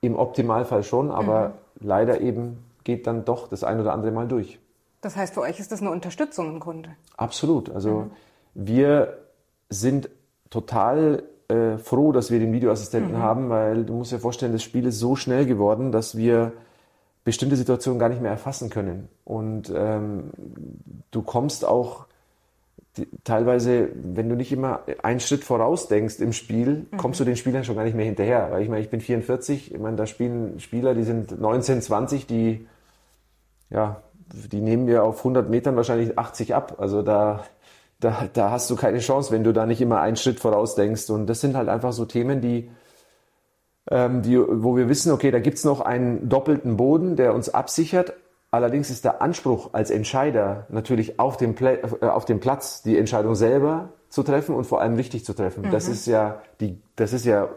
Im 0.00 0.16
Optimalfall 0.16 0.82
schon, 0.82 1.10
aber 1.10 1.48
mhm. 1.80 1.86
leider 1.86 2.20
eben 2.20 2.58
geht 2.84 3.06
dann 3.06 3.24
doch 3.24 3.48
das 3.48 3.62
ein 3.62 3.80
oder 3.80 3.92
andere 3.92 4.10
Mal 4.10 4.26
durch. 4.26 4.58
Das 5.00 5.16
heißt, 5.16 5.34
für 5.34 5.40
euch 5.42 5.60
ist 5.60 5.70
das 5.70 5.80
eine 5.80 5.90
Unterstützung 5.90 6.48
im 6.48 6.60
Grunde? 6.60 6.90
Absolut. 7.16 7.70
Also 7.70 7.90
mhm. 7.90 8.10
wir 8.54 9.18
sind 9.68 10.10
total 10.50 11.22
äh, 11.48 11.78
froh, 11.78 12.12
dass 12.12 12.30
wir 12.30 12.40
den 12.40 12.52
Videoassistenten 12.52 13.12
mhm. 13.12 13.18
haben, 13.18 13.48
weil 13.48 13.84
du 13.84 13.94
musst 13.94 14.12
dir 14.12 14.18
vorstellen, 14.18 14.52
das 14.52 14.62
Spiel 14.62 14.86
ist 14.86 14.98
so 14.98 15.14
schnell 15.16 15.46
geworden, 15.46 15.92
dass 15.92 16.16
wir 16.16 16.52
bestimmte 17.24 17.56
Situationen 17.56 18.00
gar 18.00 18.08
nicht 18.08 18.20
mehr 18.20 18.32
erfassen 18.32 18.70
können. 18.70 19.08
Und 19.24 19.72
ähm, 19.74 20.30
du 21.12 21.22
kommst 21.22 21.64
auch 21.64 22.06
die, 22.96 23.08
teilweise, 23.24 23.88
wenn 23.94 24.28
du 24.28 24.36
nicht 24.36 24.52
immer 24.52 24.80
einen 25.02 25.20
Schritt 25.20 25.44
voraus 25.44 25.88
denkst 25.88 26.20
im 26.20 26.32
Spiel, 26.32 26.86
mhm. 26.90 26.96
kommst 26.96 27.20
du 27.20 27.24
den 27.24 27.36
Spielern 27.36 27.64
schon 27.64 27.76
gar 27.76 27.84
nicht 27.84 27.96
mehr 27.96 28.04
hinterher. 28.04 28.48
Weil 28.50 28.62
ich 28.62 28.68
meine, 28.68 28.82
ich 28.82 28.90
bin 28.90 29.00
44, 29.00 29.72
ich 29.72 29.80
meine, 29.80 29.96
da 29.96 30.06
spielen 30.06 30.60
Spieler, 30.60 30.94
die 30.94 31.04
sind 31.04 31.40
19, 31.40 31.80
20, 31.80 32.26
die, 32.26 32.66
ja, 33.70 34.02
die 34.32 34.60
nehmen 34.60 34.84
mir 34.84 35.04
auf 35.04 35.18
100 35.18 35.48
Metern 35.48 35.76
wahrscheinlich 35.76 36.18
80 36.18 36.54
ab. 36.54 36.76
Also 36.78 37.02
da, 37.02 37.44
da, 37.98 38.28
da 38.32 38.50
hast 38.50 38.68
du 38.70 38.76
keine 38.76 38.98
Chance, 38.98 39.32
wenn 39.32 39.44
du 39.44 39.52
da 39.52 39.64
nicht 39.64 39.80
immer 39.80 40.00
einen 40.00 40.16
Schritt 40.16 40.40
voraus 40.40 40.74
denkst. 40.74 41.08
Und 41.08 41.26
das 41.26 41.40
sind 41.40 41.56
halt 41.56 41.68
einfach 41.68 41.92
so 41.92 42.04
Themen, 42.04 42.42
die, 42.42 42.70
ähm, 43.90 44.22
die, 44.22 44.38
wo 44.38 44.76
wir 44.76 44.88
wissen, 44.88 45.12
okay, 45.12 45.30
da 45.30 45.38
gibt's 45.38 45.64
noch 45.64 45.80
einen 45.80 46.28
doppelten 46.28 46.76
Boden, 46.76 47.16
der 47.16 47.34
uns 47.34 47.48
absichert, 47.48 48.12
Allerdings 48.52 48.90
ist 48.90 49.04
der 49.06 49.22
Anspruch 49.22 49.70
als 49.72 49.90
Entscheider 49.90 50.66
natürlich 50.68 51.18
auf 51.18 51.38
dem, 51.38 51.54
Pla 51.54 51.72
äh, 51.72 52.06
auf 52.06 52.26
dem 52.26 52.38
Platz 52.38 52.82
die 52.82 52.98
Entscheidung 52.98 53.34
selber 53.34 53.88
zu 54.10 54.22
treffen 54.22 54.54
und 54.54 54.64
vor 54.64 54.82
allem 54.82 54.94
richtig 54.94 55.24
zu 55.24 55.32
treffen. 55.32 55.64
Mhm. 55.64 55.70
Das 55.70 55.88
ist 55.88 56.06
ja 56.06 56.42
die, 56.60 56.78
das 56.94 57.14
ist 57.14 57.24
ja 57.24 57.48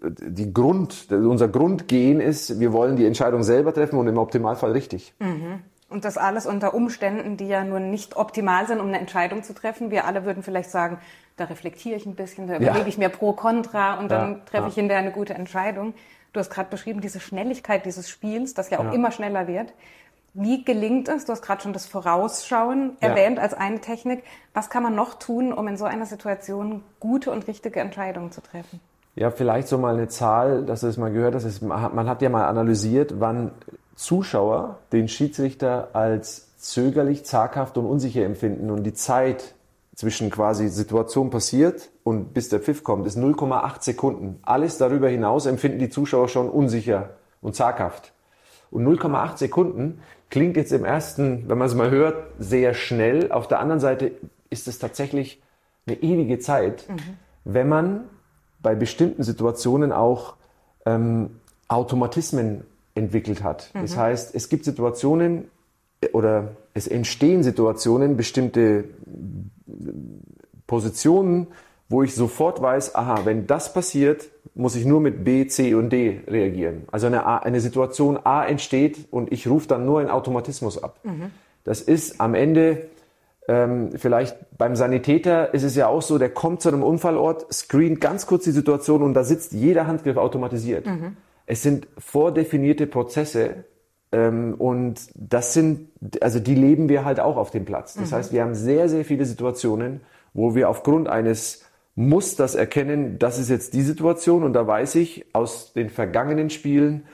die 0.00 0.52
Grund, 0.52 1.08
unser 1.10 1.48
Grundgehen 1.48 2.20
ist, 2.20 2.58
wir 2.58 2.72
wollen 2.72 2.96
die 2.96 3.04
Entscheidung 3.04 3.42
selber 3.42 3.74
treffen 3.74 3.98
und 3.98 4.08
im 4.08 4.16
Optimalfall 4.16 4.72
richtig. 4.72 5.14
Mhm. 5.18 5.62
Und 5.90 6.06
das 6.06 6.16
alles 6.16 6.46
unter 6.46 6.72
Umständen, 6.72 7.36
die 7.36 7.48
ja 7.48 7.62
nur 7.62 7.78
nicht 7.78 8.16
optimal 8.16 8.66
sind, 8.66 8.80
um 8.80 8.88
eine 8.88 8.98
Entscheidung 8.98 9.42
zu 9.42 9.54
treffen. 9.54 9.90
Wir 9.90 10.06
alle 10.06 10.24
würden 10.24 10.42
vielleicht 10.42 10.70
sagen, 10.70 10.98
da 11.36 11.44
reflektiere 11.44 11.96
ich 11.96 12.06
ein 12.06 12.14
bisschen, 12.14 12.46
da 12.46 12.56
überlege 12.56 12.78
ja. 12.78 12.86
ich 12.86 12.96
mir 12.96 13.10
pro, 13.10 13.34
contra 13.34 14.00
und 14.00 14.10
dann 14.10 14.32
ja, 14.32 14.38
treffe 14.46 14.62
ja. 14.62 14.68
ich 14.68 14.74
hinterher 14.74 15.02
eine 15.02 15.12
gute 15.12 15.34
Entscheidung. 15.34 15.92
Du 16.32 16.40
hast 16.40 16.48
gerade 16.48 16.70
beschrieben, 16.70 17.02
diese 17.02 17.20
Schnelligkeit 17.20 17.84
dieses 17.84 18.08
Spiels, 18.08 18.54
das 18.54 18.70
ja 18.70 18.78
auch 18.78 18.90
immer 18.94 19.10
schneller 19.10 19.46
wird. 19.46 19.74
Wie 20.34 20.64
gelingt 20.64 21.08
es? 21.08 21.26
Du 21.26 21.32
hast 21.32 21.42
gerade 21.42 21.62
schon 21.62 21.74
das 21.74 21.86
Vorausschauen 21.86 22.96
ja. 23.00 23.08
erwähnt 23.08 23.38
als 23.38 23.52
eine 23.52 23.80
Technik. 23.80 24.24
Was 24.54 24.70
kann 24.70 24.82
man 24.82 24.94
noch 24.94 25.14
tun, 25.14 25.52
um 25.52 25.68
in 25.68 25.76
so 25.76 25.84
einer 25.84 26.06
Situation 26.06 26.82
gute 27.00 27.30
und 27.30 27.46
richtige 27.46 27.80
Entscheidungen 27.80 28.32
zu 28.32 28.40
treffen? 28.40 28.80
Ja, 29.14 29.30
vielleicht 29.30 29.68
so 29.68 29.76
mal 29.76 29.94
eine 29.94 30.08
Zahl, 30.08 30.64
dass 30.64 30.80
du 30.80 30.86
es 30.86 30.96
mal 30.96 31.12
gehört 31.12 31.34
hast. 31.34 31.60
Man 31.60 32.08
hat 32.08 32.22
ja 32.22 32.30
mal 32.30 32.46
analysiert, 32.46 33.20
wann 33.20 33.50
Zuschauer 33.94 34.78
den 34.92 35.06
Schiedsrichter 35.08 35.90
als 35.92 36.56
zögerlich, 36.56 37.26
zaghaft 37.26 37.76
und 37.76 37.84
unsicher 37.84 38.24
empfinden 38.24 38.70
und 38.70 38.84
die 38.84 38.94
Zeit 38.94 39.54
zwischen 39.94 40.30
quasi 40.30 40.68
Situation 40.68 41.28
passiert 41.28 41.90
und 42.04 42.32
bis 42.32 42.48
der 42.48 42.60
Pfiff 42.60 42.82
kommt, 42.82 43.06
ist 43.06 43.18
0,8 43.18 43.82
Sekunden. 43.82 44.38
Alles 44.42 44.78
darüber 44.78 45.08
hinaus 45.08 45.44
empfinden 45.44 45.78
die 45.78 45.90
Zuschauer 45.90 46.28
schon 46.28 46.48
unsicher 46.48 47.10
und 47.42 47.54
zaghaft. 47.54 48.12
Und 48.72 48.86
0,8 48.86 49.36
Sekunden 49.36 50.00
klingt 50.30 50.56
jetzt 50.56 50.72
im 50.72 50.84
ersten, 50.84 51.48
wenn 51.48 51.58
man 51.58 51.68
es 51.68 51.74
mal 51.74 51.90
hört, 51.90 52.24
sehr 52.38 52.74
schnell. 52.74 53.30
Auf 53.30 53.46
der 53.46 53.60
anderen 53.60 53.80
Seite 53.80 54.12
ist 54.48 54.66
es 54.66 54.78
tatsächlich 54.78 55.42
eine 55.86 56.02
ewige 56.02 56.38
Zeit, 56.38 56.88
mhm. 56.88 56.96
wenn 57.44 57.68
man 57.68 58.04
bei 58.60 58.74
bestimmten 58.74 59.22
Situationen 59.22 59.92
auch 59.92 60.36
ähm, 60.86 61.40
Automatismen 61.68 62.64
entwickelt 62.94 63.42
hat. 63.42 63.70
Mhm. 63.74 63.82
Das 63.82 63.96
heißt, 63.96 64.34
es 64.34 64.48
gibt 64.48 64.64
Situationen 64.64 65.50
äh, 66.00 66.08
oder 66.08 66.56
es 66.74 66.88
entstehen 66.88 67.42
Situationen, 67.42 68.16
bestimmte 68.16 68.84
Positionen, 70.66 71.48
wo 71.90 72.02
ich 72.02 72.14
sofort 72.14 72.62
weiß, 72.62 72.94
aha, 72.94 73.26
wenn 73.26 73.46
das 73.46 73.74
passiert, 73.74 74.30
muss 74.54 74.76
ich 74.76 74.84
nur 74.84 75.00
mit 75.00 75.24
B, 75.24 75.46
C 75.46 75.74
und 75.74 75.90
D 75.90 76.20
reagieren. 76.28 76.82
Also 76.92 77.06
eine, 77.06 77.24
A, 77.26 77.38
eine 77.38 77.60
Situation 77.60 78.18
A 78.22 78.44
entsteht 78.44 79.08
und 79.10 79.32
ich 79.32 79.48
rufe 79.48 79.68
dann 79.68 79.86
nur 79.86 80.00
einen 80.00 80.10
Automatismus 80.10 80.82
ab. 80.82 80.98
Mhm. 81.04 81.30
Das 81.64 81.80
ist 81.80 82.20
am 82.20 82.34
Ende 82.34 82.88
ähm, 83.48 83.90
vielleicht 83.96 84.36
beim 84.56 84.76
Sanitäter 84.76 85.52
ist 85.52 85.64
es 85.64 85.74
ja 85.74 85.88
auch 85.88 86.02
so, 86.02 86.18
der 86.18 86.30
kommt 86.30 86.62
zu 86.62 86.68
einem 86.68 86.82
Unfallort, 86.82 87.52
screent 87.52 88.00
ganz 88.00 88.26
kurz 88.26 88.44
die 88.44 88.52
Situation 88.52 89.02
und 89.02 89.14
da 89.14 89.24
sitzt 89.24 89.52
jeder 89.52 89.86
Handgriff 89.86 90.16
automatisiert. 90.16 90.86
Mhm. 90.86 91.16
Es 91.46 91.62
sind 91.62 91.88
vordefinierte 91.98 92.86
Prozesse 92.86 93.64
ähm, 94.12 94.54
und 94.58 95.00
das 95.14 95.54
sind, 95.54 95.88
also 96.20 96.38
die 96.38 96.54
leben 96.54 96.88
wir 96.88 97.04
halt 97.04 97.18
auch 97.18 97.36
auf 97.36 97.50
dem 97.50 97.64
Platz. 97.64 97.94
Das 97.94 98.10
mhm. 98.10 98.14
heißt, 98.14 98.32
wir 98.32 98.42
haben 98.42 98.54
sehr, 98.54 98.88
sehr 98.88 99.04
viele 99.04 99.24
Situationen, 99.24 100.02
wo 100.34 100.54
wir 100.54 100.68
aufgrund 100.68 101.08
eines 101.08 101.64
muss 101.94 102.36
das 102.36 102.54
erkennen, 102.54 103.18
das 103.18 103.38
ist 103.38 103.50
jetzt 103.50 103.74
die 103.74 103.82
Situation 103.82 104.44
und 104.44 104.54
da 104.54 104.66
weiß 104.66 104.94
ich 104.94 105.26
aus 105.34 105.72
den 105.72 105.90
vergangenen 105.90 106.50
Spielen, 106.50 107.04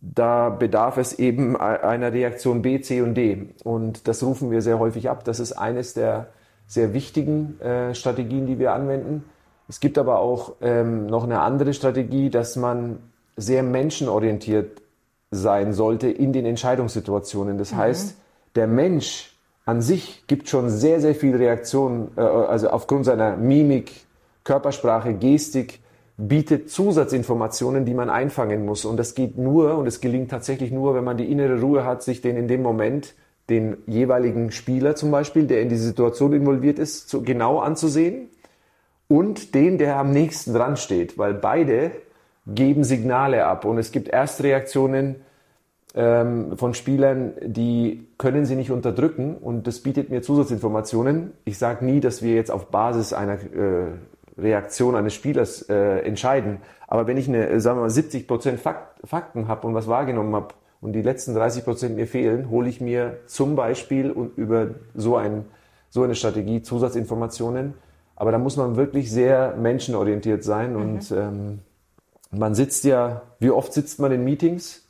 da 0.00 0.50
bedarf 0.50 0.98
es 0.98 1.18
eben 1.18 1.56
einer 1.56 2.12
Reaktion 2.12 2.62
B, 2.62 2.80
C 2.80 3.00
und 3.02 3.14
D. 3.14 3.48
Und 3.64 4.06
das 4.08 4.22
rufen 4.22 4.50
wir 4.50 4.62
sehr 4.62 4.78
häufig 4.78 5.10
ab. 5.10 5.24
Das 5.24 5.40
ist 5.40 5.52
eines 5.52 5.94
der 5.94 6.28
sehr 6.66 6.92
wichtigen 6.92 7.60
äh, 7.60 7.94
Strategien, 7.94 8.46
die 8.46 8.58
wir 8.58 8.72
anwenden. 8.72 9.24
Es 9.68 9.80
gibt 9.80 9.98
aber 9.98 10.20
auch 10.20 10.54
ähm, 10.60 11.06
noch 11.06 11.24
eine 11.24 11.40
andere 11.40 11.74
Strategie, 11.74 12.30
dass 12.30 12.56
man 12.56 12.98
sehr 13.36 13.62
menschenorientiert 13.62 14.82
sein 15.30 15.72
sollte 15.72 16.08
in 16.08 16.32
den 16.32 16.44
Entscheidungssituationen. 16.44 17.58
Das 17.58 17.72
mhm. 17.72 17.76
heißt, 17.76 18.16
der 18.54 18.66
Mensch 18.66 19.36
an 19.64 19.82
sich 19.82 20.24
gibt 20.26 20.48
schon 20.48 20.68
sehr, 20.68 21.00
sehr 21.00 21.14
viel 21.14 21.36
Reaktionen, 21.36 22.12
äh, 22.16 22.20
also 22.20 22.70
aufgrund 22.70 23.04
seiner 23.04 23.36
Mimik, 23.36 23.92
Körpersprache, 24.50 25.14
Gestik 25.14 25.78
bietet 26.16 26.70
Zusatzinformationen, 26.70 27.84
die 27.84 27.94
man 27.94 28.10
einfangen 28.10 28.64
muss. 28.64 28.84
Und 28.84 28.96
das 28.96 29.14
geht 29.14 29.38
nur 29.38 29.78
und 29.78 29.86
es 29.86 30.00
gelingt 30.00 30.28
tatsächlich 30.28 30.72
nur, 30.72 30.96
wenn 30.96 31.04
man 31.04 31.16
die 31.16 31.30
innere 31.30 31.60
Ruhe 31.60 31.84
hat, 31.84 32.02
sich 32.02 32.20
den 32.20 32.36
in 32.36 32.48
dem 32.48 32.60
Moment 32.60 33.14
den 33.48 33.76
jeweiligen 33.86 34.50
Spieler 34.50 34.96
zum 34.96 35.12
Beispiel, 35.12 35.46
der 35.46 35.62
in 35.62 35.68
die 35.68 35.76
Situation 35.76 36.32
involviert 36.32 36.80
ist, 36.80 37.08
so 37.10 37.22
genau 37.22 37.60
anzusehen 37.60 38.28
und 39.06 39.54
den, 39.54 39.78
der 39.78 39.96
am 39.96 40.10
nächsten 40.10 40.52
dran 40.52 40.76
steht, 40.76 41.16
weil 41.16 41.32
beide 41.32 41.92
geben 42.44 42.82
Signale 42.82 43.46
ab 43.46 43.64
und 43.64 43.78
es 43.78 43.92
gibt 43.92 44.08
Erstreaktionen 44.08 45.14
ähm, 45.94 46.56
von 46.56 46.74
Spielern, 46.74 47.34
die 47.40 48.08
können 48.18 48.46
sie 48.46 48.56
nicht 48.56 48.72
unterdrücken 48.72 49.36
und 49.36 49.68
das 49.68 49.78
bietet 49.78 50.10
mir 50.10 50.22
Zusatzinformationen. 50.22 51.34
Ich 51.44 51.56
sage 51.56 51.84
nie, 51.84 52.00
dass 52.00 52.20
wir 52.20 52.34
jetzt 52.34 52.50
auf 52.50 52.66
Basis 52.66 53.12
einer 53.12 53.34
äh, 53.34 53.92
Reaktion 54.36 54.96
eines 54.96 55.14
Spielers 55.14 55.68
äh, 55.68 56.00
entscheiden. 56.00 56.58
Aber 56.86 57.06
wenn 57.06 57.16
ich 57.16 57.28
eine, 57.28 57.60
sagen 57.60 57.78
wir 57.78 57.82
mal, 57.82 57.90
70 57.90 58.26
Prozent 58.26 58.60
Fakt, 58.60 59.06
Fakten 59.06 59.48
habe 59.48 59.66
und 59.66 59.74
was 59.74 59.86
wahrgenommen 59.86 60.34
habe 60.34 60.54
und 60.80 60.92
die 60.92 61.02
letzten 61.02 61.34
30 61.34 61.64
Prozent 61.64 61.96
mir 61.96 62.06
fehlen, 62.06 62.50
hole 62.50 62.68
ich 62.68 62.80
mir 62.80 63.18
zum 63.26 63.56
Beispiel 63.56 64.10
und 64.10 64.36
über 64.36 64.68
so, 64.94 65.16
ein, 65.16 65.44
so 65.88 66.02
eine 66.02 66.14
Strategie 66.14 66.62
Zusatzinformationen. 66.62 67.74
Aber 68.16 68.32
da 68.32 68.38
muss 68.38 68.56
man 68.56 68.76
wirklich 68.76 69.10
sehr 69.10 69.56
menschenorientiert 69.56 70.44
sein 70.44 70.76
und 70.76 71.10
ähm, 71.10 71.60
man 72.30 72.54
sitzt 72.54 72.84
ja, 72.84 73.22
wie 73.38 73.50
oft 73.50 73.72
sitzt 73.72 73.98
man 73.98 74.12
in 74.12 74.24
Meetings? 74.24 74.86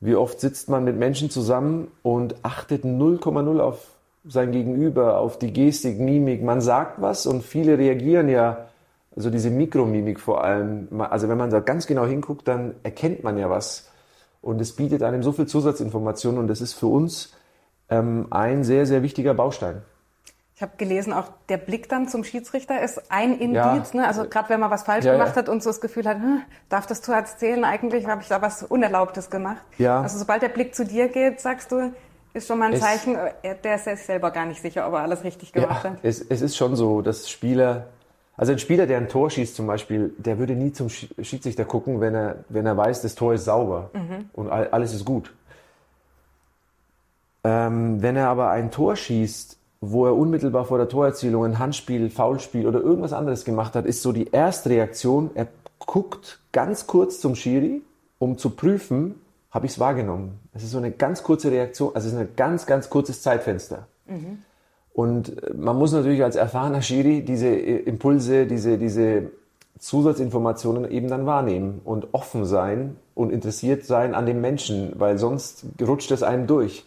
Wie 0.00 0.14
oft 0.14 0.40
sitzt 0.40 0.68
man 0.68 0.84
mit 0.84 0.96
Menschen 0.96 1.30
zusammen 1.30 1.88
und 2.02 2.34
achtet 2.42 2.84
0,0 2.84 3.60
auf 3.60 3.95
sein 4.28 4.52
Gegenüber, 4.52 5.18
auf 5.18 5.38
die 5.38 5.52
Gestik, 5.52 5.98
Mimik. 5.98 6.42
Man 6.42 6.60
sagt 6.60 7.00
was 7.00 7.26
und 7.26 7.42
viele 7.42 7.78
reagieren 7.78 8.28
ja, 8.28 8.66
also 9.14 9.30
diese 9.30 9.50
Mikromimik 9.50 10.20
vor 10.20 10.44
allem. 10.44 10.88
Also 11.00 11.28
wenn 11.28 11.38
man 11.38 11.50
da 11.50 11.60
ganz 11.60 11.86
genau 11.86 12.06
hinguckt, 12.06 12.46
dann 12.48 12.74
erkennt 12.82 13.24
man 13.24 13.38
ja 13.38 13.48
was. 13.48 13.90
Und 14.42 14.60
es 14.60 14.76
bietet 14.76 15.02
einem 15.02 15.22
so 15.22 15.32
viel 15.32 15.46
Zusatzinformationen 15.46 16.38
und 16.38 16.48
das 16.48 16.60
ist 16.60 16.74
für 16.74 16.86
uns 16.86 17.32
ähm, 17.88 18.26
ein 18.30 18.64
sehr, 18.64 18.86
sehr 18.86 19.02
wichtiger 19.02 19.34
Baustein. 19.34 19.82
Ich 20.54 20.62
habe 20.62 20.72
gelesen, 20.78 21.12
auch 21.12 21.26
der 21.50 21.58
Blick 21.58 21.86
dann 21.90 22.08
zum 22.08 22.24
Schiedsrichter 22.24 22.80
ist 22.80 23.10
ein 23.10 23.38
Indiz. 23.38 23.92
Ja. 23.92 24.00
Ne? 24.00 24.06
Also 24.06 24.24
gerade 24.24 24.48
wenn 24.48 24.58
man 24.58 24.70
was 24.70 24.84
falsch 24.84 25.04
ja, 25.04 25.12
gemacht 25.12 25.36
ja. 25.36 25.42
hat 25.42 25.50
und 25.50 25.62
so 25.62 25.68
das 25.68 25.82
Gefühl 25.82 26.06
hat, 26.06 26.16
hm, 26.16 26.40
darf 26.70 26.86
das 26.86 27.02
Tor 27.02 27.22
zählen? 27.26 27.62
Eigentlich 27.62 28.06
habe 28.06 28.22
ich 28.22 28.28
da 28.28 28.40
was 28.40 28.62
Unerlaubtes 28.62 29.28
gemacht. 29.28 29.60
Ja. 29.76 30.00
Also 30.00 30.18
sobald 30.18 30.40
der 30.40 30.48
Blick 30.48 30.74
zu 30.74 30.86
dir 30.86 31.08
geht, 31.08 31.40
sagst 31.40 31.72
du, 31.72 31.92
ist 32.36 32.46
schon 32.46 32.58
mal 32.58 32.66
ein 32.66 32.74
es, 32.74 32.80
Zeichen, 32.80 33.16
äh, 33.16 33.56
der 33.62 33.76
ist 33.76 33.84
sich 33.84 34.02
selber 34.02 34.30
gar 34.30 34.46
nicht 34.46 34.60
sicher, 34.60 34.86
ob 34.86 34.94
er 34.94 35.00
alles 35.00 35.24
richtig 35.24 35.52
gemacht 35.52 35.84
ja, 35.84 35.90
hat. 35.90 35.98
Es, 36.02 36.20
es 36.20 36.42
ist 36.42 36.56
schon 36.56 36.76
so, 36.76 37.02
dass 37.02 37.28
Spieler, 37.30 37.86
also 38.36 38.52
ein 38.52 38.58
Spieler, 38.58 38.86
der 38.86 38.98
ein 38.98 39.08
Tor 39.08 39.30
schießt 39.30 39.56
zum 39.56 39.66
Beispiel, 39.66 40.14
der 40.18 40.38
würde 40.38 40.54
nie 40.54 40.72
zum 40.72 40.88
Schiedsrichter 40.88 41.64
gucken, 41.64 42.00
wenn 42.00 42.14
er, 42.14 42.44
wenn 42.48 42.66
er 42.66 42.76
weiß, 42.76 43.02
das 43.02 43.14
Tor 43.14 43.34
ist 43.34 43.46
sauber 43.46 43.90
mhm. 43.94 44.30
und 44.34 44.50
alles 44.50 44.94
ist 44.94 45.04
gut. 45.04 45.32
Ähm, 47.44 48.02
wenn 48.02 48.16
er 48.16 48.28
aber 48.28 48.50
ein 48.50 48.70
Tor 48.70 48.96
schießt, 48.96 49.56
wo 49.80 50.06
er 50.06 50.16
unmittelbar 50.16 50.64
vor 50.64 50.78
der 50.78 50.88
Torerzielung 50.88 51.44
ein 51.44 51.58
Handspiel, 51.58 52.10
Foulspiel 52.10 52.66
oder 52.66 52.80
irgendwas 52.80 53.12
anderes 53.12 53.44
gemacht 53.44 53.74
hat, 53.74 53.86
ist 53.86 54.02
so 54.02 54.12
die 54.12 54.30
erste 54.30 54.70
Reaktion, 54.70 55.30
er 55.34 55.48
guckt 55.78 56.40
ganz 56.52 56.86
kurz 56.86 57.20
zum 57.20 57.34
Schiri, 57.36 57.82
um 58.18 58.38
zu 58.38 58.50
prüfen, 58.50 59.14
habe 59.50 59.66
ich 59.66 59.72
es 59.72 59.78
wahrgenommen. 59.78 60.38
Es 60.54 60.62
ist 60.62 60.72
so 60.72 60.78
eine 60.78 60.90
ganz 60.90 61.22
kurze 61.22 61.50
Reaktion, 61.50 61.94
also 61.94 62.08
es 62.08 62.14
ist 62.14 62.18
ein 62.18 62.28
ganz, 62.36 62.66
ganz 62.66 62.90
kurzes 62.90 63.22
Zeitfenster. 63.22 63.86
Mhm. 64.06 64.42
Und 64.92 65.42
äh, 65.42 65.54
man 65.54 65.76
muss 65.76 65.92
natürlich 65.92 66.24
als 66.24 66.36
erfahrener 66.36 66.82
Schiri 66.82 67.22
diese 67.22 67.48
äh, 67.48 67.76
Impulse, 67.80 68.46
diese, 68.46 68.78
diese 68.78 69.30
Zusatzinformationen 69.78 70.90
eben 70.90 71.08
dann 71.08 71.26
wahrnehmen 71.26 71.80
und 71.84 72.14
offen 72.14 72.46
sein 72.46 72.96
und 73.14 73.30
interessiert 73.30 73.84
sein 73.84 74.14
an 74.14 74.26
dem 74.26 74.40
Menschen, 74.40 74.92
weil 74.96 75.18
sonst 75.18 75.66
rutscht 75.80 76.10
es 76.10 76.22
einem 76.22 76.46
durch. 76.46 76.86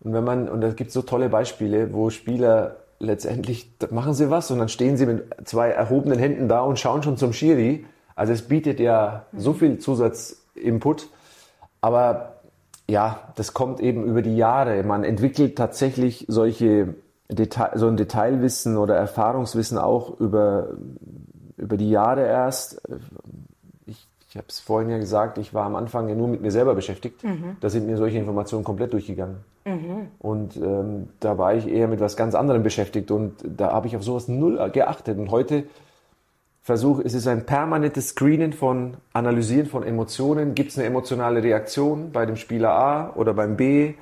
Und 0.00 0.12
wenn 0.12 0.24
man, 0.24 0.48
und 0.48 0.60
da 0.60 0.70
gibt 0.72 0.88
es 0.88 0.94
so 0.94 1.02
tolle 1.02 1.28
Beispiele, 1.28 1.92
wo 1.92 2.10
Spieler 2.10 2.76
letztendlich 3.00 3.70
machen 3.90 4.14
sie 4.14 4.30
was 4.30 4.50
und 4.50 4.58
dann 4.58 4.68
stehen 4.68 4.96
sie 4.96 5.06
mit 5.06 5.24
zwei 5.44 5.70
erhobenen 5.70 6.18
Händen 6.18 6.48
da 6.48 6.60
und 6.60 6.78
schauen 6.78 7.02
schon 7.02 7.16
zum 7.16 7.32
Schiri. 7.32 7.84
Also 8.14 8.32
es 8.32 8.42
bietet 8.42 8.78
ja 8.78 9.26
so 9.36 9.54
viel 9.54 9.78
Zusatzinput. 9.78 11.08
Aber 11.80 12.40
ja, 12.88 13.20
das 13.36 13.54
kommt 13.54 13.80
eben 13.80 14.04
über 14.04 14.22
die 14.22 14.36
Jahre. 14.36 14.82
Man 14.82 15.04
entwickelt 15.04 15.56
tatsächlich 15.56 16.26
solche 16.28 16.94
Detail, 17.28 17.70
so 17.76 17.86
ein 17.86 17.96
Detailwissen 17.96 18.76
oder 18.76 18.96
Erfahrungswissen 18.96 19.78
auch 19.78 20.18
über, 20.18 20.70
über 21.56 21.76
die 21.76 21.90
Jahre 21.90 22.26
erst. 22.26 22.82
Ich, 23.86 24.08
ich 24.28 24.36
habe 24.36 24.46
es 24.48 24.58
vorhin 24.58 24.90
ja 24.90 24.98
gesagt, 24.98 25.38
ich 25.38 25.54
war 25.54 25.64
am 25.64 25.76
Anfang 25.76 26.08
ja 26.08 26.14
nur 26.14 26.28
mit 26.28 26.42
mir 26.42 26.50
selber 26.50 26.74
beschäftigt. 26.74 27.22
Mhm. 27.22 27.56
Da 27.60 27.70
sind 27.70 27.86
mir 27.86 27.96
solche 27.96 28.18
Informationen 28.18 28.64
komplett 28.64 28.92
durchgegangen. 28.92 29.36
Mhm. 29.64 30.08
Und 30.18 30.56
ähm, 30.56 31.08
da 31.20 31.38
war 31.38 31.54
ich 31.54 31.68
eher 31.68 31.86
mit 31.86 32.00
was 32.00 32.16
ganz 32.16 32.34
anderem 32.34 32.62
beschäftigt 32.62 33.10
und 33.10 33.34
da 33.44 33.72
habe 33.72 33.86
ich 33.86 33.96
auf 33.96 34.02
sowas 34.02 34.26
null 34.26 34.70
geachtet. 34.70 35.18
Und 35.18 35.30
heute 35.30 35.64
versuche, 36.62 37.02
es 37.02 37.14
ist 37.14 37.26
ein 37.26 37.46
permanentes 37.46 38.10
Screenen 38.10 38.52
von 38.52 38.96
Analysieren 39.12 39.66
von 39.66 39.82
Emotionen. 39.82 40.54
Gibt 40.54 40.70
es 40.70 40.78
eine 40.78 40.86
emotionale 40.86 41.42
Reaktion 41.42 42.12
bei 42.12 42.26
dem 42.26 42.36
Spieler 42.36 42.70
A 42.70 43.12
oder 43.14 43.34
beim 43.34 43.56
B? 43.56 43.94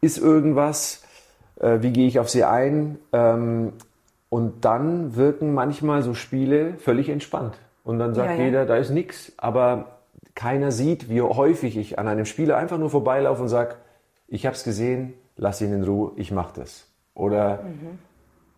Ist 0.00 0.18
irgendwas? 0.18 1.02
Äh, 1.60 1.78
wie 1.80 1.92
gehe 1.92 2.06
ich 2.06 2.18
auf 2.18 2.28
sie 2.28 2.44
ein? 2.44 2.98
Ähm, 3.12 3.72
und 4.28 4.64
dann 4.64 5.16
wirken 5.16 5.54
manchmal 5.54 6.02
so 6.02 6.14
Spiele 6.14 6.74
völlig 6.78 7.08
entspannt. 7.08 7.58
Und 7.84 7.98
dann 7.98 8.14
sagt 8.14 8.30
ja, 8.30 8.36
ja. 8.36 8.44
jeder, 8.44 8.66
da 8.66 8.76
ist 8.76 8.90
nichts. 8.90 9.32
Aber 9.36 9.98
keiner 10.34 10.72
sieht, 10.72 11.08
wie 11.08 11.22
häufig 11.22 11.76
ich 11.76 11.98
an 11.98 12.08
einem 12.08 12.26
Spieler 12.26 12.56
einfach 12.56 12.78
nur 12.78 12.90
vorbeilaufe 12.90 13.42
und 13.42 13.48
sage, 13.48 13.76
ich 14.28 14.44
habe 14.44 14.56
es 14.56 14.64
gesehen, 14.64 15.14
lass 15.36 15.60
ihn 15.60 15.72
in 15.72 15.84
Ruhe, 15.84 16.12
ich 16.16 16.30
mache 16.32 16.60
das. 16.60 16.88
Oder 17.14 17.62
mhm. 17.62 17.98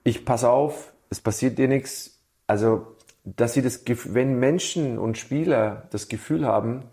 ich 0.03 0.25
pass 0.25 0.45
auf, 0.45 0.93
es 1.11 1.21
passiert 1.21 1.59
dir 1.59 1.69
nichts. 1.69 2.19
Also, 2.47 2.87
dass 3.37 3.55
sie 3.55 3.63
das, 3.63 3.83
wenn 3.87 4.39
Menschen 4.39 4.99
und 4.99 5.19
Spieler 5.19 5.89
das 5.91 6.09
Gefühl 6.09 6.47
haben, 6.47 6.85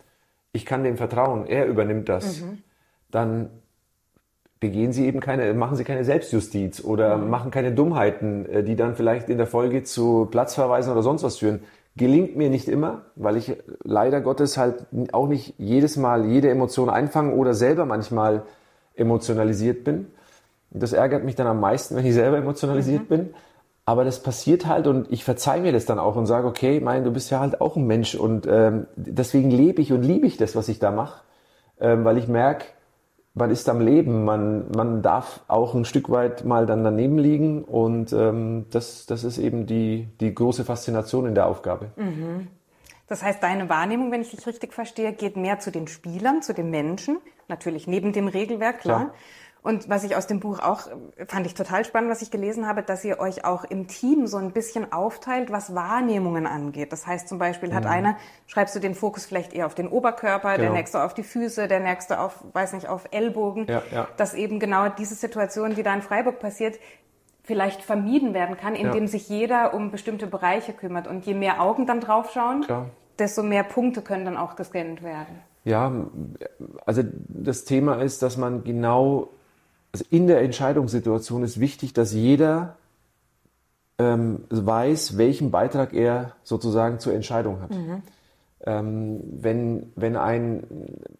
ich 0.52 0.66
kann 0.66 0.84
dem 0.84 0.98
vertrauen, 0.98 1.46
er 1.46 1.66
übernimmt 1.66 2.10
das, 2.10 2.42
mhm. 2.42 2.60
dann 3.12 3.50
begehen 4.60 4.94
sie 4.94 5.06
eben 5.06 5.20
keine, 5.20 5.54
machen 5.54 5.76
sie 5.76 5.84
keine 5.84 6.04
Selbstjustiz 6.04 6.84
oder 6.84 7.18
mhm. 7.18 7.30
machen 7.30 7.52
keine 7.52 7.72
Dummheiten, 7.74 8.46
äh, 8.48 8.64
die 8.64 8.76
dann 8.76 8.96
vielleicht 8.96 9.30
in 9.30 9.38
der 9.38 9.48
Folge 9.48 9.84
zu 9.84 10.28
Platzverweisen 10.32 10.92
oder 10.92 11.04
sonst 11.04 11.24
was 11.24 11.38
führen. 11.38 11.62
Gelingt 11.98 12.36
mir 12.36 12.50
nicht 12.50 12.68
immer, 12.68 13.04
weil 13.16 13.38
ich 13.38 13.56
leider 13.84 14.20
Gottes 14.22 14.58
halt 14.58 14.86
auch 15.14 15.28
nicht 15.28 15.54
jedes 15.58 15.96
Mal 15.96 16.26
jede 16.26 16.50
Emotion 16.50 16.90
einfange 16.90 17.34
oder 17.34 17.54
selber 17.54 17.86
manchmal 17.86 18.44
emotionalisiert 18.96 19.84
bin. 19.84 20.08
Das 20.72 20.92
ärgert 20.92 21.24
mich 21.24 21.36
dann 21.36 21.48
am 21.48 21.62
meisten, 21.62 21.96
wenn 21.96 22.06
ich 22.06 22.14
selber 22.14 22.38
emotionalisiert 22.38 23.04
mhm. 23.04 23.08
bin. 23.08 23.30
Aber 23.88 24.04
das 24.04 24.24
passiert 24.24 24.66
halt 24.66 24.88
und 24.88 25.12
ich 25.12 25.24
verzeih 25.24 25.62
mir 25.62 25.72
das 25.72 25.86
dann 25.86 26.00
auch 26.00 26.16
und 26.16 26.26
sage, 26.26 26.48
okay, 26.48 26.80
mein, 26.80 27.04
du 27.04 27.12
bist 27.12 27.30
ja 27.30 27.40
halt 27.40 27.62
auch 27.62 27.76
ein 27.76 27.86
Mensch 27.86 28.16
und 28.16 28.48
ähm, 28.48 28.88
deswegen 28.96 29.52
lebe 29.52 29.82
ich 29.82 29.94
und 29.94 30.02
liebe 30.02 30.26
ich 30.26 30.38
das, 30.38 30.56
was 30.56 30.70
ich 30.70 30.80
da 30.80 30.90
mache, 30.90 31.22
ähm, 31.80 32.04
weil 32.04 32.18
ich 32.18 32.28
merke, 32.28 32.66
man 33.36 33.52
ist 33.52 33.70
am 33.70 33.82
Leben, 33.82 34.24
man, 34.24 34.72
man 34.72 35.04
darf 35.04 35.42
auch 35.48 35.76
ein 35.76 35.86
Stück 35.86 36.10
weit 36.10 36.46
mal 36.46 36.66
dann 36.66 36.84
daneben 36.84 37.20
liegen 37.20 37.64
und 37.64 38.12
ähm, 38.14 38.66
das, 38.72 39.06
das 39.06 39.24
ist 39.24 39.38
eben 39.38 39.68
die, 39.68 40.08
die 40.20 40.34
große 40.34 40.64
Faszination 40.64 41.28
in 41.28 41.36
der 41.36 41.46
Aufgabe. 41.46 41.92
Mhm. 41.98 42.48
Das 43.08 43.22
heißt, 43.22 43.44
deine 43.44 43.70
Wahrnehmung, 43.70 44.12
wenn 44.12 44.22
ich 44.22 44.32
dich 44.32 44.48
richtig 44.48 44.74
verstehe, 44.74 45.14
geht 45.14 45.38
mehr 45.38 45.60
zu 45.60 45.72
den 45.72 45.88
Spielern, 45.88 46.42
zu 46.42 46.54
den 46.54 46.72
Menschen, 46.72 47.18
natürlich 47.48 47.86
neben 47.86 48.14
dem 48.14 48.28
Regelwerk, 48.28 48.80
klar. 48.80 49.00
klar. 49.00 49.16
Und 49.66 49.89
was 49.89 50.03
ich 50.03 50.16
aus 50.16 50.28
dem 50.28 50.39
Buch 50.39 50.59
auch, 50.59 50.82
fand 51.28 51.47
ich 51.47 51.55
total 51.55 51.86
spannend, 51.86 52.11
was 52.11 52.22
ich 52.22 52.30
gelesen 52.30 52.68
habe, 52.68 52.84
dass 52.84 53.03
ihr 53.03 53.20
euch 53.20 53.45
auch 53.45 53.63
im 53.63 53.88
Team 53.88 54.28
so 54.28 54.38
ein 54.38 54.51
bisschen 54.51 54.93
aufteilt, 54.93 55.51
was 55.51 55.74
Wahrnehmungen 55.74 56.45
angeht. 56.45 56.91
Das 56.91 57.07
heißt 57.07 57.28
zum 57.28 57.39
Beispiel 57.39 57.74
hat 57.74 57.86
mhm. 57.86 57.89
einer, 57.89 58.18
schreibst 58.45 58.76
du 58.76 58.80
den 58.80 58.93
Fokus 58.93 59.26
vielleicht 59.26 59.53
eher 59.53 59.66
auf 59.66 59.74
den 59.74 59.88
Oberkörper, 59.88 60.51
genau. 60.51 60.66
der 60.66 60.72
nächste 60.74 61.03
auf 61.03 61.16
die 61.16 61.24
Füße, 61.24 61.68
der 61.68 61.80
nächste 61.80 62.20
auf, 62.20 62.43
weiß 62.53 62.74
nicht, 62.74 62.88
auf 62.88 63.07
Ellbogen. 63.09 63.66
Ja, 63.68 63.82
ja. 63.91 64.07
Dass 64.18 64.36
eben 64.36 64.59
genau 64.59 64.88
diese 64.89 65.16
Situation, 65.16 65.74
die 65.74 65.82
da 65.82 65.95
in 65.95 66.03
Freiburg 66.03 66.38
passiert, 66.38 66.78
vielleicht 67.41 67.82
vermieden 67.82 68.36
werden 68.36 68.57
kann, 68.57 68.76
indem 68.76 69.05
ja. 69.05 69.07
sich 69.07 69.30
jeder 69.30 69.74
um 69.74 69.89
bestimmte 69.89 70.28
Bereiche 70.28 70.74
kümmert. 70.74 71.07
Und 71.07 71.26
je 71.26 71.34
mehr 71.34 71.59
Augen 71.59 71.88
dann 71.88 72.01
draufschauen, 72.01 72.68
desto 73.18 73.41
mehr 73.41 73.63
Punkte 73.63 74.03
können 74.03 74.26
dann 74.26 74.38
auch 74.38 74.55
gescannt 74.55 75.01
werden. 75.01 75.39
Ja, 75.63 75.91
also 76.86 77.01
das 77.28 77.66
Thema 77.66 77.95
ist, 77.95 78.22
dass 78.22 78.38
man 78.38 78.63
genau, 78.63 79.30
also 79.96 80.04
in 80.10 80.28
der 80.28 80.41
Entscheidungssituation 80.41 81.41
ist 81.43 81.58
wichtig, 81.62 81.93
dass 81.93 82.12
jeder 82.12 82.76
ähm, 83.98 84.43
weiß, 84.50 85.18
welchen 85.18 85.52
Beitrag 85.52 85.93
er 85.93 86.34
sozusagen 86.43 87.00
zur 87.00 87.14
Entscheidung 87.14 87.62
hat. 87.62 87.72
Mhm. 87.72 88.02
Ähm, 88.66 89.22
wenn, 89.39 89.93
wenn 89.96 90.18
ein, 90.18 90.64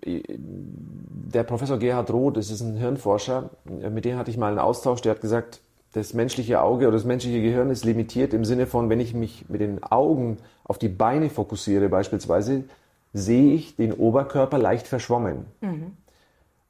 der 0.04 1.44
Professor 1.44 1.80
Gerhard 1.80 2.12
Roth, 2.12 2.36
das 2.36 2.52
ist 2.52 2.60
ein 2.60 2.76
Hirnforscher, 2.76 3.52
mit 3.64 4.04
dem 4.04 4.18
hatte 4.18 4.30
ich 4.30 4.38
mal 4.38 4.50
einen 4.50 4.60
Austausch, 4.60 5.00
der 5.00 5.14
hat 5.14 5.22
gesagt, 5.22 5.62
das 5.94 6.14
menschliche 6.14 6.62
Auge 6.62 6.90
oder 6.90 6.98
das 6.98 7.06
menschliche 7.06 7.42
Gehirn 7.42 7.70
ist 7.70 7.86
limitiert 7.86 8.34
im 8.34 8.44
Sinne 8.44 8.68
von, 8.68 8.90
wenn 8.90 9.00
ich 9.00 9.14
mich 9.14 9.46
mit 9.48 9.62
den 9.62 9.84
Augen 9.84 10.40
auf 10.66 10.78
die 10.78 10.90
Beine 10.90 11.30
fokussiere 11.30 11.88
beispielsweise, 11.88 12.66
sehe 13.14 13.54
ich 13.54 13.78
den 13.78 13.94
Oberkörper 13.94 14.58
leicht 14.58 14.86
verschwommen. 14.86 15.46
Mhm. 15.62 15.94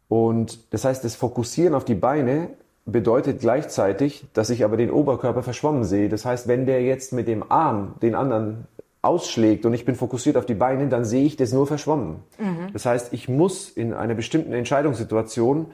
Und 0.07 0.73
das 0.73 0.85
heißt, 0.85 1.03
das 1.03 1.15
Fokussieren 1.15 1.73
auf 1.73 1.85
die 1.85 1.95
Beine 1.95 2.49
bedeutet 2.85 3.39
gleichzeitig, 3.39 4.25
dass 4.33 4.49
ich 4.49 4.63
aber 4.63 4.77
den 4.77 4.91
Oberkörper 4.91 5.41
verschwommen 5.41 5.83
sehe. 5.83 6.09
Das 6.09 6.25
heißt, 6.25 6.47
wenn 6.47 6.65
der 6.65 6.83
jetzt 6.83 7.13
mit 7.13 7.27
dem 7.27 7.49
Arm 7.51 7.95
den 8.01 8.13
anderen 8.13 8.65
ausschlägt 9.01 9.65
und 9.65 9.73
ich 9.73 9.85
bin 9.85 9.95
fokussiert 9.95 10.37
auf 10.37 10.45
die 10.45 10.53
Beine, 10.53 10.87
dann 10.87 11.05
sehe 11.05 11.25
ich 11.25 11.35
das 11.35 11.51
nur 11.51 11.67
verschwommen. 11.67 12.17
Mhm. 12.39 12.73
Das 12.73 12.85
heißt, 12.85 13.13
ich 13.13 13.29
muss 13.29 13.69
in 13.69 13.93
einer 13.93 14.15
bestimmten 14.15 14.53
Entscheidungssituation 14.53 15.67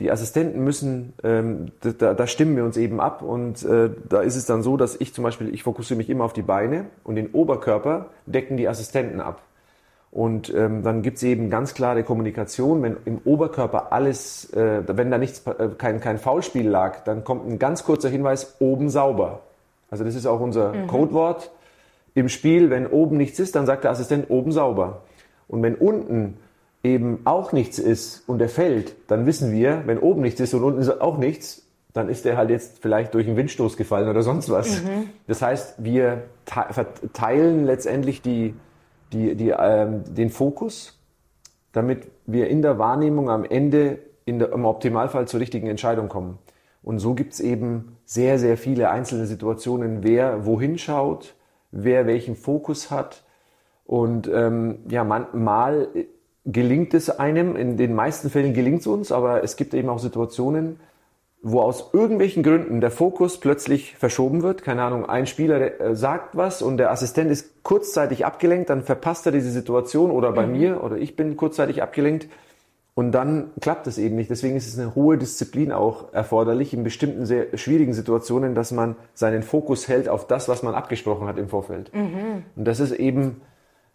die 0.00 0.10
Assistenten 0.12 0.62
müssen, 0.62 1.12
ähm, 1.24 1.72
da, 1.80 2.14
da, 2.14 2.26
stimmen 2.26 2.54
wir 2.56 2.64
uns 2.64 2.76
eben 2.76 3.00
ab 3.00 3.20
und 3.20 3.64
äh, 3.64 3.90
da 4.08 4.20
ist 4.20 4.36
es 4.36 4.46
dann 4.46 4.62
so, 4.62 4.76
dass 4.76 4.94
ich 5.00 5.12
zum 5.12 5.24
Beispiel, 5.24 5.52
ich 5.52 5.64
fokussiere 5.64 5.98
mich 5.98 6.08
immer 6.08 6.24
auf 6.24 6.32
die 6.32 6.42
Beine 6.42 6.84
und 7.02 7.16
den 7.16 7.32
Oberkörper 7.32 8.06
decken 8.26 8.56
die 8.56 8.68
Assistenten 8.68 9.20
ab. 9.20 9.42
Und 10.18 10.52
ähm, 10.52 10.82
dann 10.82 11.02
gibt 11.02 11.18
es 11.18 11.22
eben 11.22 11.48
ganz 11.48 11.74
klare 11.74 12.02
Kommunikation, 12.02 12.82
wenn 12.82 12.96
im 13.04 13.20
Oberkörper 13.24 13.92
alles, 13.92 14.52
äh, 14.52 14.82
wenn 14.84 15.12
da 15.12 15.16
nichts, 15.16 15.46
äh, 15.46 15.68
kein, 15.78 16.00
kein 16.00 16.18
Foulspiel 16.18 16.68
lag, 16.68 17.04
dann 17.04 17.22
kommt 17.22 17.48
ein 17.48 17.60
ganz 17.60 17.84
kurzer 17.84 18.08
Hinweis, 18.08 18.56
oben 18.58 18.90
sauber. 18.90 19.42
Also 19.92 20.02
das 20.02 20.16
ist 20.16 20.26
auch 20.26 20.40
unser 20.40 20.72
mhm. 20.72 20.86
Codewort 20.88 21.52
im 22.16 22.28
Spiel. 22.28 22.68
Wenn 22.68 22.88
oben 22.88 23.16
nichts 23.16 23.38
ist, 23.38 23.54
dann 23.54 23.64
sagt 23.64 23.84
der 23.84 23.92
Assistent 23.92 24.28
oben 24.28 24.50
sauber. 24.50 25.02
Und 25.46 25.62
wenn 25.62 25.76
unten 25.76 26.38
eben 26.82 27.20
auch 27.24 27.52
nichts 27.52 27.78
ist 27.78 28.28
und 28.28 28.42
er 28.42 28.48
fällt, 28.48 28.96
dann 29.06 29.24
wissen 29.24 29.52
wir, 29.52 29.84
wenn 29.86 30.00
oben 30.00 30.22
nichts 30.22 30.40
ist 30.40 30.52
und 30.52 30.64
unten 30.64 30.80
ist 30.80 31.00
auch 31.00 31.18
nichts, 31.18 31.62
dann 31.92 32.08
ist 32.08 32.26
er 32.26 32.36
halt 32.36 32.50
jetzt 32.50 32.78
vielleicht 32.80 33.14
durch 33.14 33.28
einen 33.28 33.36
Windstoß 33.36 33.76
gefallen 33.76 34.08
oder 34.08 34.22
sonst 34.22 34.50
was. 34.50 34.82
Mhm. 34.82 35.10
Das 35.28 35.42
heißt, 35.42 35.76
wir 35.78 36.24
verteilen 36.44 37.66
letztendlich 37.66 38.20
die, 38.20 38.56
die, 39.12 39.34
die, 39.34 39.50
ähm, 39.50 40.02
den 40.14 40.30
Fokus, 40.30 40.98
damit 41.72 42.08
wir 42.26 42.48
in 42.48 42.62
der 42.62 42.78
Wahrnehmung 42.78 43.30
am 43.30 43.44
Ende 43.44 43.98
der, 44.26 44.52
im 44.52 44.64
Optimalfall 44.64 45.26
zur 45.26 45.40
richtigen 45.40 45.68
Entscheidung 45.68 46.08
kommen. 46.08 46.38
Und 46.82 46.98
so 46.98 47.14
gibt 47.14 47.34
es 47.34 47.40
eben 47.40 47.96
sehr, 48.04 48.38
sehr 48.38 48.56
viele 48.56 48.90
einzelne 48.90 49.26
Situationen, 49.26 50.02
wer 50.02 50.46
wohin 50.46 50.78
schaut, 50.78 51.34
wer 51.70 52.06
welchen 52.06 52.36
Fokus 52.36 52.90
hat. 52.90 53.24
Und 53.84 54.30
ähm, 54.32 54.80
ja, 54.88 55.04
man, 55.04 55.26
mal 55.32 55.88
gelingt 56.44 56.94
es 56.94 57.10
einem, 57.10 57.56
in 57.56 57.76
den 57.76 57.94
meisten 57.94 58.30
Fällen 58.30 58.54
gelingt 58.54 58.80
es 58.80 58.86
uns, 58.86 59.12
aber 59.12 59.42
es 59.42 59.56
gibt 59.56 59.74
eben 59.74 59.88
auch 59.88 59.98
Situationen, 59.98 60.80
wo 61.52 61.60
aus 61.60 61.90
irgendwelchen 61.92 62.42
Gründen 62.42 62.80
der 62.80 62.90
Fokus 62.90 63.38
plötzlich 63.38 63.96
verschoben 63.96 64.42
wird. 64.42 64.62
Keine 64.62 64.82
Ahnung, 64.82 65.08
ein 65.08 65.26
Spieler 65.26 65.80
äh, 65.80 65.94
sagt 65.94 66.36
was 66.36 66.62
und 66.62 66.76
der 66.76 66.90
Assistent 66.90 67.30
ist 67.30 67.62
kurzzeitig 67.62 68.24
abgelenkt, 68.24 68.70
dann 68.70 68.82
verpasst 68.82 69.26
er 69.26 69.32
diese 69.32 69.50
Situation 69.50 70.10
oder 70.10 70.32
bei 70.32 70.46
mhm. 70.46 70.52
mir 70.52 70.84
oder 70.84 70.96
ich 70.96 71.16
bin 71.16 71.36
kurzzeitig 71.36 71.82
abgelenkt 71.82 72.28
und 72.94 73.12
dann 73.12 73.52
klappt 73.60 73.86
es 73.86 73.96
eben 73.96 74.16
nicht. 74.16 74.28
Deswegen 74.28 74.56
ist 74.56 74.66
es 74.66 74.78
eine 74.78 74.96
hohe 74.96 75.18
Disziplin 75.18 75.70
auch 75.70 76.12
erforderlich 76.12 76.74
in 76.74 76.82
bestimmten 76.82 77.26
sehr 77.26 77.56
schwierigen 77.56 77.92
Situationen, 77.92 78.56
dass 78.56 78.72
man 78.72 78.96
seinen 79.14 79.44
Fokus 79.44 79.86
hält 79.86 80.08
auf 80.08 80.26
das, 80.26 80.48
was 80.48 80.64
man 80.64 80.74
abgesprochen 80.74 81.28
hat 81.28 81.38
im 81.38 81.48
Vorfeld. 81.48 81.94
Mhm. 81.94 82.42
Und 82.56 82.64
das 82.64 82.80
ist 82.80 82.92
eben, 82.92 83.40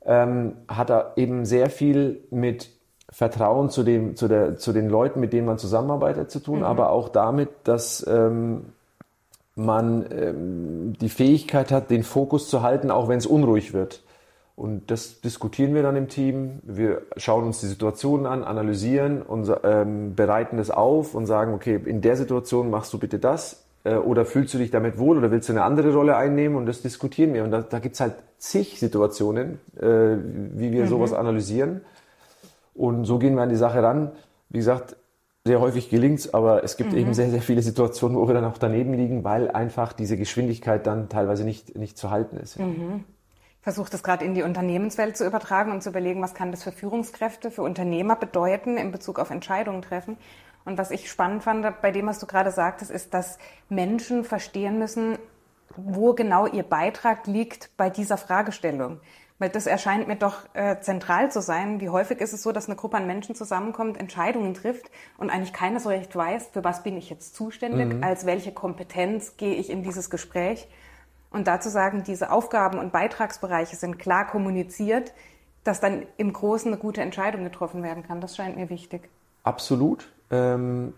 ähm, 0.05 0.53
hat 0.69 0.89
da 0.89 1.11
eben 1.17 1.45
sehr 1.45 1.69
viel 1.69 2.23
mit 2.31 2.69
Vertrauen 3.13 3.69
zu, 3.69 3.83
dem, 3.83 4.15
zu, 4.15 4.27
der, 4.27 4.57
zu 4.57 4.73
den 4.73 4.89
Leuten, 4.89 5.19
mit 5.19 5.33
denen 5.33 5.45
man 5.45 5.59
zusammenarbeitet, 5.59 6.31
zu 6.31 6.39
tun, 6.39 6.59
mhm. 6.59 6.65
aber 6.65 6.89
auch 6.89 7.09
damit, 7.09 7.49
dass 7.63 8.05
ähm, 8.07 8.65
man 9.55 10.05
ähm, 10.11 10.93
die 10.99 11.09
Fähigkeit 11.09 11.71
hat, 11.71 11.91
den 11.91 12.01
Fokus 12.01 12.49
zu 12.49 12.63
halten, 12.63 12.89
auch 12.89 13.07
wenn 13.07 13.19
es 13.19 13.27
unruhig 13.27 13.71
wird. 13.71 14.01
Und 14.55 14.89
das 14.89 15.21
diskutieren 15.21 15.75
wir 15.75 15.83
dann 15.83 15.95
im 15.95 16.09
Team. 16.09 16.59
Wir 16.63 17.03
schauen 17.17 17.43
uns 17.45 17.59
die 17.59 17.67
Situation 17.67 18.25
an, 18.25 18.43
analysieren 18.43 19.21
und 19.21 19.51
ähm, 19.63 20.15
bereiten 20.15 20.57
das 20.57 20.71
auf 20.71 21.13
und 21.13 21.27
sagen, 21.27 21.53
okay, 21.53 21.79
in 21.85 22.01
der 22.01 22.17
Situation 22.17 22.71
machst 22.71 22.93
du 22.93 22.97
bitte 22.97 23.19
das. 23.19 23.63
Äh, 23.83 23.95
oder 23.95 24.25
fühlst 24.25 24.55
du 24.55 24.57
dich 24.57 24.71
damit 24.71 24.97
wohl 24.97 25.19
oder 25.19 25.29
willst 25.29 25.49
du 25.49 25.53
eine 25.53 25.63
andere 25.63 25.93
Rolle 25.93 26.17
einnehmen? 26.17 26.55
Und 26.55 26.65
das 26.65 26.81
diskutieren 26.81 27.35
wir. 27.35 27.43
Und 27.43 27.51
da, 27.51 27.61
da 27.61 27.77
gibt's 27.77 27.99
halt 27.99 28.15
zig 28.39 28.79
Situationen, 28.79 29.59
äh, 29.79 30.17
wie 30.55 30.71
wir 30.71 30.85
mhm. 30.85 30.87
sowas 30.87 31.13
analysieren. 31.13 31.81
Und 32.73 33.05
so 33.05 33.19
gehen 33.19 33.35
wir 33.35 33.43
an 33.43 33.49
die 33.49 33.55
Sache 33.55 33.83
ran. 33.83 34.11
Wie 34.49 34.57
gesagt, 34.57 34.95
sehr 35.45 35.59
häufig 35.59 35.89
gelingt's, 35.89 36.33
aber 36.33 36.63
es 36.63 36.77
gibt 36.77 36.93
mhm. 36.93 36.99
eben 36.99 37.13
sehr, 37.13 37.29
sehr 37.29 37.41
viele 37.41 37.61
Situationen, 37.61 38.17
wo 38.17 38.27
wir 38.27 38.33
dann 38.33 38.45
auch 38.45 38.57
daneben 38.57 38.93
liegen, 38.93 39.23
weil 39.23 39.51
einfach 39.51 39.91
diese 39.91 40.15
Geschwindigkeit 40.15 40.87
dann 40.87 41.09
teilweise 41.09 41.43
nicht, 41.43 41.75
nicht 41.75 41.97
zu 41.97 42.09
halten 42.09 42.37
ist. 42.37 42.59
Mhm. 42.59 43.03
Ich 43.59 43.63
versuche 43.63 43.89
das 43.89 44.03
gerade 44.03 44.25
in 44.25 44.35
die 44.35 44.43
Unternehmenswelt 44.43 45.15
zu 45.15 45.25
übertragen 45.25 45.71
und 45.71 45.83
zu 45.83 45.89
überlegen, 45.89 46.21
was 46.21 46.33
kann 46.33 46.51
das 46.51 46.63
für 46.63 46.71
Führungskräfte, 46.71 47.51
für 47.51 47.61
Unternehmer 47.61 48.15
bedeuten 48.15 48.77
in 48.77 48.91
Bezug 48.91 49.19
auf 49.19 49.31
Entscheidungen 49.31 49.81
treffen. 49.81 50.17
Und 50.65 50.77
was 50.77 50.91
ich 50.91 51.09
spannend 51.09 51.43
fand 51.43 51.81
bei 51.81 51.91
dem, 51.91 52.07
was 52.07 52.19
du 52.19 52.25
gerade 52.25 52.51
sagtest, 52.51 52.91
ist, 52.91 53.13
dass 53.13 53.37
Menschen 53.69 54.23
verstehen 54.23 54.79
müssen, 54.79 55.17
wo 55.75 56.13
genau 56.13 56.45
ihr 56.45 56.63
Beitrag 56.63 57.27
liegt 57.27 57.75
bei 57.77 57.89
dieser 57.89 58.17
Fragestellung. 58.17 58.99
Weil 59.39 59.49
das 59.49 59.65
erscheint 59.65 60.07
mir 60.07 60.15
doch 60.15 60.45
äh, 60.53 60.79
zentral 60.79 61.31
zu 61.31 61.41
sein. 61.41 61.81
Wie 61.81 61.89
häufig 61.89 62.19
ist 62.19 62.33
es 62.33 62.43
so, 62.43 62.51
dass 62.51 62.67
eine 62.67 62.75
Gruppe 62.75 62.97
an 62.97 63.07
Menschen 63.07 63.35
zusammenkommt, 63.35 63.99
Entscheidungen 63.99 64.53
trifft 64.53 64.91
und 65.17 65.29
eigentlich 65.29 65.53
keiner 65.53 65.79
so 65.79 65.89
recht 65.89 66.15
weiß, 66.15 66.49
für 66.53 66.63
was 66.63 66.83
bin 66.83 66.97
ich 66.97 67.09
jetzt 67.09 67.35
zuständig, 67.35 67.93
mhm. 67.93 68.03
als 68.03 68.25
welche 68.25 68.51
Kompetenz 68.51 69.35
gehe 69.37 69.55
ich 69.55 69.69
in 69.69 69.83
dieses 69.83 70.09
Gespräch. 70.09 70.67
Und 71.31 71.47
dazu 71.47 71.69
sagen, 71.69 72.03
diese 72.05 72.31
Aufgaben 72.31 72.77
und 72.77 72.91
Beitragsbereiche 72.91 73.75
sind 73.75 73.97
klar 73.97 74.27
kommuniziert, 74.27 75.13
dass 75.63 75.79
dann 75.79 76.03
im 76.17 76.31
Großen 76.31 76.71
eine 76.71 76.79
gute 76.79 77.01
Entscheidung 77.01 77.43
getroffen 77.43 77.81
werden 77.81 78.03
kann. 78.03 78.21
Das 78.21 78.35
scheint 78.35 78.55
mir 78.55 78.69
wichtig. 78.69 79.09
Absolut. 79.43 80.11
Ähm, 80.29 80.93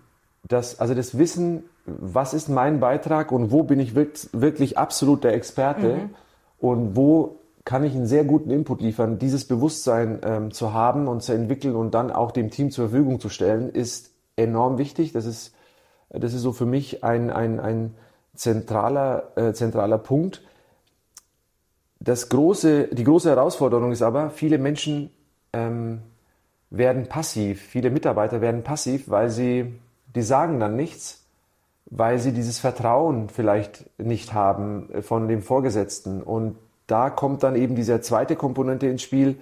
das, 0.48 0.80
also 0.80 0.94
das 0.94 1.18
Wissen, 1.18 1.64
was 1.86 2.34
ist 2.34 2.50
mein 2.50 2.80
Beitrag 2.80 3.32
und 3.32 3.52
wo 3.52 3.64
bin 3.64 3.80
ich 3.80 3.96
wirklich, 3.96 4.30
wirklich 4.34 4.78
absolut 4.78 5.24
der 5.24 5.34
Experte 5.34 5.96
mhm. 5.96 6.16
und 6.60 6.96
wo 6.96 7.40
kann 7.66 7.84
ich 7.84 7.96
einen 7.96 8.06
sehr 8.06 8.24
guten 8.24 8.52
Input 8.52 8.82
liefern. 8.82 9.18
Dieses 9.18 9.46
Bewusstsein 9.46 10.20
ähm, 10.24 10.52
zu 10.52 10.72
haben 10.74 11.08
und 11.08 11.24
zu 11.24 11.34
entwickeln 11.34 11.76
und 11.76 11.96
dann 11.96 12.12
auch 12.12 12.32
dem 12.32 12.52
Team 12.52 12.70
zur 12.70 12.90
Verfügung 12.90 13.20
zu 13.20 13.30
stellen, 13.30 13.70
ist 13.70 14.12
enorm 14.36 14.78
wichtig. 14.78 15.12
Das 15.12 15.26
ist, 15.26 15.56
das 16.10 16.34
ist 16.34 16.44
so 16.44 16.54
für 16.54 16.68
mich 16.68 17.04
ein, 17.04 17.32
ein, 17.32 17.60
ein 17.60 17.96
zentraler, 18.36 19.32
äh, 19.36 19.54
zentraler 19.54 19.98
Punkt. 19.98 20.44
Das 22.00 22.30
große, 22.30 22.90
die 22.90 23.04
große 23.04 23.30
Herausforderung 23.30 23.92
ist 23.92 24.04
aber, 24.04 24.30
viele 24.30 24.60
Menschen 24.60 25.10
ähm, 25.52 26.04
werden 26.70 27.08
passiv, 27.08 27.62
viele 27.62 27.90
Mitarbeiter 27.90 28.42
werden 28.42 28.64
passiv, 28.64 29.10
weil 29.10 29.32
sie, 29.32 29.74
die 30.14 30.22
sagen 30.22 30.60
dann 30.60 30.76
nichts, 30.76 31.24
weil 31.88 32.20
sie 32.20 32.32
dieses 32.32 32.60
Vertrauen 32.60 33.30
vielleicht 33.30 33.90
nicht 34.00 34.34
haben 34.34 34.90
von 35.02 35.28
dem 35.28 35.42
Vorgesetzten. 35.42 36.22
Und 36.22 36.58
da 36.88 37.10
kommt 37.10 37.44
dann 37.44 37.56
eben 37.56 37.76
diese 37.76 38.02
zweite 38.02 38.36
Komponente 38.36 38.88
ins 38.88 39.02
Spiel. 39.02 39.38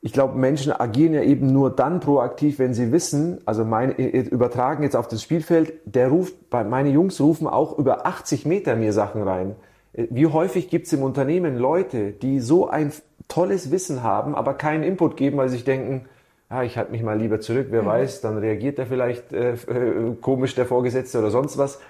Ich 0.00 0.12
glaube, 0.12 0.38
Menschen 0.38 0.72
agieren 0.72 1.14
ja 1.14 1.22
eben 1.22 1.52
nur 1.52 1.70
dann 1.70 2.00
proaktiv, 2.00 2.58
wenn 2.58 2.74
sie 2.74 2.92
wissen, 2.92 3.38
also 3.46 3.64
meine, 3.64 3.92
übertragen 3.92 4.82
jetzt 4.82 4.96
auf 4.96 5.08
das 5.08 5.22
Spielfeld, 5.22 5.72
der 5.86 6.08
ruft, 6.08 6.34
meine 6.52 6.90
Jungs 6.90 7.20
rufen 7.20 7.46
auch 7.46 7.78
über 7.78 8.06
80 8.06 8.44
Meter 8.44 8.76
mir 8.76 8.92
Sachen 8.92 9.22
rein. 9.22 9.56
Wie 9.94 10.26
häufig 10.26 10.68
gibt 10.68 10.86
es 10.86 10.92
im 10.92 11.02
Unternehmen 11.02 11.56
Leute, 11.56 12.10
die 12.10 12.40
so 12.40 12.68
ein 12.68 12.92
tolles 13.28 13.70
Wissen 13.70 14.02
haben, 14.02 14.34
aber 14.34 14.54
keinen 14.54 14.82
Input 14.82 15.16
geben, 15.16 15.38
weil 15.38 15.48
sie 15.48 15.56
sich 15.56 15.64
denken, 15.64 16.06
ja, 16.50 16.62
ich 16.62 16.76
halte 16.76 16.92
mich 16.92 17.02
mal 17.02 17.18
lieber 17.18 17.40
zurück, 17.40 17.68
wer 17.70 17.82
mhm. 17.82 17.86
weiß, 17.86 18.20
dann 18.20 18.38
reagiert 18.38 18.78
er 18.78 18.86
vielleicht 18.86 19.32
äh, 19.32 19.52
äh, 19.52 20.14
komisch, 20.20 20.54
der 20.54 20.66
Vorgesetzte 20.66 21.18
oder 21.18 21.30
sonst 21.30 21.58
was. 21.58 21.80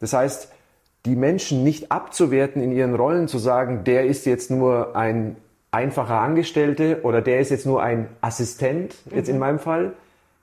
Das 0.00 0.12
heißt, 0.12 0.52
die 1.04 1.16
Menschen 1.16 1.64
nicht 1.64 1.90
abzuwerten 1.90 2.62
in 2.62 2.72
ihren 2.72 2.94
Rollen, 2.94 3.28
zu 3.28 3.38
sagen, 3.38 3.84
der 3.84 4.06
ist 4.06 4.24
jetzt 4.24 4.50
nur 4.50 4.94
ein 4.94 5.36
einfacher 5.72 6.20
Angestellte 6.20 7.00
oder 7.02 7.22
der 7.22 7.40
ist 7.40 7.50
jetzt 7.50 7.66
nur 7.66 7.82
ein 7.82 8.08
Assistent, 8.20 8.94
jetzt 9.10 9.28
mhm. 9.28 9.34
in 9.34 9.40
meinem 9.40 9.58
Fall. 9.58 9.94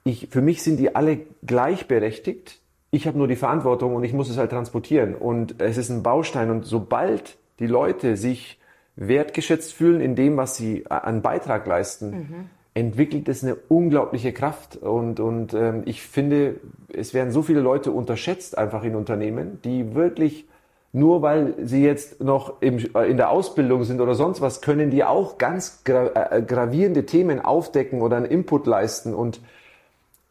Ich, 0.04 0.28
für 0.32 0.42
mich 0.42 0.64
sind 0.64 0.78
die 0.78 0.96
alle 0.96 1.20
gleichberechtigt. 1.46 2.60
Ich 2.92 3.06
habe 3.06 3.18
nur 3.18 3.28
die 3.28 3.36
Verantwortung 3.36 3.96
und 3.96 4.04
ich 4.04 4.14
muss 4.14 4.30
es 4.30 4.38
halt 4.38 4.50
transportieren. 4.50 5.14
Und 5.14 5.62
es 5.62 5.78
ist 5.78 5.90
ein 5.90 6.02
Baustein. 6.02 6.50
Und 6.50 6.66
sobald 6.66 7.38
die 7.60 7.68
Leute 7.68 8.18
sich 8.18 8.60
wertgeschätzt 8.96 9.74
fühlen 9.74 10.02
in 10.02 10.16
dem, 10.16 10.36
was 10.36 10.58
sie 10.58 10.86
an 10.90 11.22
Beitrag 11.22 11.68
leisten, 11.68 12.10
mhm. 12.10 12.50
entwickelt 12.74 13.30
es 13.30 13.44
eine 13.44 13.56
unglaubliche 13.56 14.34
Kraft. 14.34 14.78
Und, 14.78 15.20
und 15.20 15.54
ähm, 15.54 15.84
ich 15.86 16.02
finde, 16.02 16.56
es 16.92 17.14
werden 17.14 17.32
so 17.32 17.44
viele 17.44 17.60
Leute 17.60 17.92
unterschätzt 17.92 18.58
einfach 18.58 18.84
in 18.84 18.96
Unternehmen, 18.96 19.60
die 19.64 19.94
wirklich 19.94 20.49
nur 20.92 21.22
weil 21.22 21.54
sie 21.64 21.84
jetzt 21.84 22.22
noch 22.22 22.62
im, 22.62 22.80
äh, 22.96 23.10
in 23.10 23.18
der 23.18 23.30
Ausbildung 23.30 23.84
sind 23.84 24.02
oder 24.02 24.16
sonst 24.16 24.42
was, 24.42 24.62
können 24.62 24.90
die 24.90 25.04
auch 25.04 25.38
ganz 25.38 25.84
gra 25.84 26.38
äh, 26.38 26.42
gravierende 26.42 27.06
Themen 27.06 27.40
aufdecken 27.40 28.02
oder 28.02 28.18
einen 28.18 28.26
Input 28.26 28.66
leisten. 28.66 29.14
Und 29.14 29.40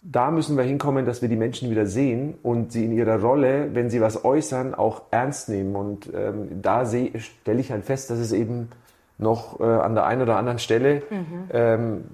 da 0.02 0.30
müssen 0.30 0.56
wir 0.56 0.64
hinkommen, 0.64 1.06
dass 1.06 1.22
wir 1.22 1.28
die 1.28 1.36
Menschen 1.36 1.70
wieder 1.70 1.86
sehen 1.86 2.34
und 2.42 2.72
sie 2.72 2.84
in 2.84 2.92
ihrer 2.92 3.20
Rolle, 3.20 3.74
wenn 3.74 3.90
sie 3.90 4.00
was 4.00 4.24
äußern, 4.24 4.74
auch 4.74 5.02
ernst 5.11 5.48
nehmen. 5.48 5.76
Und 5.76 6.11
ähm, 6.14 6.62
da 6.62 6.84
stelle 6.86 7.61
ich 7.61 7.70
halt 7.70 7.84
fest, 7.84 8.11
dass 8.11 8.18
es 8.18 8.32
eben 8.32 8.70
noch 9.19 9.61
äh, 9.61 9.64
an 9.64 9.95
der 9.95 10.07
einen 10.07 10.23
oder 10.23 10.37
anderen 10.37 10.59
Stelle 10.59 11.03
mhm. 11.11 11.51
ähm, 11.53 12.05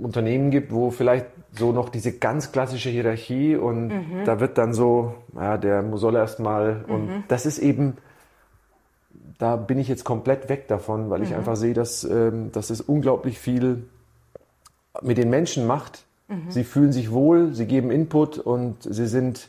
Unternehmen 0.00 0.50
gibt, 0.50 0.72
wo 0.72 0.90
vielleicht 0.90 1.26
so 1.52 1.72
noch 1.72 1.90
diese 1.90 2.12
ganz 2.12 2.50
klassische 2.50 2.88
Hierarchie 2.88 3.56
und 3.56 3.88
mhm. 3.88 4.24
da 4.24 4.40
wird 4.40 4.56
dann 4.56 4.72
so, 4.72 5.14
ja, 5.34 5.58
der 5.58 5.84
soll 5.96 6.16
erstmal 6.16 6.84
und 6.88 7.08
mhm. 7.08 7.24
das 7.28 7.44
ist 7.44 7.58
eben, 7.58 7.98
da 9.38 9.56
bin 9.56 9.78
ich 9.78 9.88
jetzt 9.88 10.04
komplett 10.04 10.48
weg 10.48 10.68
davon, 10.68 11.10
weil 11.10 11.22
ich 11.22 11.30
mhm. 11.30 11.36
einfach 11.36 11.56
sehe, 11.56 11.74
dass, 11.74 12.04
ähm, 12.04 12.50
dass 12.52 12.70
es 12.70 12.80
unglaublich 12.80 13.38
viel 13.38 13.84
mit 15.02 15.18
den 15.18 15.28
Menschen 15.28 15.66
macht. 15.66 16.04
Mhm. 16.28 16.50
Sie 16.50 16.64
fühlen 16.64 16.92
sich 16.92 17.12
wohl, 17.12 17.52
sie 17.52 17.66
geben 17.66 17.90
Input 17.90 18.38
und 18.38 18.82
sie 18.82 19.06
sind, 19.06 19.48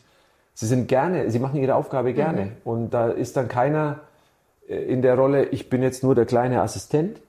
sie 0.54 0.66
sind 0.66 0.90
gerne, 0.90 1.32
sie 1.32 1.40
machen 1.40 1.62
ihre 1.62 1.76
Aufgabe 1.76 2.14
gerne. 2.14 2.46
Mhm. 2.46 2.52
Und 2.66 2.94
da 2.94 3.10
ist 3.10 3.38
dann 3.38 3.48
keiner 3.48 4.02
in 4.68 5.02
der 5.02 5.16
Rolle, 5.16 5.46
ich 5.46 5.70
bin 5.70 5.82
jetzt 5.82 6.04
nur 6.04 6.16
der 6.16 6.26
kleine 6.26 6.62
Assistent, 6.62 7.20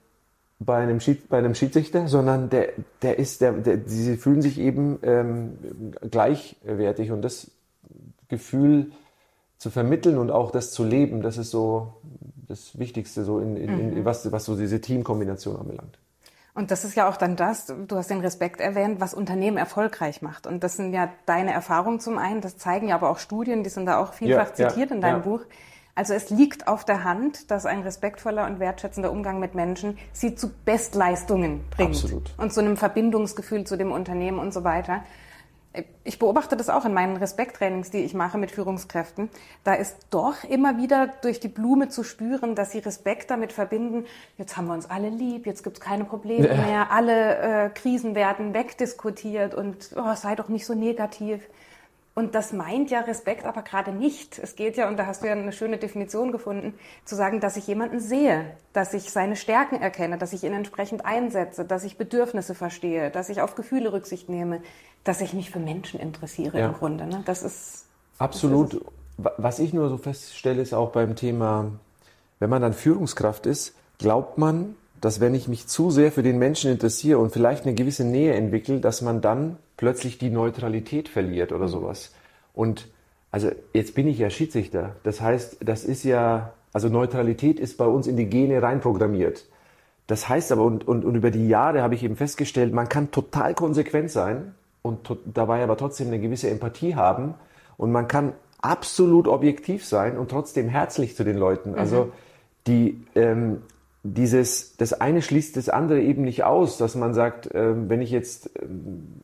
bei 0.58 0.76
einem, 0.76 1.00
Schied, 1.00 1.28
bei 1.28 1.38
einem 1.38 1.54
Schiedsrichter, 1.54 2.08
sondern 2.08 2.48
der, 2.48 2.68
der 3.02 3.18
ist, 3.18 3.40
der, 3.40 3.52
der, 3.52 3.80
sie 3.86 4.16
fühlen 4.16 4.40
sich 4.40 4.58
eben 4.58 4.98
ähm, 5.02 5.58
gleichwertig 6.10 7.10
und 7.10 7.22
das 7.22 7.50
Gefühl 8.28 8.92
zu 9.58 9.70
vermitteln 9.70 10.18
und 10.18 10.30
auch 10.30 10.50
das 10.50 10.72
zu 10.72 10.84
leben, 10.84 11.22
das 11.22 11.38
ist 11.38 11.50
so 11.50 11.94
das 12.46 12.78
Wichtigste, 12.78 13.24
so 13.24 13.40
in, 13.40 13.56
in, 13.56 13.78
in, 13.78 13.94
mhm. 13.94 14.04
was, 14.04 14.30
was 14.30 14.44
so 14.44 14.56
diese 14.56 14.80
Teamkombination 14.80 15.56
anbelangt. 15.56 15.98
Und 16.54 16.70
das 16.70 16.84
ist 16.84 16.94
ja 16.94 17.08
auch 17.08 17.16
dann 17.16 17.34
das, 17.34 17.66
du 17.66 17.96
hast 17.96 18.10
den 18.10 18.20
Respekt 18.20 18.60
erwähnt, 18.60 19.00
was 19.00 19.12
Unternehmen 19.12 19.56
erfolgreich 19.56 20.22
macht. 20.22 20.46
Und 20.46 20.62
das 20.62 20.76
sind 20.76 20.92
ja 20.92 21.10
deine 21.26 21.52
Erfahrungen 21.52 21.98
zum 21.98 22.16
einen, 22.16 22.40
das 22.40 22.56
zeigen 22.58 22.88
ja 22.88 22.94
aber 22.94 23.10
auch 23.10 23.18
Studien, 23.18 23.64
die 23.64 23.70
sind 23.70 23.86
da 23.86 23.98
auch 23.98 24.12
vielfach 24.12 24.56
ja, 24.56 24.68
zitiert 24.68 24.90
ja, 24.90 24.96
in 24.96 25.00
deinem 25.00 25.16
ja. 25.16 25.24
Buch. 25.24 25.40
Also 25.94 26.12
es 26.14 26.30
liegt 26.30 26.66
auf 26.66 26.84
der 26.84 27.04
Hand, 27.04 27.50
dass 27.50 27.66
ein 27.66 27.82
respektvoller 27.82 28.46
und 28.46 28.58
wertschätzender 28.58 29.12
Umgang 29.12 29.38
mit 29.38 29.54
Menschen 29.54 29.98
sie 30.12 30.34
zu 30.34 30.50
Bestleistungen 30.64 31.64
bringt. 31.70 31.90
Absolut. 31.90 32.34
Und 32.36 32.52
zu 32.52 32.60
einem 32.60 32.76
Verbindungsgefühl 32.76 33.64
zu 33.64 33.76
dem 33.76 33.92
Unternehmen 33.92 34.38
und 34.38 34.52
so 34.52 34.64
weiter 34.64 35.04
ich 36.04 36.18
beobachte 36.18 36.56
das 36.56 36.68
auch 36.68 36.84
in 36.84 36.94
meinen 36.94 37.16
Respekttrainings, 37.16 37.90
die 37.90 37.98
ich 37.98 38.14
mache 38.14 38.38
mit 38.38 38.50
Führungskräften. 38.50 39.28
Da 39.64 39.74
ist 39.74 39.96
doch 40.10 40.44
immer 40.44 40.76
wieder 40.78 41.08
durch 41.22 41.40
die 41.40 41.48
Blume 41.48 41.88
zu 41.88 42.04
spüren, 42.04 42.54
dass 42.54 42.70
sie 42.70 42.78
Respekt 42.78 43.30
damit 43.30 43.52
verbinden, 43.52 44.04
jetzt 44.38 44.56
haben 44.56 44.66
wir 44.66 44.74
uns 44.74 44.88
alle 44.88 45.08
lieb, 45.08 45.46
jetzt 45.46 45.64
gibt 45.64 45.78
es 45.78 45.82
keine 45.82 46.04
Probleme 46.04 46.48
mehr, 46.48 46.92
alle 46.92 47.38
äh, 47.38 47.70
Krisen 47.70 48.14
werden 48.14 48.54
wegdiskutiert 48.54 49.54
und 49.54 49.90
oh, 49.96 50.14
sei 50.14 50.36
doch 50.36 50.48
nicht 50.48 50.66
so 50.66 50.74
negativ. 50.74 51.42
Und 52.16 52.36
das 52.36 52.52
meint 52.52 52.92
ja 52.92 53.00
Respekt 53.00 53.44
aber 53.44 53.62
gerade 53.62 53.90
nicht. 53.90 54.38
Es 54.38 54.54
geht 54.54 54.76
ja, 54.76 54.88
und 54.88 54.96
da 54.96 55.06
hast 55.06 55.22
du 55.22 55.26
ja 55.26 55.32
eine 55.32 55.50
schöne 55.50 55.78
Definition 55.78 56.30
gefunden, 56.30 56.74
zu 57.04 57.16
sagen, 57.16 57.40
dass 57.40 57.56
ich 57.56 57.66
jemanden 57.66 57.98
sehe, 57.98 58.44
dass 58.72 58.94
ich 58.94 59.10
seine 59.10 59.34
Stärken 59.34 59.82
erkenne, 59.82 60.16
dass 60.16 60.32
ich 60.32 60.44
ihn 60.44 60.52
entsprechend 60.52 61.04
einsetze, 61.04 61.64
dass 61.64 61.82
ich 61.82 61.98
Bedürfnisse 61.98 62.54
verstehe, 62.54 63.10
dass 63.10 63.30
ich 63.30 63.40
auf 63.40 63.56
Gefühle 63.56 63.92
Rücksicht 63.92 64.28
nehme, 64.28 64.60
dass 65.02 65.20
ich 65.20 65.34
mich 65.34 65.50
für 65.50 65.58
Menschen 65.58 65.98
interessiere 65.98 66.60
ja. 66.60 66.66
im 66.68 66.74
Grunde. 66.74 67.06
Ne? 67.06 67.22
Das 67.24 67.42
ist 67.42 67.86
absolut. 68.18 68.74
Das 68.74 68.80
ist 68.80 68.90
Was 69.36 69.58
ich 69.58 69.72
nur 69.72 69.88
so 69.88 69.96
feststelle, 69.96 70.62
ist 70.62 70.72
auch 70.72 70.90
beim 70.90 71.16
Thema, 71.16 71.72
wenn 72.38 72.50
man 72.50 72.62
dann 72.62 72.74
Führungskraft 72.74 73.46
ist, 73.46 73.74
glaubt 73.98 74.38
man, 74.38 74.76
dass 75.00 75.20
wenn 75.20 75.34
ich 75.34 75.48
mich 75.48 75.66
zu 75.66 75.90
sehr 75.90 76.12
für 76.12 76.22
den 76.22 76.38
Menschen 76.38 76.70
interessiere 76.70 77.18
und 77.18 77.32
vielleicht 77.32 77.64
eine 77.64 77.74
gewisse 77.74 78.04
Nähe 78.04 78.34
entwickle, 78.34 78.80
dass 78.80 79.02
man 79.02 79.20
dann 79.20 79.58
plötzlich 79.76 80.18
die 80.18 80.30
Neutralität 80.30 81.08
verliert 81.08 81.52
oder 81.52 81.68
sowas. 81.68 82.14
Und 82.52 82.88
also 83.30 83.50
jetzt 83.72 83.94
bin 83.94 84.06
ich 84.06 84.18
ja 84.18 84.30
Schiedsrichter. 84.30 84.96
Das 85.02 85.20
heißt, 85.20 85.58
das 85.60 85.84
ist 85.84 86.04
ja, 86.04 86.52
also 86.72 86.88
Neutralität 86.88 87.58
ist 87.58 87.76
bei 87.76 87.86
uns 87.86 88.06
in 88.06 88.16
die 88.16 88.26
Gene 88.26 88.62
reinprogrammiert. 88.62 89.44
Das 90.06 90.28
heißt 90.28 90.52
aber, 90.52 90.62
und, 90.62 90.86
und, 90.86 91.04
und 91.04 91.14
über 91.14 91.30
die 91.30 91.48
Jahre 91.48 91.82
habe 91.82 91.94
ich 91.94 92.04
eben 92.04 92.16
festgestellt, 92.16 92.72
man 92.72 92.88
kann 92.88 93.10
total 93.10 93.54
konsequent 93.54 94.10
sein 94.10 94.54
und 94.82 95.16
dabei 95.24 95.62
aber 95.62 95.76
trotzdem 95.76 96.08
eine 96.08 96.20
gewisse 96.20 96.50
Empathie 96.50 96.94
haben 96.94 97.34
und 97.76 97.90
man 97.90 98.06
kann 98.06 98.34
absolut 98.60 99.26
objektiv 99.28 99.84
sein 99.84 100.16
und 100.18 100.30
trotzdem 100.30 100.68
herzlich 100.68 101.16
zu 101.16 101.24
den 101.24 101.36
Leuten. 101.36 101.74
Also 101.74 102.04
mhm. 102.04 102.12
die, 102.66 103.04
ähm, 103.14 103.62
dieses, 104.06 104.76
das 104.76 104.92
eine 104.92 105.22
schließt 105.22 105.56
das 105.56 105.70
andere 105.70 106.00
eben 106.02 106.22
nicht 106.22 106.44
aus, 106.44 106.76
dass 106.76 106.94
man 106.94 107.14
sagt, 107.14 107.52
äh, 107.54 107.88
wenn 107.88 108.02
ich 108.02 108.10
jetzt 108.10 108.54
äh, 108.54 108.66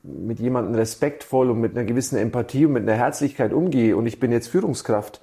mit 0.03 0.41
jemandem 0.41 0.75
respektvoll 0.75 1.51
und 1.51 1.61
mit 1.61 1.77
einer 1.77 1.85
gewissen 1.85 2.17
Empathie 2.17 2.65
und 2.65 2.73
mit 2.73 2.83
einer 2.85 2.97
Herzlichkeit 2.97 3.53
umgehe 3.53 3.95
und 3.95 4.07
ich 4.07 4.19
bin 4.19 4.33
jetzt 4.33 4.49
Führungskraft, 4.49 5.21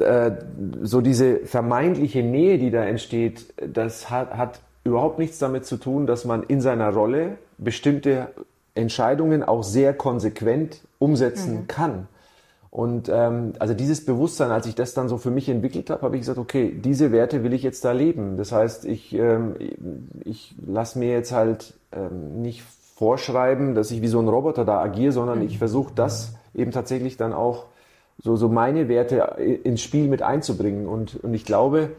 äh, 0.00 0.32
so 0.82 1.00
diese 1.00 1.46
vermeintliche 1.46 2.24
Nähe, 2.24 2.58
die 2.58 2.72
da 2.72 2.84
entsteht, 2.84 3.54
das 3.72 4.10
hat, 4.10 4.36
hat 4.36 4.60
überhaupt 4.82 5.20
nichts 5.20 5.38
damit 5.38 5.64
zu 5.64 5.76
tun, 5.76 6.08
dass 6.08 6.24
man 6.24 6.42
in 6.42 6.60
seiner 6.60 6.92
Rolle 6.92 7.38
bestimmte 7.56 8.28
Entscheidungen 8.74 9.44
auch 9.44 9.62
sehr 9.62 9.94
konsequent 9.94 10.80
umsetzen 10.98 11.54
mhm. 11.54 11.66
kann. 11.68 12.08
Und 12.74 13.08
ähm, 13.08 13.52
also 13.60 13.72
dieses 13.72 14.04
Bewusstsein, 14.04 14.50
als 14.50 14.66
ich 14.66 14.74
das 14.74 14.94
dann 14.94 15.08
so 15.08 15.16
für 15.16 15.30
mich 15.30 15.48
entwickelt 15.48 15.90
habe, 15.90 16.02
habe 16.02 16.16
ich 16.16 16.22
gesagt, 16.22 16.40
okay, 16.40 16.74
diese 16.76 17.12
Werte 17.12 17.44
will 17.44 17.52
ich 17.52 17.62
jetzt 17.62 17.84
da 17.84 17.92
leben. 17.92 18.36
Das 18.36 18.50
heißt, 18.50 18.84
ich, 18.84 19.14
ähm, 19.14 19.54
ich 20.24 20.56
lasse 20.66 20.98
mir 20.98 21.12
jetzt 21.12 21.30
halt 21.30 21.74
ähm, 21.92 22.42
nicht 22.42 22.64
vorschreiben, 22.96 23.76
dass 23.76 23.92
ich 23.92 24.02
wie 24.02 24.08
so 24.08 24.18
ein 24.18 24.26
Roboter 24.26 24.64
da 24.64 24.80
agiere, 24.80 25.12
sondern 25.12 25.40
ich 25.42 25.58
versuche 25.58 25.92
das 25.94 26.34
eben 26.52 26.72
tatsächlich 26.72 27.16
dann 27.16 27.32
auch 27.32 27.66
so, 28.20 28.34
so 28.34 28.48
meine 28.48 28.88
Werte 28.88 29.36
ins 29.62 29.80
Spiel 29.80 30.08
mit 30.08 30.22
einzubringen. 30.22 30.88
Und, 30.88 31.22
und 31.22 31.32
ich 31.32 31.44
glaube, 31.44 31.90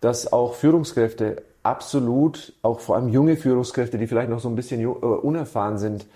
dass 0.00 0.32
auch 0.32 0.54
Führungskräfte 0.54 1.42
absolut, 1.64 2.52
auch 2.62 2.78
vor 2.78 2.94
allem 2.94 3.08
junge 3.08 3.36
Führungskräfte, 3.36 3.98
die 3.98 4.06
vielleicht 4.06 4.30
noch 4.30 4.38
so 4.38 4.48
ein 4.48 4.54
bisschen 4.54 4.80
äh, 4.82 4.84
unerfahren 4.86 5.78
sind, 5.78 6.06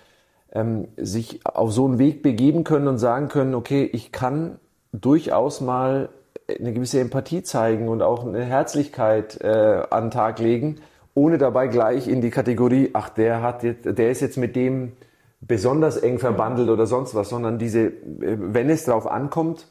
ähm, 0.51 0.87
sich 0.97 1.45
auf 1.45 1.71
so 1.71 1.85
einen 1.85 1.99
Weg 1.99 2.23
begeben 2.23 2.63
können 2.63 2.87
und 2.87 2.97
sagen 2.97 3.27
können, 3.27 3.55
okay, 3.55 3.89
ich 3.91 4.11
kann 4.11 4.59
durchaus 4.91 5.61
mal 5.61 6.09
eine 6.47 6.73
gewisse 6.73 6.99
Empathie 6.99 7.43
zeigen 7.43 7.87
und 7.87 8.01
auch 8.01 8.25
eine 8.25 8.43
Herzlichkeit 8.43 9.39
äh, 9.41 9.83
an 9.89 10.05
den 10.05 10.11
Tag 10.11 10.39
legen, 10.39 10.77
ohne 11.13 11.37
dabei 11.37 11.67
gleich 11.67 12.07
in 12.07 12.21
die 12.21 12.29
Kategorie, 12.29 12.91
ach, 12.93 13.09
der 13.09 13.41
hat 13.41 13.63
jetzt, 13.63 13.85
der 13.85 14.11
ist 14.11 14.21
jetzt 14.21 14.37
mit 14.37 14.55
dem 14.55 14.93
besonders 15.39 15.97
eng 15.97 16.19
verbandelt 16.19 16.69
oder 16.69 16.85
sonst 16.85 17.15
was, 17.15 17.29
sondern 17.29 17.57
diese, 17.57 17.87
äh, 17.87 17.91
wenn 18.19 18.69
es 18.69 18.85
darauf 18.85 19.07
ankommt, 19.07 19.67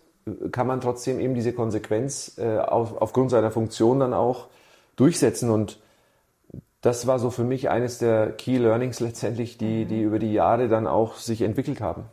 kann 0.53 0.66
man 0.66 0.81
trotzdem 0.81 1.18
eben 1.18 1.35
diese 1.35 1.53
Konsequenz 1.53 2.39
äh, 2.39 2.59
auf, 2.59 3.01
aufgrund 3.01 3.31
seiner 3.31 3.51
Funktion 3.51 4.01
dann 4.01 4.14
auch 4.14 4.49
durchsetzen 4.97 5.51
und 5.51 5.81
das 6.81 7.07
war 7.07 7.18
so 7.18 7.31
für 7.31 7.45
mich 7.45 7.68
eines 7.68 7.99
der 7.99 8.33
Key 8.33 8.57
Learnings 8.57 9.01
letztendlich, 9.01 9.59
die, 9.59 9.85
die 9.85 10.03
über 10.03 10.18
die 10.18 10.33
Jahre 10.33 10.68
dann 10.68 10.87
auch 10.87 11.16
sich 11.16 11.43
entwickelt 11.43 11.81
haben. 11.81 12.05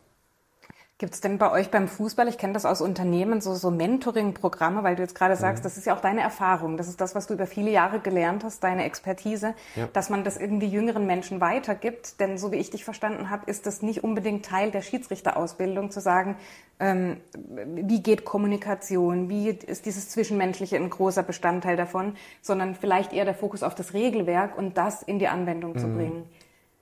Gibt 0.98 1.14
es 1.14 1.20
denn 1.20 1.38
bei 1.38 1.52
euch 1.52 1.70
beim 1.70 1.86
Fußball, 1.86 2.26
ich 2.26 2.38
kenne 2.38 2.54
das 2.54 2.66
aus 2.66 2.80
Unternehmen, 2.80 3.40
so, 3.40 3.54
so 3.54 3.70
Mentoring-Programme, 3.70 4.82
weil 4.82 4.96
du 4.96 5.02
jetzt 5.02 5.14
gerade 5.14 5.36
sagst, 5.36 5.62
mhm. 5.62 5.68
das 5.68 5.76
ist 5.76 5.86
ja 5.86 5.94
auch 5.94 6.00
deine 6.00 6.22
Erfahrung, 6.22 6.76
das 6.76 6.88
ist 6.88 7.00
das, 7.00 7.14
was 7.14 7.28
du 7.28 7.34
über 7.34 7.46
viele 7.46 7.70
Jahre 7.70 8.00
gelernt 8.00 8.42
hast, 8.42 8.64
deine 8.64 8.82
Expertise, 8.82 9.54
ja. 9.76 9.88
dass 9.92 10.10
man 10.10 10.24
das 10.24 10.36
irgendwie 10.36 10.66
jüngeren 10.66 11.06
Menschen 11.06 11.40
weitergibt. 11.40 12.18
Denn 12.18 12.36
so 12.36 12.50
wie 12.50 12.56
ich 12.56 12.70
dich 12.70 12.84
verstanden 12.84 13.30
habe, 13.30 13.48
ist 13.48 13.64
das 13.66 13.80
nicht 13.80 14.02
unbedingt 14.02 14.44
Teil 14.44 14.72
der 14.72 14.82
Schiedsrichterausbildung, 14.82 15.92
zu 15.92 16.00
sagen, 16.00 16.34
ähm, 16.80 17.18
wie 17.32 18.02
geht 18.02 18.24
Kommunikation, 18.24 19.28
wie 19.28 19.50
ist 19.50 19.86
dieses 19.86 20.08
Zwischenmenschliche 20.08 20.74
ein 20.74 20.90
großer 20.90 21.22
Bestandteil 21.22 21.76
davon, 21.76 22.16
sondern 22.42 22.74
vielleicht 22.74 23.12
eher 23.12 23.24
der 23.24 23.34
Fokus 23.34 23.62
auf 23.62 23.76
das 23.76 23.94
Regelwerk 23.94 24.58
und 24.58 24.76
das 24.76 25.02
in 25.02 25.20
die 25.20 25.28
Anwendung 25.28 25.74
mhm. 25.74 25.78
zu 25.78 25.86
bringen. 25.86 26.24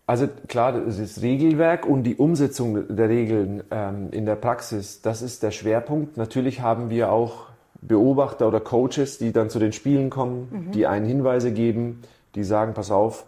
Also 0.06 0.28
klar, 0.46 0.72
das 0.72 1.20
Regelwerk 1.20 1.84
und 1.84 2.04
die 2.04 2.14
Umsetzung 2.14 2.94
der 2.94 3.08
Regeln 3.08 3.64
ähm, 3.72 4.08
in 4.12 4.24
der 4.24 4.36
Praxis, 4.36 5.02
das 5.02 5.20
ist 5.20 5.42
der 5.42 5.50
Schwerpunkt. 5.50 6.16
Natürlich 6.16 6.60
haben 6.60 6.90
wir 6.90 7.10
auch 7.10 7.46
Beobachter 7.80 8.46
oder 8.46 8.60
Coaches, 8.60 9.18
die 9.18 9.32
dann 9.32 9.50
zu 9.50 9.58
den 9.58 9.72
Spielen 9.72 10.08
kommen, 10.08 10.48
mhm. 10.50 10.70
die 10.72 10.86
einen 10.86 11.06
Hinweise 11.06 11.52
geben, 11.52 12.02
die 12.36 12.44
sagen, 12.44 12.72
pass 12.72 12.92
auf, 12.92 13.26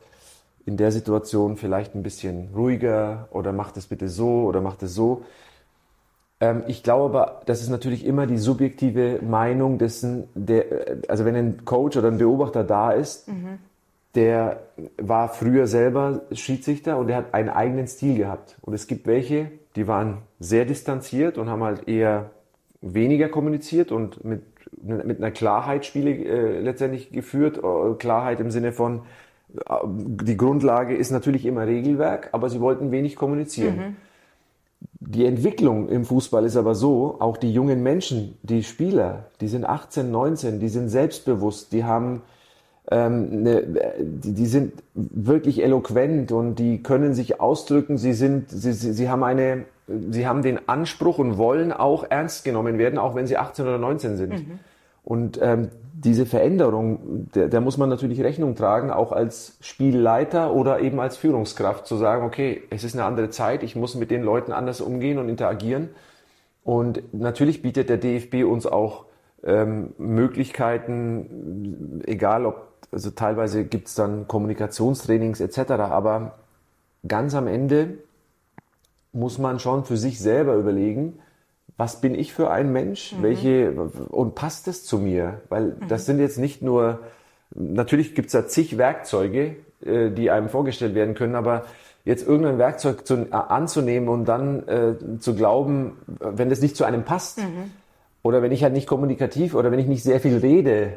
in 0.67 0.77
der 0.77 0.93
Situation 0.93 1.57
vielleicht 1.57 1.97
ein 1.97 2.05
bisschen 2.05 2.51
ruhiger 2.55 3.27
oder 3.33 3.53
macht 3.53 3.77
es 3.77 3.87
bitte 3.87 4.09
so 4.09 4.45
oder 4.45 4.61
macht 4.61 4.83
es 4.85 4.95
so. 4.95 5.25
Ähm, 6.39 6.63
ich 6.69 6.85
glaube 6.85 7.07
aber, 7.07 7.43
das 7.47 7.61
ist 7.61 7.71
natürlich 7.71 8.07
immer 8.07 8.29
die 8.29 8.39
subjektive 8.39 9.19
Meinung 9.23 9.79
dessen, 9.79 10.29
der, 10.35 10.65
also 11.09 11.25
wenn 11.25 11.35
ein 11.35 11.65
Coach 11.65 11.97
oder 11.97 12.09
ein 12.09 12.19
Beobachter 12.19 12.63
da 12.63 12.93
ist, 12.93 13.27
mhm 13.27 13.59
der 14.15 14.61
war 14.97 15.29
früher 15.29 15.67
selber 15.67 16.23
Schiedsrichter 16.33 16.99
und 16.99 17.09
der 17.09 17.17
hat 17.17 17.35
einen 17.35 17.51
eigenen 17.51 17.87
Stil 17.87 18.17
gehabt. 18.17 18.57
Und 18.63 18.75
es 18.75 18.87
gibt 18.87 19.07
welche, 19.07 19.51
die 19.77 19.87
waren 19.87 20.19
sehr 20.41 20.65
distanziert 20.65 21.39
und 21.39 21.49
haben 21.49 21.63
halt 21.63 21.89
eher 21.89 22.31
weniger 22.81 23.29
kommuniziert 23.29 23.93
und 23.93 24.25
mit, 24.25 24.43
mit 24.83 25.19
einer 25.19 25.31
Klarheit 25.31 25.85
Spiele 25.85 26.11
äh, 26.11 26.61
letztendlich 26.61 27.11
geführt. 27.11 27.59
Äh, 27.59 27.95
Klarheit 27.99 28.41
im 28.41 28.51
Sinne 28.51 28.73
von, 28.73 29.03
äh, 29.55 29.75
die 29.85 30.37
Grundlage 30.37 30.97
ist 30.97 31.11
natürlich 31.11 31.45
immer 31.45 31.67
Regelwerk, 31.67 32.31
aber 32.33 32.49
sie 32.49 32.61
wollten 32.61 32.91
wenig 32.91 33.17
kommunizieren. 33.17 33.77
Mhm. 33.77 33.97
Die 35.01 35.27
Entwicklung 35.27 35.89
im 35.89 36.05
Fußball 36.05 36.45
ist 36.45 36.57
aber 36.57 36.75
so, 36.75 37.17
auch 37.21 37.37
die 37.37 37.53
jungen 37.53 37.83
Menschen, 37.83 38.37
die 38.43 38.63
Spieler, 38.63 39.27
die 39.41 39.49
sind 39.49 39.65
18, 39.65 40.11
19, 40.11 40.61
die 40.61 40.69
sind 40.69 40.89
selbstbewusst, 40.89 41.73
die 41.73 41.85
haben 41.85 42.23
ähm, 42.91 43.43
ne, 43.43 43.63
die, 44.01 44.33
die, 44.33 44.47
sind 44.47 44.73
wirklich 44.95 45.63
eloquent 45.63 46.33
und 46.33 46.57
die 46.57 46.83
können 46.83 47.15
sich 47.15 47.41
ausdrücken. 47.41 47.99
Sie 47.99 48.15
sind, 48.15 48.51
sie, 48.51 48.73
sie, 48.73 48.93
sie 48.93 49.11
haben 49.11 49.25
eine, 49.25 49.65
sie 50.11 50.27
haben 50.27 50.43
den 50.43 50.69
Anspruch 50.69 51.19
und 51.19 51.37
wollen 51.37 51.73
auch 51.73 52.05
ernst 52.09 52.45
genommen 52.45 52.79
werden, 52.79 52.99
auch 52.99 53.15
wenn 53.15 53.27
sie 53.27 53.37
18 53.37 53.67
oder 53.67 53.79
19 53.79 54.17
sind. 54.17 54.31
Mhm. 54.31 54.59
Und 55.05 55.39
ähm, 55.43 55.69
diese 55.93 56.27
Veränderung, 56.27 57.29
der, 57.35 57.49
der 57.49 57.61
muss 57.61 57.77
man 57.77 57.89
natürlich 57.89 58.23
Rechnung 58.23 58.55
tragen, 58.55 58.91
auch 58.91 59.13
als 59.13 59.57
Spielleiter 59.61 60.55
oder 60.55 60.81
eben 60.81 61.01
als 61.01 61.17
Führungskraft, 61.17 61.87
zu 61.87 61.97
sagen, 61.97 62.25
okay, 62.25 62.63
es 62.71 62.85
ist 62.85 62.95
eine 62.95 63.05
andere 63.05 63.31
Zeit, 63.31 63.63
ich 63.63 63.77
muss 63.77 63.97
mit 63.97 64.11
den 64.11 64.23
Leuten 64.23 64.53
anders 64.53 64.81
umgehen 64.81 65.19
und 65.19 65.29
interagieren. 65.29 65.91
Und 66.63 67.03
natürlich 67.13 67.63
bietet 67.63 67.89
der 67.89 67.97
DFB 67.97 68.45
uns 68.45 68.67
auch 68.67 69.07
ähm, 69.45 69.95
Möglichkeiten, 69.99 72.03
egal 72.07 72.47
ob 72.47 72.69
also 72.91 73.11
teilweise 73.11 73.65
gibt 73.65 73.89
es 73.89 73.95
dann 73.95 74.29
Kommunikationstrainings 74.29 75.41
etc., 75.41 75.71
aber 75.71 76.39
ganz 77.07 77.35
am 77.35 77.47
Ende 77.47 77.99
muss 79.13 79.39
man 79.39 79.59
schon 79.59 79.85
für 79.85 79.97
sich 79.97 80.19
selber 80.21 80.55
überlegen, 80.55 81.19
was 81.77 82.01
bin 82.01 82.15
ich 82.15 82.33
für 82.33 82.51
ein 82.51 82.73
Mensch? 82.73 83.13
Mhm. 83.13 83.23
Welche, 83.23 83.73
und 83.73 84.35
passt 84.35 84.69
es 84.69 84.85
zu 84.85 84.99
mir? 84.99 85.41
Weil 85.49 85.67
mhm. 85.67 85.89
das 85.89 86.07
sind 86.07 86.19
jetzt 86.19 86.39
nicht 86.39 86.63
nur, 86.63 87.01
natürlich 87.55 88.15
gibt 88.15 88.27
es 88.27 88.33
da 88.33 88.47
zig 88.47 88.79
Werkzeuge, 88.79 89.57
äh, 89.85 90.11
die 90.11 90.31
einem 90.31 90.49
vorgestellt 90.49 90.95
werden 90.95 91.15
können, 91.15 91.37
aber 91.37 91.65
jetzt 92.05 92.27
irgendein 92.27 92.59
Werkzeug 92.59 93.07
zu, 93.07 93.15
äh, 93.15 93.33
anzunehmen 93.33 94.09
und 94.09 94.25
dann 94.25 94.67
äh, 94.67 94.95
zu 95.21 95.35
glauben, 95.35 95.99
wenn 96.19 96.51
das 96.51 96.61
nicht 96.61 96.77
zu 96.77 96.85
einem 96.85 97.05
passt, 97.05 97.39
mhm. 97.39 97.71
oder 98.23 98.43
wenn 98.43 98.51
ich 98.51 98.65
halt 98.65 98.73
nicht 98.73 98.89
kommunikativ 98.89 99.55
oder 99.55 99.71
wenn 99.71 99.79
ich 99.79 99.87
nicht 99.87 100.03
sehr 100.03 100.21
viel 100.21 100.39
rede, 100.39 100.95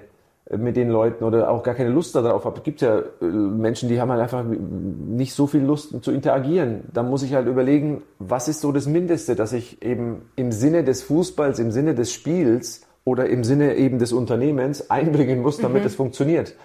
mit 0.49 0.75
den 0.75 0.89
Leuten 0.89 1.23
oder 1.23 1.49
auch 1.49 1.63
gar 1.63 1.75
keine 1.75 1.89
Lust 1.89 2.15
darauf 2.15 2.45
habe. 2.45 2.57
Es 2.57 2.63
gibt 2.63 2.81
ja 2.81 2.99
äh, 2.99 3.25
Menschen, 3.25 3.89
die 3.89 4.01
haben 4.01 4.11
halt 4.11 4.21
einfach 4.21 4.43
nicht 4.43 5.33
so 5.33 5.47
viel 5.47 5.61
Lust 5.61 6.03
zu 6.03 6.11
interagieren. 6.11 6.83
Da 6.93 7.03
muss 7.03 7.23
ich 7.23 7.33
halt 7.33 7.47
überlegen, 7.47 8.01
was 8.19 8.47
ist 8.47 8.61
so 8.61 8.71
das 8.71 8.87
Mindeste, 8.87 9.35
dass 9.35 9.53
ich 9.53 9.81
eben 9.81 10.29
im 10.35 10.51
Sinne 10.51 10.83
des 10.83 11.03
Fußballs, 11.03 11.59
im 11.59 11.71
Sinne 11.71 11.95
des 11.95 12.11
Spiels 12.11 12.81
oder 13.05 13.29
im 13.29 13.43
Sinne 13.43 13.75
eben 13.75 13.99
des 13.99 14.13
Unternehmens 14.13 14.89
einbringen 14.89 15.41
muss, 15.41 15.57
damit 15.57 15.83
mhm. 15.83 15.87
es 15.87 15.95
funktioniert. 15.95 16.55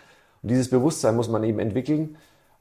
Und 0.42 0.50
dieses 0.50 0.70
Bewusstsein 0.70 1.14
muss 1.14 1.28
man 1.28 1.44
eben 1.44 1.58
entwickeln. 1.58 2.16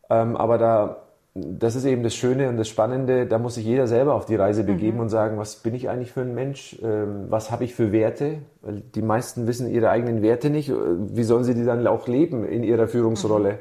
Ähm, 0.10 0.36
aber 0.36 0.58
da 0.58 1.05
das 1.38 1.76
ist 1.76 1.84
eben 1.84 2.02
das 2.02 2.16
Schöne 2.16 2.48
und 2.48 2.56
das 2.56 2.70
Spannende, 2.70 3.26
da 3.26 3.38
muss 3.38 3.56
sich 3.56 3.66
jeder 3.66 3.88
selber 3.88 4.16
auf 4.16 4.26
die 4.26 4.38
Reise 4.38 4.64
begeben 4.64 4.96
mhm. 4.96 5.04
und 5.04 5.10
sagen, 5.10 5.38
was 5.38 5.58
bin 5.58 5.76
ich 5.76 5.90
eigentlich 5.90 6.14
für 6.14 6.22
ein 6.22 6.34
Mensch, 6.34 6.80
ähm, 6.82 7.26
was 7.28 7.52
habe 7.52 7.66
ich 7.66 7.76
für 7.76 7.92
Werte, 7.92 8.38
weil 8.62 8.82
die 8.96 9.02
meisten 9.02 9.46
wissen 9.46 9.70
ihre 9.70 9.90
eigenen 9.90 10.22
Werte 10.22 10.50
nicht, 10.50 10.72
wie 10.72 11.24
sollen 11.24 11.44
sie 11.44 11.54
die 11.54 11.66
dann 11.66 11.86
auch 11.88 12.08
leben 12.08 12.46
in 12.46 12.64
ihrer 12.64 12.88
Führungsrolle. 12.88 13.52
Mhm. 13.52 13.58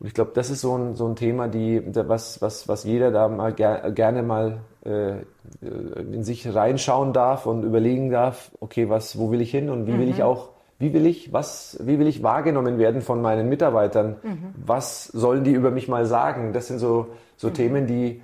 Und 0.00 0.06
ich 0.08 0.14
glaube, 0.14 0.32
das 0.34 0.50
ist 0.50 0.62
so 0.62 0.76
ein, 0.76 0.96
so 0.96 1.06
ein 1.06 1.14
Thema, 1.14 1.46
die, 1.46 1.80
was, 1.94 2.42
was, 2.42 2.66
was 2.66 2.82
jeder 2.82 3.12
da 3.12 3.28
mal 3.28 3.52
ger 3.52 3.92
gerne 3.92 4.24
mal 4.24 4.58
äh, 4.84 5.18
in 5.60 6.24
sich 6.24 6.52
reinschauen 6.52 7.12
darf 7.12 7.46
und 7.46 7.62
überlegen 7.62 8.10
darf, 8.10 8.50
okay, 8.58 8.88
was, 8.88 9.16
wo 9.16 9.30
will 9.30 9.40
ich 9.40 9.52
hin 9.52 9.70
und 9.70 9.86
wie 9.86 9.92
mhm. 9.92 10.00
will 10.00 10.08
ich 10.08 10.18
mhm. 10.18 10.24
auch 10.24 10.48
wie 10.82 10.92
will 10.92 11.06
ich, 11.06 11.32
was, 11.32 11.78
wie 11.80 12.00
will 12.00 12.08
ich 12.08 12.24
wahrgenommen 12.24 12.76
werden 12.76 13.02
von 13.02 13.22
meinen 13.22 13.48
Mitarbeitern? 13.48 14.16
Mhm. 14.20 14.54
Was 14.66 15.04
sollen 15.04 15.44
die 15.44 15.52
über 15.52 15.70
mich 15.70 15.86
mal 15.86 16.06
sagen? 16.06 16.52
Das 16.52 16.66
sind 16.66 16.80
so, 16.80 17.14
so 17.36 17.50
mhm. 17.50 17.54
Themen, 17.54 17.86
die, 17.86 18.20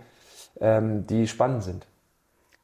ähm, 0.61 1.07
die 1.07 1.29
spannend 1.29 1.63
sind. 1.63 1.87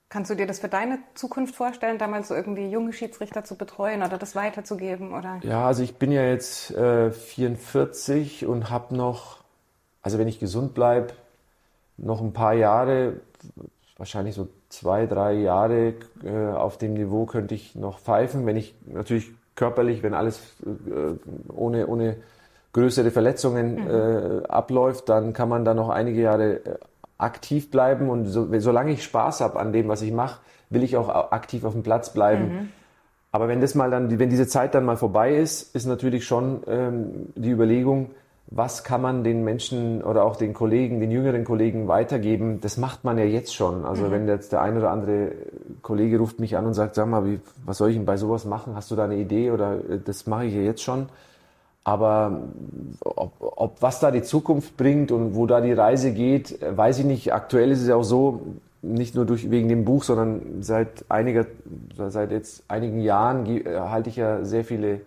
Kannst 0.08 0.32
du 0.32 0.34
dir 0.34 0.48
das 0.48 0.58
für 0.58 0.68
deine 0.68 0.98
Zukunft 1.14 1.54
vorstellen, 1.54 1.98
damals 1.98 2.26
so 2.26 2.34
irgendwie 2.34 2.68
junge 2.68 2.92
Schiedsrichter 2.92 3.44
zu 3.44 3.56
betreuen 3.56 4.02
oder 4.02 4.18
das 4.18 4.34
weiterzugeben? 4.34 5.14
Oder? 5.14 5.38
Ja, 5.42 5.64
also 5.64 5.84
ich 5.84 5.94
bin 5.94 6.10
ja 6.10 6.24
jetzt 6.24 6.72
äh, 6.72 7.12
44 7.12 8.46
und 8.46 8.70
habe 8.70 8.96
noch, 8.96 9.44
also 10.02 10.18
wenn 10.18 10.26
ich 10.26 10.40
gesund 10.40 10.74
bleibe, 10.74 11.14
noch 11.98 12.20
ein 12.20 12.32
paar 12.32 12.54
Jahre, 12.54 13.20
wahrscheinlich 13.96 14.34
so 14.34 14.48
zwei, 14.70 15.06
drei 15.06 15.34
Jahre 15.34 15.94
äh, 16.24 16.48
auf 16.48 16.78
dem 16.78 16.94
Niveau 16.94 17.26
könnte 17.26 17.54
ich 17.54 17.76
noch 17.76 18.00
pfeifen. 18.00 18.44
Wenn 18.44 18.56
ich 18.56 18.74
natürlich 18.86 19.30
körperlich, 19.54 20.02
wenn 20.02 20.14
alles 20.14 20.40
äh, 20.64 21.52
ohne, 21.52 21.86
ohne 21.86 22.16
größere 22.72 23.10
Verletzungen 23.10 23.74
mhm. 23.74 23.90
äh, 23.90 24.46
abläuft, 24.48 25.08
dann 25.08 25.32
kann 25.32 25.48
man 25.48 25.64
da 25.64 25.74
noch 25.74 25.88
einige 25.88 26.20
Jahre 26.20 26.54
äh, 26.54 26.78
aktiv 27.18 27.70
bleiben. 27.70 28.10
Und 28.10 28.26
so, 28.26 28.48
solange 28.58 28.92
ich 28.92 29.04
Spaß 29.04 29.40
habe 29.40 29.58
an 29.58 29.72
dem, 29.72 29.88
was 29.88 30.02
ich 30.02 30.12
mache, 30.12 30.40
will 30.70 30.82
ich 30.82 30.96
auch 30.96 31.32
aktiv 31.32 31.64
auf 31.64 31.72
dem 31.72 31.82
Platz 31.82 32.12
bleiben. 32.12 32.44
Mhm. 32.44 32.68
Aber 33.32 33.48
wenn 33.48 33.60
das 33.60 33.74
mal 33.74 33.90
dann, 33.90 34.16
wenn 34.18 34.30
diese 34.30 34.46
Zeit 34.46 34.74
dann 34.74 34.84
mal 34.84 34.96
vorbei 34.96 35.36
ist, 35.36 35.74
ist 35.74 35.86
natürlich 35.86 36.24
schon 36.24 36.62
ähm, 36.68 37.32
die 37.34 37.50
Überlegung, 37.50 38.10
was 38.46 38.84
kann 38.84 39.00
man 39.00 39.24
den 39.24 39.42
Menschen 39.42 40.02
oder 40.02 40.24
auch 40.24 40.36
den 40.36 40.52
Kollegen, 40.52 41.00
den 41.00 41.10
jüngeren 41.10 41.44
Kollegen 41.44 41.88
weitergeben? 41.88 42.60
Das 42.60 42.76
macht 42.76 43.02
man 43.02 43.18
ja 43.18 43.24
jetzt 43.24 43.54
schon. 43.54 43.84
Also 43.84 44.04
mhm. 44.04 44.10
wenn 44.10 44.28
jetzt 44.28 44.52
der 44.52 44.60
ein 44.60 44.76
oder 44.76 44.90
andere 44.90 45.32
Kollege 45.82 46.18
ruft 46.18 46.40
mich 46.40 46.56
an 46.56 46.66
und 46.66 46.74
sagt, 46.74 46.94
sag 46.94 47.08
mal, 47.08 47.24
wie, 47.24 47.40
was 47.64 47.78
soll 47.78 47.90
ich 47.90 47.96
denn 47.96 48.04
bei 48.04 48.16
sowas 48.16 48.44
machen? 48.44 48.74
Hast 48.76 48.90
du 48.90 48.96
da 48.96 49.04
eine 49.04 49.16
Idee 49.16 49.50
oder 49.50 49.78
äh, 49.88 49.98
das 50.04 50.26
mache 50.26 50.44
ich 50.44 50.54
ja 50.54 50.60
jetzt 50.60 50.82
schon? 50.82 51.08
Aber 51.84 52.40
ob, 53.00 53.32
ob 53.40 53.82
was 53.82 54.00
da 54.00 54.10
die 54.10 54.22
Zukunft 54.22 54.76
bringt 54.76 55.12
und 55.12 55.34
wo 55.34 55.46
da 55.46 55.60
die 55.60 55.72
Reise 55.72 56.12
geht, 56.12 56.58
weiß 56.62 57.00
ich 57.00 57.04
nicht. 57.04 57.34
Aktuell 57.34 57.70
ist 57.70 57.82
es 57.82 57.88
ja 57.88 57.96
auch 57.96 58.04
so, 58.04 58.40
nicht 58.80 59.14
nur 59.14 59.24
durch, 59.24 59.50
wegen 59.50 59.68
dem 59.68 59.84
Buch, 59.84 60.02
sondern 60.02 60.62
seit 60.62 61.04
einiger, 61.08 61.46
seit 61.96 62.30
jetzt 62.30 62.64
einigen 62.68 63.00
Jahren 63.00 63.46
halte 63.66 64.10
ich 64.10 64.16
ja 64.16 64.44
sehr 64.44 64.64
viele 64.64 65.00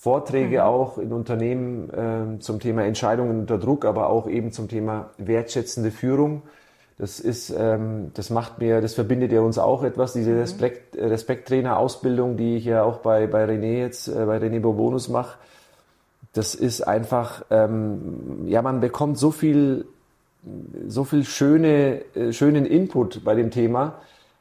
Vorträge 0.00 0.60
mhm. 0.60 0.64
auch 0.64 0.96
in 0.96 1.12
Unternehmen 1.12 1.90
äh, 1.90 2.40
zum 2.40 2.58
Thema 2.58 2.84
Entscheidungen 2.84 3.40
unter 3.40 3.58
Druck, 3.58 3.84
aber 3.84 4.08
auch 4.08 4.26
eben 4.26 4.50
zum 4.50 4.66
Thema 4.66 5.10
wertschätzende 5.18 5.90
Führung. 5.90 6.40
Das 6.96 7.20
ist, 7.20 7.50
ähm, 7.50 8.10
das 8.14 8.30
macht 8.30 8.60
mir, 8.60 8.80
das 8.80 8.94
verbindet 8.94 9.30
ja 9.30 9.42
uns 9.42 9.58
auch 9.58 9.82
etwas, 9.82 10.14
diese 10.14 10.30
mhm. 10.30 10.38
Respekt, 10.38 10.96
Respekttrainer-Ausbildung, 10.96 12.38
die 12.38 12.56
ich 12.56 12.64
ja 12.64 12.82
auch 12.82 13.00
bei, 13.00 13.26
bei 13.26 13.44
René 13.44 13.78
jetzt, 13.78 14.08
äh, 14.08 14.24
bei 14.24 14.38
René 14.38 14.60
Bourbonus 14.60 15.10
mache. 15.10 15.36
Das 16.32 16.54
ist 16.54 16.80
einfach, 16.80 17.44
ähm, 17.50 18.46
ja, 18.46 18.62
man 18.62 18.80
bekommt 18.80 19.18
so 19.18 19.30
viel, 19.30 19.84
so 20.88 21.04
viel 21.04 21.24
schöne, 21.24 22.00
äh, 22.14 22.32
schönen 22.32 22.64
Input 22.64 23.22
bei 23.22 23.34
dem 23.34 23.50
Thema 23.50 23.96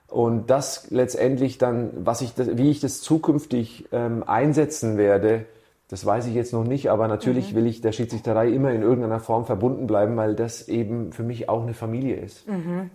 und 0.10 0.50
das 0.50 0.90
letztendlich 0.90 1.58
dann, 1.58 1.92
was 1.94 2.22
ich, 2.22 2.34
wie 2.38 2.72
ich 2.72 2.80
das 2.80 3.02
zukünftig 3.02 3.88
ähm, 3.92 4.24
einsetzen 4.26 4.98
werde, 4.98 5.46
das 5.90 6.06
weiß 6.06 6.28
ich 6.28 6.36
jetzt 6.36 6.54
noch 6.54 6.64
nicht, 6.64 6.90
aber 6.92 7.08
natürlich 7.08 7.52
mhm. 7.54 7.58
will 7.58 7.68
ich 7.68 7.82
der 7.82 7.92
Schiedsrichterei 7.92 8.50
immer 8.50 8.72
in 8.72 8.84
irgendeiner 8.84 9.20
Form 9.20 9.46
verbunden 9.46 9.88
bleiben, 9.88 10.16
weil 10.18 10.36
das 10.36 10.68
eben 10.68 11.12
für 11.12 11.24
mich 11.24 11.50
auch 11.50 11.64
eine 11.64 11.74
Familie 11.74 12.16
ist. 12.16 12.48
Mhm. 12.48 12.92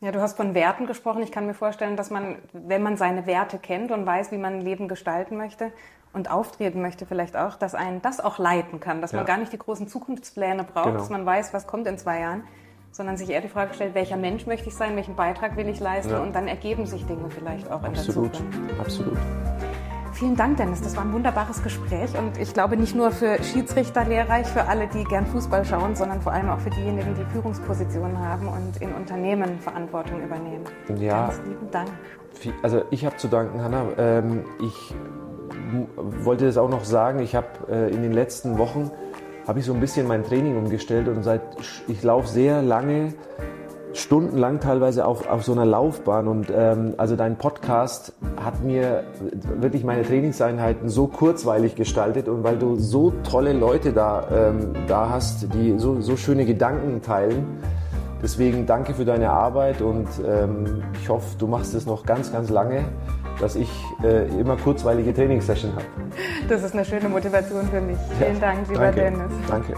Ja, 0.00 0.10
du 0.10 0.20
hast 0.20 0.36
von 0.36 0.54
Werten 0.56 0.86
gesprochen. 0.86 1.22
Ich 1.22 1.30
kann 1.30 1.46
mir 1.46 1.54
vorstellen, 1.54 1.96
dass 1.96 2.10
man, 2.10 2.38
wenn 2.52 2.82
man 2.82 2.96
seine 2.96 3.26
Werte 3.26 3.58
kennt 3.58 3.92
und 3.92 4.04
weiß, 4.04 4.32
wie 4.32 4.36
man 4.36 4.60
Leben 4.60 4.88
gestalten 4.88 5.36
möchte 5.36 5.70
und 6.12 6.28
auftreten 6.28 6.82
möchte, 6.82 7.06
vielleicht 7.06 7.36
auch, 7.36 7.54
dass 7.54 7.76
einen 7.76 8.02
das 8.02 8.18
auch 8.18 8.38
leiten 8.38 8.80
kann, 8.80 9.00
dass 9.00 9.12
ja. 9.12 9.18
man 9.18 9.26
gar 9.26 9.38
nicht 9.38 9.52
die 9.52 9.58
großen 9.58 9.86
Zukunftspläne 9.86 10.64
braucht, 10.64 10.86
genau. 10.86 10.98
dass 10.98 11.08
man 11.08 11.24
weiß, 11.24 11.54
was 11.54 11.68
kommt 11.68 11.86
in 11.86 11.98
zwei 11.98 12.18
Jahren, 12.18 12.42
sondern 12.92 13.16
sich 13.16 13.30
eher 13.30 13.40
die 13.40 13.48
Frage 13.48 13.74
stellt, 13.74 13.94
welcher 13.94 14.16
Mensch 14.16 14.46
möchte 14.46 14.68
ich 14.68 14.76
sein, 14.76 14.94
welchen 14.96 15.16
Beitrag 15.16 15.56
will 15.56 15.68
ich 15.68 15.80
leisten 15.80 16.12
ja. 16.12 16.20
und 16.20 16.34
dann 16.34 16.46
ergeben 16.46 16.86
sich 16.86 17.04
Dinge 17.06 17.28
vielleicht 17.30 17.70
auch 17.70 17.82
absolut, 17.82 18.36
in 18.36 18.42
der 18.42 18.42
Zukunft. 18.42 18.80
Absolut. 18.80 19.18
Vielen 20.12 20.36
Dank, 20.36 20.58
Dennis. 20.58 20.82
Das 20.82 20.94
war 20.94 21.04
ein 21.04 21.12
wunderbares 21.12 21.62
Gespräch 21.62 22.16
und 22.16 22.38
ich 22.38 22.52
glaube 22.52 22.76
nicht 22.76 22.94
nur 22.94 23.10
für 23.10 23.42
Schiedsrichter 23.42 24.04
lehrreich, 24.04 24.46
für 24.46 24.68
alle, 24.68 24.86
die 24.86 25.04
gern 25.04 25.26
Fußball 25.26 25.64
schauen, 25.64 25.96
sondern 25.96 26.20
vor 26.20 26.32
allem 26.32 26.50
auch 26.50 26.60
für 26.60 26.70
diejenigen, 26.70 27.14
die 27.14 27.24
Führungspositionen 27.32 28.18
haben 28.18 28.46
und 28.46 28.80
in 28.80 28.92
Unternehmen 28.92 29.58
Verantwortung 29.58 30.22
übernehmen. 30.22 30.64
Ja. 30.96 31.28
Ganz 31.28 31.38
lieben 31.46 31.70
Dank. 31.70 31.88
Also 32.62 32.82
ich 32.90 33.06
habe 33.06 33.16
zu 33.16 33.28
danken, 33.28 33.62
Hanna. 33.62 33.86
Ähm, 33.96 34.44
ich 34.60 34.94
wollte 35.96 36.46
es 36.46 36.58
auch 36.58 36.68
noch 36.68 36.84
sagen, 36.84 37.20
ich 37.20 37.34
habe 37.34 37.48
äh, 37.70 37.92
in 37.92 38.02
den 38.02 38.12
letzten 38.12 38.58
Wochen 38.58 38.90
habe 39.46 39.58
ich 39.58 39.64
so 39.64 39.72
ein 39.72 39.80
bisschen 39.80 40.06
mein 40.06 40.24
Training 40.24 40.56
umgestellt 40.56 41.08
und 41.08 41.22
seit 41.22 41.42
ich 41.88 42.02
laufe 42.02 42.28
sehr 42.28 42.62
lange, 42.62 43.14
stundenlang 43.94 44.60
teilweise 44.60 45.04
auf, 45.04 45.28
auf 45.28 45.44
so 45.44 45.52
einer 45.52 45.66
Laufbahn 45.66 46.28
und 46.28 46.46
ähm, 46.54 46.94
also 46.96 47.16
dein 47.16 47.36
Podcast 47.36 48.14
hat 48.42 48.62
mir 48.62 49.04
wirklich 49.60 49.84
meine 49.84 50.02
Trainingseinheiten 50.02 50.88
so 50.88 51.06
kurzweilig 51.06 51.74
gestaltet 51.74 52.28
und 52.28 52.42
weil 52.42 52.56
du 52.56 52.76
so 52.76 53.12
tolle 53.28 53.52
Leute 53.52 53.92
da, 53.92 54.26
ähm, 54.32 54.72
da 54.86 55.10
hast, 55.10 55.52
die 55.54 55.78
so, 55.78 56.00
so 56.00 56.16
schöne 56.16 56.46
Gedanken 56.46 57.02
teilen. 57.02 57.44
Deswegen 58.22 58.66
danke 58.66 58.94
für 58.94 59.04
deine 59.04 59.30
Arbeit 59.30 59.82
und 59.82 60.06
ähm, 60.24 60.84
ich 61.02 61.08
hoffe, 61.08 61.36
du 61.38 61.48
machst 61.48 61.74
es 61.74 61.86
noch 61.86 62.06
ganz, 62.06 62.32
ganz 62.32 62.50
lange 62.50 62.84
dass 63.40 63.56
ich 63.56 63.70
äh, 64.02 64.28
immer 64.40 64.56
kurzweilige 64.56 65.14
Trainingssession 65.14 65.72
habe. 65.74 65.84
Das 66.48 66.62
ist 66.62 66.74
eine 66.74 66.84
schöne 66.84 67.08
Motivation 67.08 67.66
für 67.68 67.80
mich. 67.80 67.98
Vielen 68.18 68.34
ja, 68.34 68.40
Dank, 68.40 68.68
lieber 68.68 68.80
danke, 68.80 69.00
Dennis. 69.00 69.32
Danke. 69.48 69.74